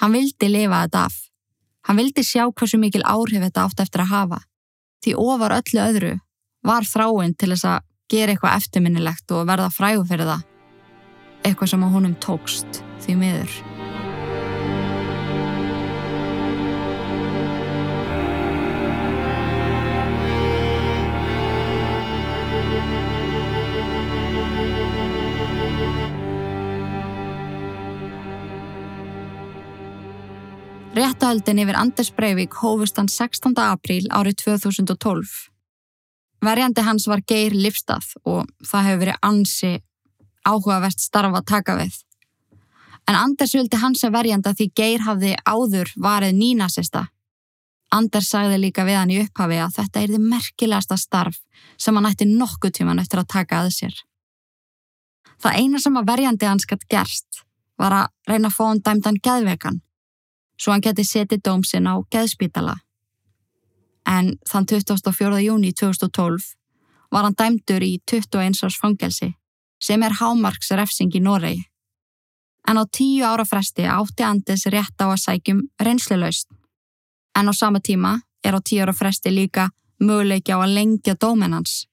Hann 0.00 0.16
vildi 0.16 0.48
lifa 0.48 0.82
þetta 0.86 1.04
af. 1.08 1.16
Hann 1.86 2.00
vildi 2.00 2.24
sjá 2.24 2.46
hversu 2.48 2.80
mikil 2.80 3.04
áhrif 3.04 3.44
þetta 3.44 3.66
átt 3.68 3.84
eftir 3.84 4.04
að 4.04 4.12
hafa. 4.14 4.40
Því 5.04 5.14
ofar 5.20 5.58
öllu 5.60 5.84
öðru 5.84 6.16
var 6.66 6.88
þráinn 6.88 7.36
til 7.36 7.52
þess 7.52 7.68
að 7.68 7.86
gera 8.10 8.32
eitthvað 8.32 8.58
eftirminnilegt 8.62 9.36
og 9.36 9.46
verða 9.46 9.70
frægu 9.70 10.04
fyrir 10.08 10.32
það. 10.32 10.44
Eitthvað 11.44 11.72
sem 11.72 11.86
á 11.86 11.88
honum 11.92 12.20
tókst 12.22 12.84
því 13.04 13.20
miður. 13.20 13.75
Réttahaldin 31.26 31.58
yfir 31.58 31.74
Anders 31.74 32.10
Breivik 32.14 32.52
hófust 32.54 33.00
hann 33.00 33.08
16. 33.10 33.56
apríl 33.58 34.04
árið 34.14 34.36
2012. 34.44 35.30
Verjandi 36.46 36.82
hans 36.86 37.06
var 37.10 37.18
Geir 37.26 37.50
Livstað 37.50 38.12
og 38.22 38.44
það 38.62 38.84
hefur 38.86 39.00
verið 39.00 39.16
ansi 39.26 39.70
áhugavert 40.46 41.02
starfa 41.02 41.40
að 41.40 41.48
taka 41.50 41.74
við. 41.80 41.96
En 43.10 43.18
Anders 43.18 43.54
vildi 43.58 43.80
hans 43.82 44.04
að 44.06 44.14
verjanda 44.14 44.52
því 44.54 44.66
Geir 44.78 45.02
hafði 45.02 45.32
áður 45.42 45.90
varið 46.04 46.36
nínasista. 46.38 47.02
Anders 47.90 48.30
sagði 48.30 48.60
líka 48.62 48.84
við 48.86 48.98
hann 49.00 49.10
í 49.10 49.18
upphafi 49.24 49.58
að 49.64 49.74
þetta 49.80 50.02
er 50.04 50.12
þið 50.14 50.28
merkilegasta 50.30 51.00
starf 51.00 51.40
sem 51.74 51.98
hann 51.98 52.06
ætti 52.06 52.28
nokkuð 52.30 52.76
tíman 52.78 53.02
eftir 53.02 53.24
að 53.24 53.32
taka 53.34 53.64
að 53.64 53.72
sér. 53.80 53.98
Það 55.42 55.58
eina 55.58 55.82
sem 55.82 55.98
að 55.98 56.06
verjandi 56.12 56.52
hans 56.52 56.70
gætt 56.70 56.86
gerst 56.86 57.42
var 57.82 57.98
að 58.04 58.14
reyna 58.30 58.46
að 58.46 58.56
fá 58.60 58.64
hann 58.68 58.84
dæmdan 58.86 59.18
geðvekan 59.26 59.82
svo 60.56 60.72
hann 60.72 60.84
geti 60.84 61.04
setið 61.04 61.44
dómsinn 61.44 61.88
á 61.88 61.94
geðspítala 62.10 62.76
en 64.06 64.36
þann 64.46 64.66
24. 64.66 65.40
júni 65.42 65.72
2012 65.72 66.54
var 67.10 67.26
hann 67.26 67.36
dæmdur 67.38 67.82
í 67.82 67.96
21 68.06 68.62
árs 68.66 68.78
fangelsi 68.80 69.32
sem 69.82 70.02
er 70.02 70.14
hámarksrefsing 70.20 71.14
í 71.14 71.20
Noregi. 71.20 71.64
En 72.66 72.80
á 72.80 72.84
tíu 72.90 73.26
ára 73.26 73.44
fresti 73.46 73.84
átti 73.86 74.24
Andis 74.26 74.66
rétt 74.72 74.98
á 74.98 75.06
að 75.06 75.22
sækjum 75.22 75.60
reynslilaust. 75.82 76.48
En 77.38 77.50
á 77.50 77.52
sama 77.54 77.80
tíma 77.80 78.16
er 78.42 78.56
á 78.56 78.60
tíu 78.62 78.82
ára 78.82 78.94
fresti 78.96 79.30
líka 79.30 79.68
möguleiki 80.00 80.54
á 80.54 80.58
að 80.58 80.74
lengja 80.78 81.14
dómenans. 81.14 81.86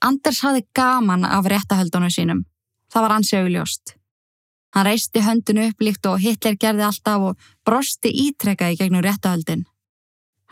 Anders 0.00 0.42
hafði 0.42 0.66
gaman 0.74 1.24
af 1.24 1.46
réttahöldunum 1.46 2.10
sínum. 2.10 2.44
Það 2.90 3.02
var 3.02 3.14
hans 3.14 3.32
augljóst. 3.34 3.97
Hann 4.74 4.86
reisti 4.86 5.22
höndinu 5.24 5.68
upp 5.70 5.80
líkt 5.80 6.06
og 6.06 6.20
Hitler 6.20 6.56
gerði 6.60 6.84
alltaf 6.88 7.26
og 7.30 7.50
brosti 7.64 8.12
ítrekkaði 8.26 8.76
gegnum 8.82 9.04
réttahöldin. 9.04 9.64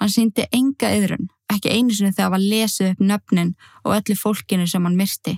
Hann 0.00 0.12
síndi 0.12 0.46
enga 0.52 0.92
yðrun, 0.96 1.28
ekki 1.52 1.72
einu 1.72 1.94
sinni 1.94 2.12
þegar 2.12 2.32
var 2.36 2.44
lesið 2.44 2.92
upp 2.92 3.02
nöfnin 3.10 3.52
og 3.84 3.96
öllu 3.98 4.16
fólkinu 4.16 4.66
sem 4.68 4.84
hann 4.84 4.96
myrsti. 4.96 5.36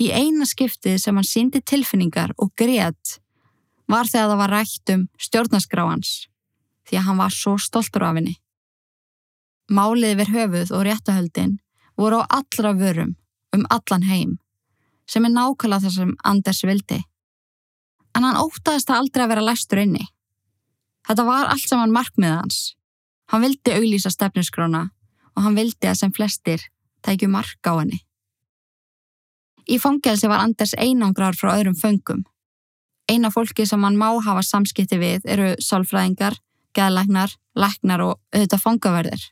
Í 0.00 0.08
eina 0.16 0.46
skiptið 0.48 1.00
sem 1.00 1.16
hann 1.16 1.28
síndi 1.28 1.60
tilfinningar 1.60 2.32
og 2.40 2.52
greiðt 2.56 3.18
var 3.90 4.08
þegar 4.08 4.30
það 4.30 4.40
var 4.40 4.54
rætt 4.54 4.92
um 4.94 5.08
stjórnaskráhans 5.20 6.12
því 6.88 7.00
að 7.00 7.06
hann 7.08 7.20
var 7.20 7.34
svo 7.34 7.56
stoltur 7.60 8.06
af 8.06 8.16
henni. 8.16 8.36
Málið 9.70 10.16
við 10.20 10.32
höfuð 10.34 10.72
og 10.76 10.86
réttahöldin 10.88 11.58
voru 12.00 12.22
á 12.24 12.40
allra 12.40 12.72
vörum 12.78 13.16
um 13.56 13.66
allan 13.70 14.06
heim 14.08 14.38
sem 15.10 15.24
er 15.26 15.34
nákvæmlega 15.34 15.84
það 15.84 15.94
sem 15.96 16.16
Anders 16.24 16.62
vildi. 16.64 17.00
En 18.16 18.26
hann 18.26 18.40
ótaðist 18.40 18.90
það 18.90 19.02
aldrei 19.04 19.24
að 19.24 19.32
vera 19.34 19.46
læstur 19.46 19.82
inni. 19.84 20.04
Þetta 21.08 21.24
var 21.26 21.48
allt 21.50 21.68
saman 21.68 21.94
markmiðið 21.94 22.36
hans 22.36 22.60
Hann 23.30 23.44
vildi 23.44 23.74
auglýsa 23.76 24.10
stefnusgrána 24.10 24.88
og 25.36 25.44
hann 25.44 25.54
vildi 25.58 25.86
að 25.86 26.00
sem 26.00 26.14
flestir 26.14 26.62
tækju 27.06 27.28
mark 27.30 27.62
á 27.62 27.78
henni. 27.78 28.00
Í 29.70 29.78
fangelsi 29.78 30.26
var 30.26 30.42
Anders 30.42 30.74
einangrar 30.74 31.36
frá 31.38 31.52
öðrum 31.54 31.76
föngum. 31.78 32.24
Eina 33.06 33.30
fólki 33.30 33.66
sem 33.66 33.82
hann 33.86 33.98
má 33.98 34.08
hafa 34.24 34.42
samskipti 34.42 34.98
við 34.98 35.28
eru 35.30 35.52
sálfræðingar, 35.62 36.34
geðlæknar, 36.74 37.36
læknar 37.54 38.02
og 38.02 38.18
auðvitað 38.34 38.64
fangaverðir. 38.64 39.22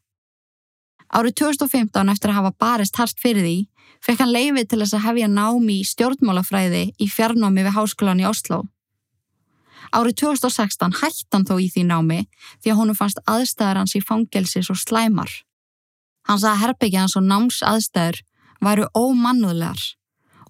Árið 1.08 1.38
2015 1.40 2.12
eftir 2.12 2.32
að 2.32 2.38
hafa 2.42 2.56
barist 2.60 2.98
harst 3.00 3.20
fyrir 3.22 3.44
því 3.44 3.58
fekk 4.04 4.22
hann 4.22 4.34
leifið 4.34 4.66
til 4.68 4.80
þess 4.82 4.96
að 4.98 5.06
hefja 5.06 5.28
námi 5.32 5.78
í 5.80 5.86
stjórnmálafræði 5.88 6.82
í 7.00 7.08
fjarnámi 7.08 7.64
við 7.64 7.76
háskólan 7.78 8.20
í 8.20 8.28
Oslo. 8.28 8.66
Árið 9.88 10.18
2016 10.20 10.98
hætti 11.00 11.28
hann 11.32 11.46
þó 11.48 11.54
í 11.56 11.68
því 11.72 11.84
námi 11.88 12.18
því 12.60 12.72
að 12.72 12.80
honum 12.82 12.98
fannst 12.98 13.22
aðstæðar 13.24 13.80
hans 13.80 13.96
í 13.96 14.04
fangelsi 14.04 14.62
svo 14.66 14.76
slæmar. 14.76 15.30
Hann 16.28 16.40
sagði 16.42 16.54
að 16.54 16.62
herbyggja 16.66 17.04
hans 17.06 17.16
og 17.16 17.24
náms 17.24 17.62
aðstæður 17.64 18.20
væru 18.60 18.90
ómannúðlegar 18.92 19.80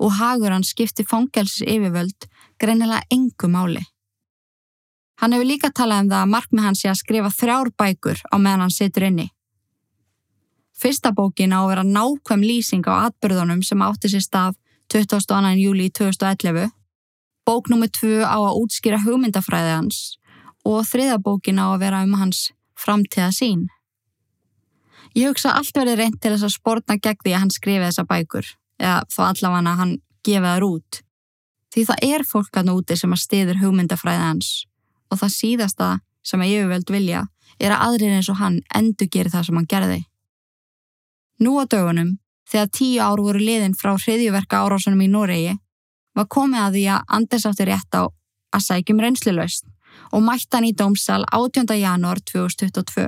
og 0.03 0.19
hagur 0.19 0.55
hann 0.55 0.67
skipti 0.67 1.07
fangelsis 1.07 1.63
yfirvöld 1.63 2.27
greinilega 2.59 3.07
engu 3.15 3.51
máli. 3.53 3.85
Hann 5.23 5.35
hefur 5.35 5.47
líka 5.47 5.71
talað 5.75 6.05
um 6.05 6.13
það 6.13 6.23
að 6.25 6.33
markmið 6.35 6.67
hans 6.67 6.83
sé 6.83 6.91
að 6.91 7.01
skrifa 7.01 7.31
þrjár 7.35 7.71
bækur 7.79 8.23
á 8.27 8.37
meðan 8.39 8.67
hann 8.67 8.75
situr 8.75 9.07
inni. 9.07 9.31
Fyrsta 10.79 11.11
bókin 11.11 11.51
á 11.51 11.59
að 11.59 11.71
vera 11.73 11.83
nákvæm 11.83 12.43
lýsing 12.47 12.87
á 12.87 13.11
atbyrðunum 13.11 13.65
sem 13.67 13.81
átti 13.83 14.13
sér 14.13 14.23
stað 14.23 14.59
22. 14.95 15.59
júli 15.59 15.89
2011, 15.91 16.71
bók 17.43 17.67
nr. 17.69 17.89
2 17.91 18.23
á 18.23 18.39
að 18.39 18.59
útskýra 18.63 19.01
hugmyndafræði 19.03 19.73
hans 19.75 19.99
og 20.63 20.87
þriða 20.87 21.19
bókin 21.19 21.59
á 21.59 21.75
að 21.75 21.83
vera 21.83 22.05
um 22.07 22.15
hans 22.21 22.53
framtíða 22.79 23.33
sín. 23.35 23.67
Ég 25.19 25.33
hugsa 25.33 25.57
allt 25.59 25.75
verið 25.75 25.99
reynd 25.99 26.21
til 26.23 26.37
þess 26.37 26.47
að 26.47 26.55
spórna 26.55 26.97
gegn 27.03 27.25
því 27.25 27.35
að 27.35 27.43
hann 27.43 27.55
skrifi 27.55 27.83
þessa 27.83 28.05
bækur, 28.07 28.47
eða 28.79 28.99
þá 29.11 29.23
allavega 29.27 29.75
hann 29.81 29.95
gefa 30.23 30.53
þær 30.55 30.67
út. 30.69 31.01
Því 31.75 31.85
það 31.89 32.05
er 32.07 32.25
fólk 32.29 32.61
að 32.61 32.69
núti 32.71 32.97
sem 32.97 33.13
að 33.13 33.25
stiður 33.25 33.59
hugmyndafræði 33.65 34.29
hans 34.29 34.53
og 35.11 35.19
það 35.19 35.35
síðasta 35.35 35.91
sem 36.23 36.45
að 36.45 36.53
ég 36.55 36.71
veld 36.71 36.93
vilja 36.93 37.25
er 37.59 37.75
að 37.75 37.83
aðrir 37.89 38.15
eins 38.15 38.31
og 38.31 38.39
hann 38.39 38.61
endur 38.77 39.11
gerir 39.11 39.33
það 39.35 39.49
sem 39.49 39.59
hann 39.59 39.69
gerði. 39.69 40.01
Nú 41.39 41.55
á 41.63 41.65
dögunum, 41.71 42.17
þegar 42.51 42.71
tíu 42.75 43.01
ár 43.03 43.21
voru 43.23 43.39
liðin 43.39 43.77
frá 43.79 43.93
hriðjuverka 43.95 44.59
árásunum 44.65 45.05
í 45.05 45.09
Noregi, 45.13 45.55
var 46.19 46.27
komið 46.27 46.65
að 46.65 46.77
því 46.77 46.85
að 46.95 47.05
Anders 47.19 47.47
átti 47.47 47.67
rétt 47.69 47.95
á 47.95 48.03
að 48.09 48.65
sækjum 48.67 49.03
reynslilaust 49.05 49.69
og 50.13 50.25
mættan 50.25 50.67
í 50.67 50.73
dómsal 50.75 51.23
18. 51.31 51.69
janúar 51.79 52.19
2022. 52.27 53.07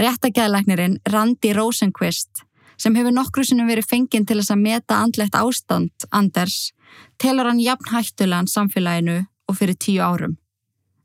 Réttageðlæknirinn 0.00 1.00
Randi 1.12 1.52
Rosenqvist, 1.52 2.44
sem 2.80 2.96
hefur 2.96 3.12
nokkru 3.12 3.44
sinnum 3.44 3.68
verið 3.68 3.90
fenginn 3.90 4.24
til 4.24 4.38
þess 4.40 4.54
að 4.54 4.64
meta 4.64 5.00
andlegt 5.04 5.36
ástand 5.36 6.08
Anders, 6.08 6.70
telur 7.20 7.50
hann 7.50 7.60
jafn 7.60 7.90
hættulegan 7.92 8.48
samfélaginu 8.48 9.18
og 9.48 9.58
fyrir 9.58 9.76
tíu 9.76 10.00
árum. 10.00 10.38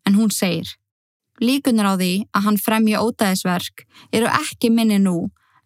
En 0.08 0.16
hún 0.16 0.32
segir, 0.32 0.78
líkunar 1.42 1.92
á 1.92 1.94
því 2.00 2.14
að 2.32 2.46
hann 2.48 2.62
fremja 2.62 3.04
ódæðisverk 3.04 3.84
eru 4.16 4.32
ekki 4.32 4.72
minni 4.72 5.02
nú 5.02 5.18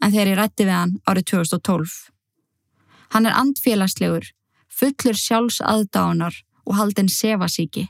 en 0.03 0.11
þegar 0.11 0.31
ég 0.31 0.39
rætti 0.39 0.65
við 0.67 0.75
hann 0.75 0.97
árið 1.09 1.29
2012. 1.33 1.95
Hann 3.13 3.25
er 3.27 3.37
andfélagslegur, 3.37 4.27
fullur 4.69 5.17
sjálfs 5.17 5.59
aðdánar 5.65 6.35
og 6.65 6.77
haldinn 6.77 7.09
sefasíki. 7.11 7.87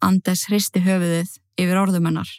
Andes 0.00 0.46
hristi 0.48 0.80
höfuðið 0.84 1.36
yfir 1.60 1.80
orðumennar. 1.80 2.30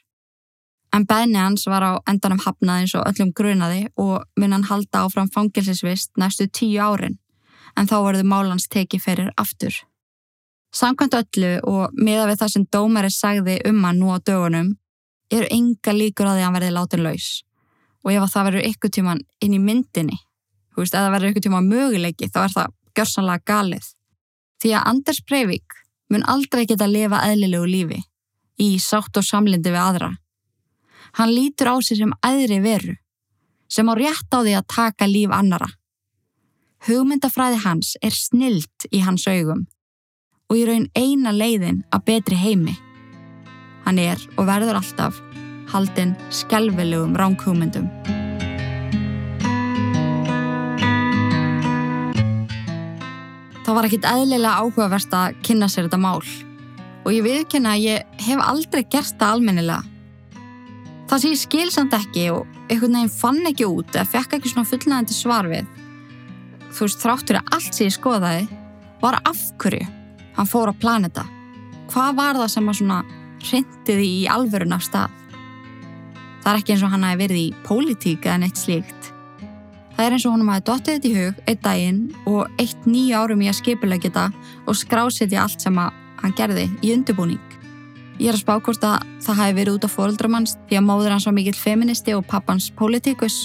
En 0.92 1.06
bæni 1.08 1.40
hans 1.40 1.68
var 1.72 1.86
á 1.86 1.92
endanum 2.10 2.42
hafnað 2.44 2.82
eins 2.82 2.96
og 3.00 3.06
öllum 3.08 3.32
grunaði 3.36 3.86
og 4.02 4.26
mun 4.40 4.56
hann 4.56 4.68
halda 4.68 5.06
áfram 5.06 5.30
fangilsisvist 5.32 6.12
næstu 6.20 6.50
tíu 6.50 6.82
árin, 6.84 7.20
en 7.78 7.88
þá 7.88 7.96
verður 8.08 8.28
málans 8.28 8.68
tekið 8.68 9.06
ferir 9.06 9.32
aftur. 9.40 9.72
Samkvæmt 10.76 11.16
öllu 11.20 11.54
og 11.68 11.96
miða 11.96 12.28
við 12.32 12.42
það 12.42 12.54
sem 12.56 12.68
dómari 12.74 13.12
sagði 13.12 13.60
um 13.68 13.84
hann 13.84 14.00
nú 14.00 14.12
á 14.16 14.20
dögunum, 14.20 14.76
eru 15.32 15.48
enga 15.52 15.96
líkur 15.96 16.28
að 16.28 16.40
því 16.40 16.42
að 16.42 16.48
hann 16.48 16.60
verði 16.60 16.76
látið 16.76 17.04
laus 17.06 17.30
og 18.02 18.12
ef 18.14 18.34
það 18.34 18.48
verður 18.50 18.68
ykkur 18.72 18.94
tíman 18.98 19.24
inn 19.42 19.56
í 19.58 19.62
myndinni, 19.62 20.18
þú 20.74 20.84
veist, 20.84 20.96
það 20.96 21.12
verður 21.16 21.34
ykkur 21.34 21.46
tíman 21.48 21.70
möguleiki, 21.70 22.30
þá 22.32 22.40
er 22.44 22.56
það 22.56 22.74
gjörsanlega 22.98 23.46
galið. 23.48 23.92
Því 24.62 24.74
að 24.78 24.88
Anders 24.92 25.22
Breivik 25.28 25.78
mun 26.12 26.26
aldrei 26.30 26.66
geta 26.70 26.86
að 26.86 26.96
lifa 26.98 27.22
eðlilegu 27.30 27.70
lífi 27.70 28.02
í 28.62 28.72
sátt 28.82 29.18
og 29.18 29.26
samlindi 29.26 29.72
við 29.74 29.82
aðra. 29.82 30.12
Hann 31.18 31.34
lítur 31.34 31.72
á 31.74 31.76
sig 31.82 32.00
sem 32.00 32.14
æðri 32.24 32.60
veru, 32.64 32.96
sem 33.68 33.90
á 33.90 33.94
rétt 33.98 34.32
á 34.32 34.40
því 34.44 34.56
að 34.60 34.70
taka 34.76 35.08
líf 35.10 35.34
annara. 35.36 35.70
Hugmyndafræði 36.88 37.62
hans 37.66 37.96
er 38.02 38.16
snilt 38.16 38.88
í 38.92 39.04
hans 39.06 39.28
augum 39.30 39.68
og 40.50 40.58
í 40.60 40.64
raun 40.68 40.88
eina 40.98 41.32
leiðin 41.32 41.84
að 41.94 42.06
betri 42.10 42.40
heimi. 42.40 42.74
Hann 43.86 44.02
er 44.02 44.20
og 44.36 44.48
verður 44.50 44.82
alltaf 44.82 45.22
haldinn 45.72 46.16
skelvelegum 46.34 47.16
ránkhugmyndum. 47.20 47.88
Það 53.62 53.78
var 53.78 53.88
ekkit 53.88 54.08
eðlilega 54.10 54.58
áhugavert 54.60 55.14
að 55.16 55.38
kynna 55.48 55.70
sér 55.72 55.88
þetta 55.88 56.02
mál 56.02 56.20
og 57.02 57.14
ég 57.16 57.24
viðkynna 57.26 57.76
að 57.78 57.86
ég 57.86 58.18
hef 58.26 58.42
aldrei 58.44 58.82
gert 58.84 59.16
það 59.16 59.38
almennilega. 59.38 59.86
Það 61.10 61.24
sé 61.24 61.32
ég 61.32 61.40
skilsand 61.42 61.96
ekki 61.96 62.26
og 62.34 62.60
einhvern 62.68 62.98
veginn 63.00 63.14
fann 63.16 63.42
ekki 63.48 63.68
út 63.68 63.96
eða 63.96 64.10
fekk 64.12 64.38
ekki 64.38 64.52
svona 64.52 64.70
fullnægandi 64.70 65.16
svar 65.16 65.50
við. 65.52 65.72
Þú 66.72 66.86
veist, 66.86 67.02
þráttur 67.04 67.40
að 67.40 67.56
allt 67.58 67.74
sem 67.76 67.88
ég 67.90 67.96
skoðaði 67.96 68.46
var 69.02 69.18
afhverju 69.24 69.88
hann 70.38 70.52
fór 70.52 70.72
á 70.72 70.76
planeta. 70.76 71.26
Hvað 71.92 72.16
var 72.20 72.40
það 72.40 72.54
sem 72.54 72.70
að 72.72 72.80
svona 72.80 73.00
hrindið 73.42 74.06
í 74.06 74.14
alvörun 74.32 74.78
af 74.78 74.86
stað? 74.88 75.21
Það 76.42 76.52
er 76.52 76.60
ekki 76.60 76.76
eins 76.76 76.84
og 76.86 76.94
hann 76.94 77.06
hafi 77.06 77.22
verið 77.22 77.42
í 77.42 77.48
pólitík 77.68 78.26
eða 78.26 78.42
neitt 78.42 78.60
slíkt. 78.60 79.12
Það 79.96 80.06
er 80.06 80.16
eins 80.16 80.26
og 80.26 80.36
honum 80.36 80.50
hafi 80.50 80.66
dottið 80.66 80.96
þetta 80.98 81.10
í 81.10 81.16
hug 81.18 81.42
eitt 81.52 81.64
daginn 81.66 82.04
og 82.26 82.62
eitt 82.62 82.86
nýja 82.90 83.22
árum 83.22 83.42
í 83.46 83.50
að 83.52 83.60
skipulega 83.60 84.08
geta 84.08 84.28
og 84.66 84.78
skrásetja 84.80 85.44
allt 85.44 85.62
sem 85.62 85.78
hann 85.78 86.38
gerði 86.38 86.68
í 86.82 86.94
undirbúning. 86.96 87.42
Ég 88.22 88.30
er 88.30 88.38
að 88.38 88.44
spá 88.44 88.56
hvort 88.62 88.84
að 88.86 89.06
það 89.26 89.40
hafi 89.42 89.58
verið 89.58 89.78
út 89.78 89.86
á 89.86 89.94
fóröldramanns 89.96 90.56
því 90.70 90.78
að 90.78 90.88
móður 90.88 91.14
hans 91.16 91.28
var 91.30 91.36
mikill 91.38 91.58
feministi 91.58 92.14
og 92.18 92.26
pappans 92.30 92.70
pólitíkus. 92.78 93.38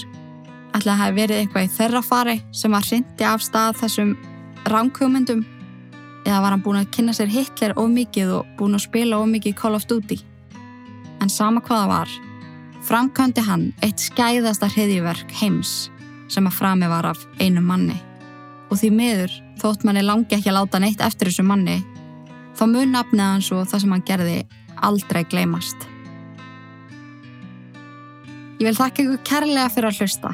Ætla 0.76 0.96
að 0.96 1.02
hafi 1.02 1.16
verið 1.16 1.42
eitthvað 1.42 1.68
í 1.68 1.74
þeirra 1.76 2.02
fari 2.04 2.38
sem 2.52 2.72
var 2.76 2.84
hrindi 2.88 3.24
af 3.24 3.44
stað 3.44 3.78
þessum 3.82 4.16
ránkjómyndum 4.68 5.44
eða 6.26 6.42
var 6.42 6.56
hann 6.56 6.64
búin 6.64 6.80
að 6.80 6.90
kynna 6.96 7.14
sér 7.16 7.30
Hitler 7.30 7.76
of 7.78 7.88
mikið 7.92 8.32
og 8.40 8.52
búin 8.58 8.76
að 8.76 8.84
spila 8.88 9.20
of 9.22 9.30
mikið 9.30 9.56
Call 9.60 9.78
of 9.78 9.86
Duty. 9.88 10.18
En 11.22 11.32
sama 11.32 11.62
hvaða 11.64 11.86
var, 11.92 12.16
framkvæmdi 12.86 13.42
hann 13.42 13.70
eitt 13.82 14.02
skæðasta 14.02 14.68
hriðiverk 14.70 15.32
heims 15.40 15.88
sem 16.30 16.46
að 16.46 16.56
frami 16.58 16.88
var 16.90 17.08
af 17.10 17.24
einu 17.42 17.62
manni. 17.62 17.96
Og 18.70 18.78
því 18.80 18.90
miður, 18.94 19.34
þótt 19.60 19.84
manni 19.86 20.02
langi 20.04 20.36
ekki 20.36 20.50
að 20.50 20.58
láta 20.60 20.80
neitt 20.82 21.02
eftir 21.04 21.30
þessu 21.30 21.44
manni, 21.46 21.80
þá 22.58 22.64
mun 22.70 22.94
nafnið 22.94 23.26
hans 23.26 23.50
og 23.54 23.66
það 23.70 23.82
sem 23.82 23.94
hann 23.94 24.06
gerði 24.06 24.38
aldrei 24.86 25.22
gleymast. 25.26 25.86
Ég 28.56 28.64
vil 28.64 28.76
þakka 28.78 29.04
ykkur 29.04 29.22
kærlega 29.28 29.72
fyrir 29.72 29.90
að 29.90 30.00
hlusta. 30.00 30.32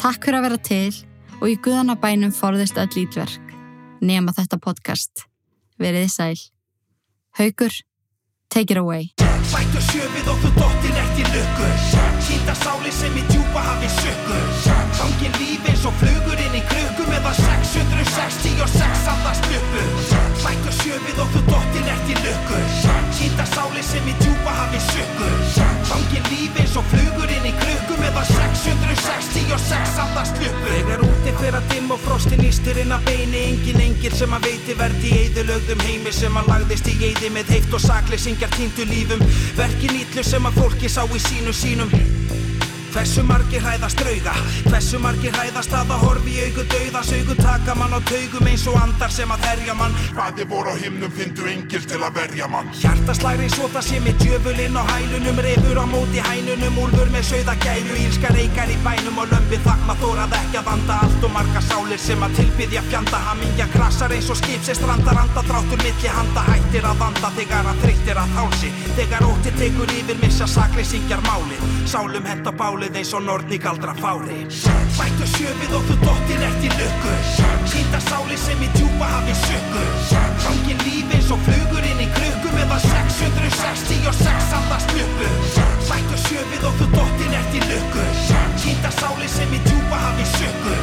Takk 0.00 0.24
fyrir 0.24 0.38
að 0.38 0.46
vera 0.46 0.60
til 0.70 0.94
og 1.42 1.50
í 1.50 1.58
guðanabænum 1.66 2.32
forðist 2.34 2.80
öll 2.80 3.02
ítverk. 3.04 3.54
Nefna 4.02 4.34
þetta 4.38 4.58
podcast. 4.62 5.26
Verið 5.82 6.06
þið 6.06 6.14
sæl. 6.16 6.40
Haugur, 7.38 7.78
take 8.50 8.72
it 8.72 8.80
away. 8.80 9.12
Eftir 11.22 11.40
lukku. 11.40 11.64
Sýnda 12.22 12.54
sáli 12.54 12.90
sem 12.90 13.14
í 13.16 13.22
djúpa 13.30 13.60
hafi 13.62 13.88
sökku 13.88 14.38
Gangin 14.98 15.34
líf 15.38 15.68
eins 15.70 15.84
og 15.86 15.94
flugur 16.00 16.38
inn 16.38 16.58
í 16.58 16.62
krukku 16.66 17.06
Meðan 17.10 17.34
666 17.38 19.06
andast 19.14 19.46
uppu 20.52 20.72
Sættu 20.72 20.82
sjöfið 20.82 21.20
og 21.22 21.28
þú 21.32 21.40
dottir 21.48 21.86
eftir 21.88 22.18
lukku. 22.24 22.58
Sýnda 23.12 23.44
sáli 23.46 23.82
sem 23.82 24.08
í 24.08 24.14
djúpa 24.20 24.52
hafi 24.56 24.80
sökku 24.80 25.28
Gangin 25.88 26.24
líf 26.30 26.58
eins 26.60 26.76
og 26.76 26.84
flugur 26.90 27.30
inn 27.30 27.46
í 27.46 27.52
krukku 27.60 27.96
Meðan 28.00 28.26
666 28.26 29.98
andast 30.04 30.36
uppu 30.36 30.68
Þegar 30.68 31.04
úti 31.06 31.34
fyrir 31.38 31.58
að 31.58 31.68
dimm 31.72 31.90
og 31.92 32.00
frostin 32.04 32.44
ístir 32.44 32.80
inn 32.82 32.92
að 32.92 33.04
beini. 33.08 33.42
Engin 33.52 33.82
engil 33.86 34.14
sem 34.16 34.36
að 34.36 34.48
veiti 34.48 34.76
verði 34.78 35.10
í 35.10 35.18
eidulögðum 35.26 35.84
heimi 35.86 36.12
Sem 36.12 36.36
að 36.36 36.52
lagðist 36.52 36.92
í 36.92 36.96
eidi 37.00 37.32
með 37.32 37.56
heift 37.56 37.76
og 37.76 37.84
sakleysingjar 37.86 38.56
týndu 38.56 38.88
lífum. 38.88 39.26
Verkin 39.58 40.00
ítlu 40.02 40.24
sem 40.26 40.48
að 40.48 40.62
fólki 40.62 40.92
sá 40.92 41.04
í 41.04 41.20
sínu 41.30 41.56
sínum 41.56 41.92
Hversu 42.92 43.22
margir 43.24 43.62
hræðast 43.64 43.96
drauga? 43.96 44.32
Hversu 44.66 44.98
margir 45.00 45.32
hræðast 45.32 45.72
að 45.72 45.88
það 45.88 46.02
horfi 46.04 46.32
í 46.34 46.42
auku 46.44 46.64
dauða? 46.68 47.00
Saugu 47.08 47.36
taka 47.38 47.72
mann 47.78 47.94
á 47.96 48.00
taugum 48.04 48.48
eins 48.50 48.66
og 48.68 48.76
andar 48.76 49.14
sem 49.14 49.30
að 49.32 49.46
herja 49.48 49.76
mann. 49.78 49.96
Hvaði 50.12 50.44
voru 50.50 50.74
á 50.74 50.76
himnum 50.76 51.14
fyndu 51.16 51.46
engil 51.48 51.86
til 51.88 52.02
að 52.04 52.18
verja 52.18 52.48
mann. 52.52 52.68
Hjartaslæri 52.76 53.48
svo 53.54 53.70
það 53.72 53.86
sé 53.86 54.00
með 54.04 54.20
djöfulinn 54.20 54.76
á 54.76 54.84
hælunum 54.90 55.40
Refur 55.46 55.80
á 55.80 55.86
móti 55.88 56.20
hænunum, 56.26 56.76
úlfur 56.84 57.08
með 57.14 57.24
sögða 57.30 57.54
gæru 57.64 57.96
Ílska 58.02 58.34
reykar 58.36 58.74
í 58.74 58.76
bænum 58.84 59.22
og 59.24 59.32
lömpi 59.32 59.62
þakma 59.64 59.96
þórað 60.04 60.36
ekki 60.42 60.60
að 60.60 60.68
vanda. 60.68 61.00
Allt 61.06 61.24
og 61.24 61.34
marga 61.38 61.64
sálir 61.64 62.04
sem 62.04 62.28
að 62.28 62.36
tilbyðja 62.42 62.84
fjanda 62.90 63.22
Hamingja 63.30 63.70
krasar 63.72 64.12
eins 64.12 64.28
og 64.28 64.40
skip 64.42 64.68
sem 64.68 64.76
strandar 64.76 65.22
anda 65.24 65.46
Þráttur 65.48 65.80
milli 65.80 66.12
handa 66.12 66.44
hættir 66.50 66.84
að 66.84 67.00
vanda 67.06 67.32
Þegar 67.40 67.72
að 67.72 67.82
þreyttir 67.86 68.20
að 68.20 68.36
hálsi. 68.36 68.72
Þegar 69.00 69.28
ótti 69.32 69.56
tekur 69.56 69.96
yfir 69.96 70.20
missa 70.20 70.44
sakri 70.44 70.84
syngjar 70.84 71.24
málið 72.82 72.96
eins 72.98 73.12
og 73.14 73.22
nortni 73.22 73.58
galdra 73.62 73.92
fári. 73.94 74.42
Bættu 74.98 75.26
sjöfið 75.36 75.74
og 75.76 75.82
þú 75.86 75.94
dottir 76.02 76.40
í 76.42 76.70
lukku. 76.74 77.12
Sýnda 77.70 78.00
sáli 78.02 78.36
sem 78.36 78.58
í 78.58 78.68
djúpa 78.74 79.06
hafi 79.06 79.34
sökku 79.38 79.82
Gangin 80.42 80.80
lífi 80.82 81.14
eins 81.14 81.30
og 81.30 81.38
flugur 81.46 81.84
inn 81.86 82.00
í 82.02 82.08
krukku 82.10 82.50
Meða 82.56 82.78
666 82.82 84.54
andast 84.58 84.90
luppu 84.96 85.28
Bættu 85.86 86.18
sjöfið 86.26 86.66
og 86.66 86.74
þú 86.80 86.88
dottir 86.96 87.36
í 87.54 87.62
lukku. 87.70 88.06
Sýnda 88.58 88.90
sáli 88.98 89.28
sem 89.30 89.54
í 89.54 89.60
djúpa 89.62 90.00
hafi 90.02 90.26
sökku 90.34 90.74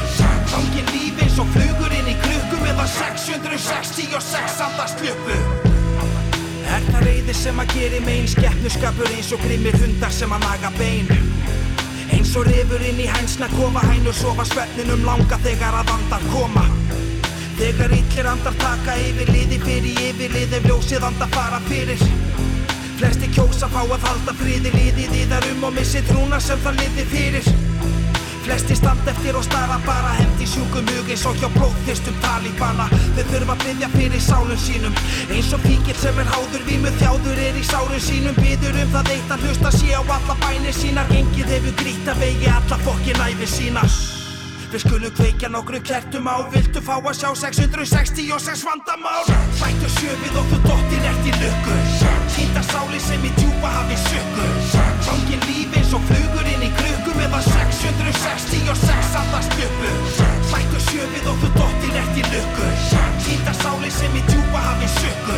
Gangin 0.54 0.88
lífi 0.94 1.28
eins 1.28 1.40
og 1.44 1.52
flugur 1.52 1.98
inn 2.00 2.08
í 2.08 2.16
krukku 2.24 2.62
Meða 2.64 2.88
666 2.96 4.64
andast 4.70 5.04
luppu 5.04 5.36
Er 6.70 6.86
það 6.94 7.04
reyði 7.04 7.36
sem 7.36 7.60
að 7.60 7.76
geri 7.76 8.00
megin 8.08 8.32
Skeppnuskapur 8.38 9.12
eins 9.18 9.34
og 9.36 9.44
grimmir 9.44 9.76
hundar 9.84 10.16
sem 10.16 10.32
að 10.32 10.48
naga 10.48 10.72
bein 10.80 11.39
Eins 12.10 12.36
og 12.36 12.48
rifur 12.48 12.84
inn 12.86 13.00
í 13.04 13.08
hænsna 13.10 13.48
kofa 13.54 13.84
hænur 13.90 14.16
sofa 14.18 14.46
svefninum 14.50 15.06
langa 15.08 15.40
þegar 15.46 15.80
að 15.82 15.94
andar 15.96 16.28
koma. 16.34 16.66
Þegar 17.60 17.96
illir 18.00 18.30
andar 18.34 18.60
taka 18.62 18.98
yfir 19.06 19.32
liði 19.34 19.62
fyrir 19.64 20.04
yfirlið 20.10 20.60
ef 20.60 20.70
ljósið 20.70 21.08
andar 21.12 21.34
fara 21.36 21.64
fyrir. 21.70 22.06
Flesti 23.00 23.32
kjósa 23.36 23.72
fá 23.72 23.82
að 23.86 24.08
halda 24.10 24.38
friði 24.42 24.76
liðið 24.76 25.18
í 25.22 25.26
þar 25.32 25.52
um 25.54 25.68
og 25.70 25.76
missi 25.80 26.04
trúna 26.10 26.42
sem 26.44 26.62
það 26.66 26.82
liði 26.84 27.10
fyrir 27.16 27.69
Flesti 28.50 28.76
standa 28.76 29.12
eftir 29.12 29.36
og 29.38 29.44
stara 29.46 29.76
bara 29.86 30.16
hefndi 30.18 30.46
sjúkum 30.50 30.88
hug 30.90 31.10
eins 31.14 31.22
og 31.30 31.36
hjá 31.38 31.46
blóðþyrstum 31.54 32.16
talíbana 32.24 32.88
Þau 32.90 33.20
þurfa 33.28 33.54
að 33.54 33.60
byggja 33.62 33.90
fyrir 33.94 34.24
sálum 34.26 34.58
sínum. 34.58 34.96
Eins 35.30 35.52
og 35.54 35.62
fíkil 35.68 35.94
sem 36.02 36.18
er 36.18 36.32
háður 36.34 36.64
vímu 36.66 36.90
þjáður 36.98 37.42
er 37.46 37.60
í 37.60 37.66
sálum 37.68 38.02
sínum. 38.02 38.40
Byður 38.40 38.80
um 38.82 38.96
það 38.96 39.12
eitt 39.14 39.34
að 39.36 39.44
hlusta 39.46 39.74
sé 39.76 39.92
á 39.94 40.02
alla 40.02 40.38
bænir 40.42 40.74
sínar. 40.74 41.14
Engið 41.20 41.54
hefur 41.54 41.76
grýtt 41.84 42.10
að 42.10 42.24
vegi 42.24 42.50
alla 42.56 42.80
fokkin 42.88 43.22
æfi 43.28 43.52
sína. 43.54 43.86
Við 44.74 44.84
skulum 44.88 45.14
kveikja 45.20 45.54
nokkru 45.54 45.84
kertum 45.86 46.32
á. 46.34 46.42
Viltu 46.50 46.82
fá 46.82 46.96
að 46.98 47.14
sjá 47.22 47.30
666 47.44 48.66
vandamál? 48.66 49.30
Bættu 49.62 49.94
sjöfið 50.00 50.42
og 50.42 50.50
þú 50.56 50.64
dottir 50.66 51.08
ert 51.14 51.30
í 51.30 51.38
lukku. 51.38 51.78
Sýnda 52.34 52.66
sáli 52.74 52.98
sem 53.06 53.30
í 53.30 53.32
djúpa 53.38 53.78
hafi 53.78 54.02
sökku 54.08 54.50
Fangin 55.06 55.42
lífi 55.46 55.82
eins 55.82 55.94
og 55.94 56.04
flugur 56.10 56.29
nema 57.30 57.42
666 57.42 59.16
allast 59.16 59.54
hljöpu 59.54 59.92
Hlættu 60.50 60.80
sjöfið 60.82 61.28
og 61.30 61.38
þú 61.42 61.50
dottir 61.58 61.98
eftir 62.02 62.26
lukku. 62.34 62.70
Týta 63.26 63.54
sáli 63.62 63.92
sem 63.94 64.16
í 64.18 64.22
djúpa 64.30 64.62
hafi 64.66 64.90
sökku 64.96 65.38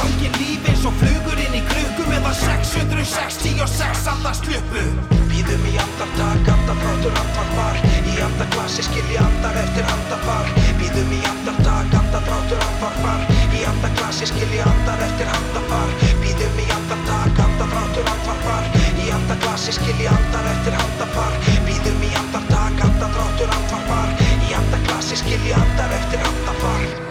Hangir 0.00 0.34
lífi 0.40 0.72
eins 0.72 0.82
og 0.88 0.96
flugur 0.98 1.38
inn 1.38 1.54
í 1.54 1.62
krukku 1.70 2.08
meðan 2.10 2.34
666 2.34 4.10
allast 4.14 4.48
hljöpu 4.48 4.82
Býðum 5.30 5.62
í 5.70 5.76
andartak, 5.78 6.48
andarfrátur, 6.56 7.14
andarfar. 7.22 7.78
Í 8.10 8.16
andarklassi 8.26 8.82
skilji 8.88 9.20
andar 9.22 9.60
eftir 9.62 9.86
andafar 9.94 10.50
Býðum 10.82 11.14
í 11.14 11.20
andartak, 11.30 11.94
andarfrátur, 12.02 12.66
andarfar. 12.66 13.22
Í 13.54 13.62
andarklassi 13.70 14.32
skilji 14.32 14.64
andar 14.66 15.06
eftir 15.06 15.30
andafar 15.38 15.94
Býðum 16.24 16.58
í 16.58 16.70
andartak, 16.74 17.44
andarfrátur, 17.46 18.14
andarfar 18.16 18.89
handa 19.30 19.46
glasi 19.46 19.72
skilji 19.72 20.06
andar 20.10 20.46
eftir 20.52 20.74
handafar 20.74 21.36
býður 21.66 21.94
mér 22.00 22.16
andartak 22.18 22.82
andadráttur 22.86 23.52
andvarpar. 23.58 24.10
Í 24.48 24.50
handa 24.56 24.82
glasi 24.88 25.20
skilji 25.22 25.54
andar 25.60 25.94
eftir 26.00 26.26
handafar 26.26 27.09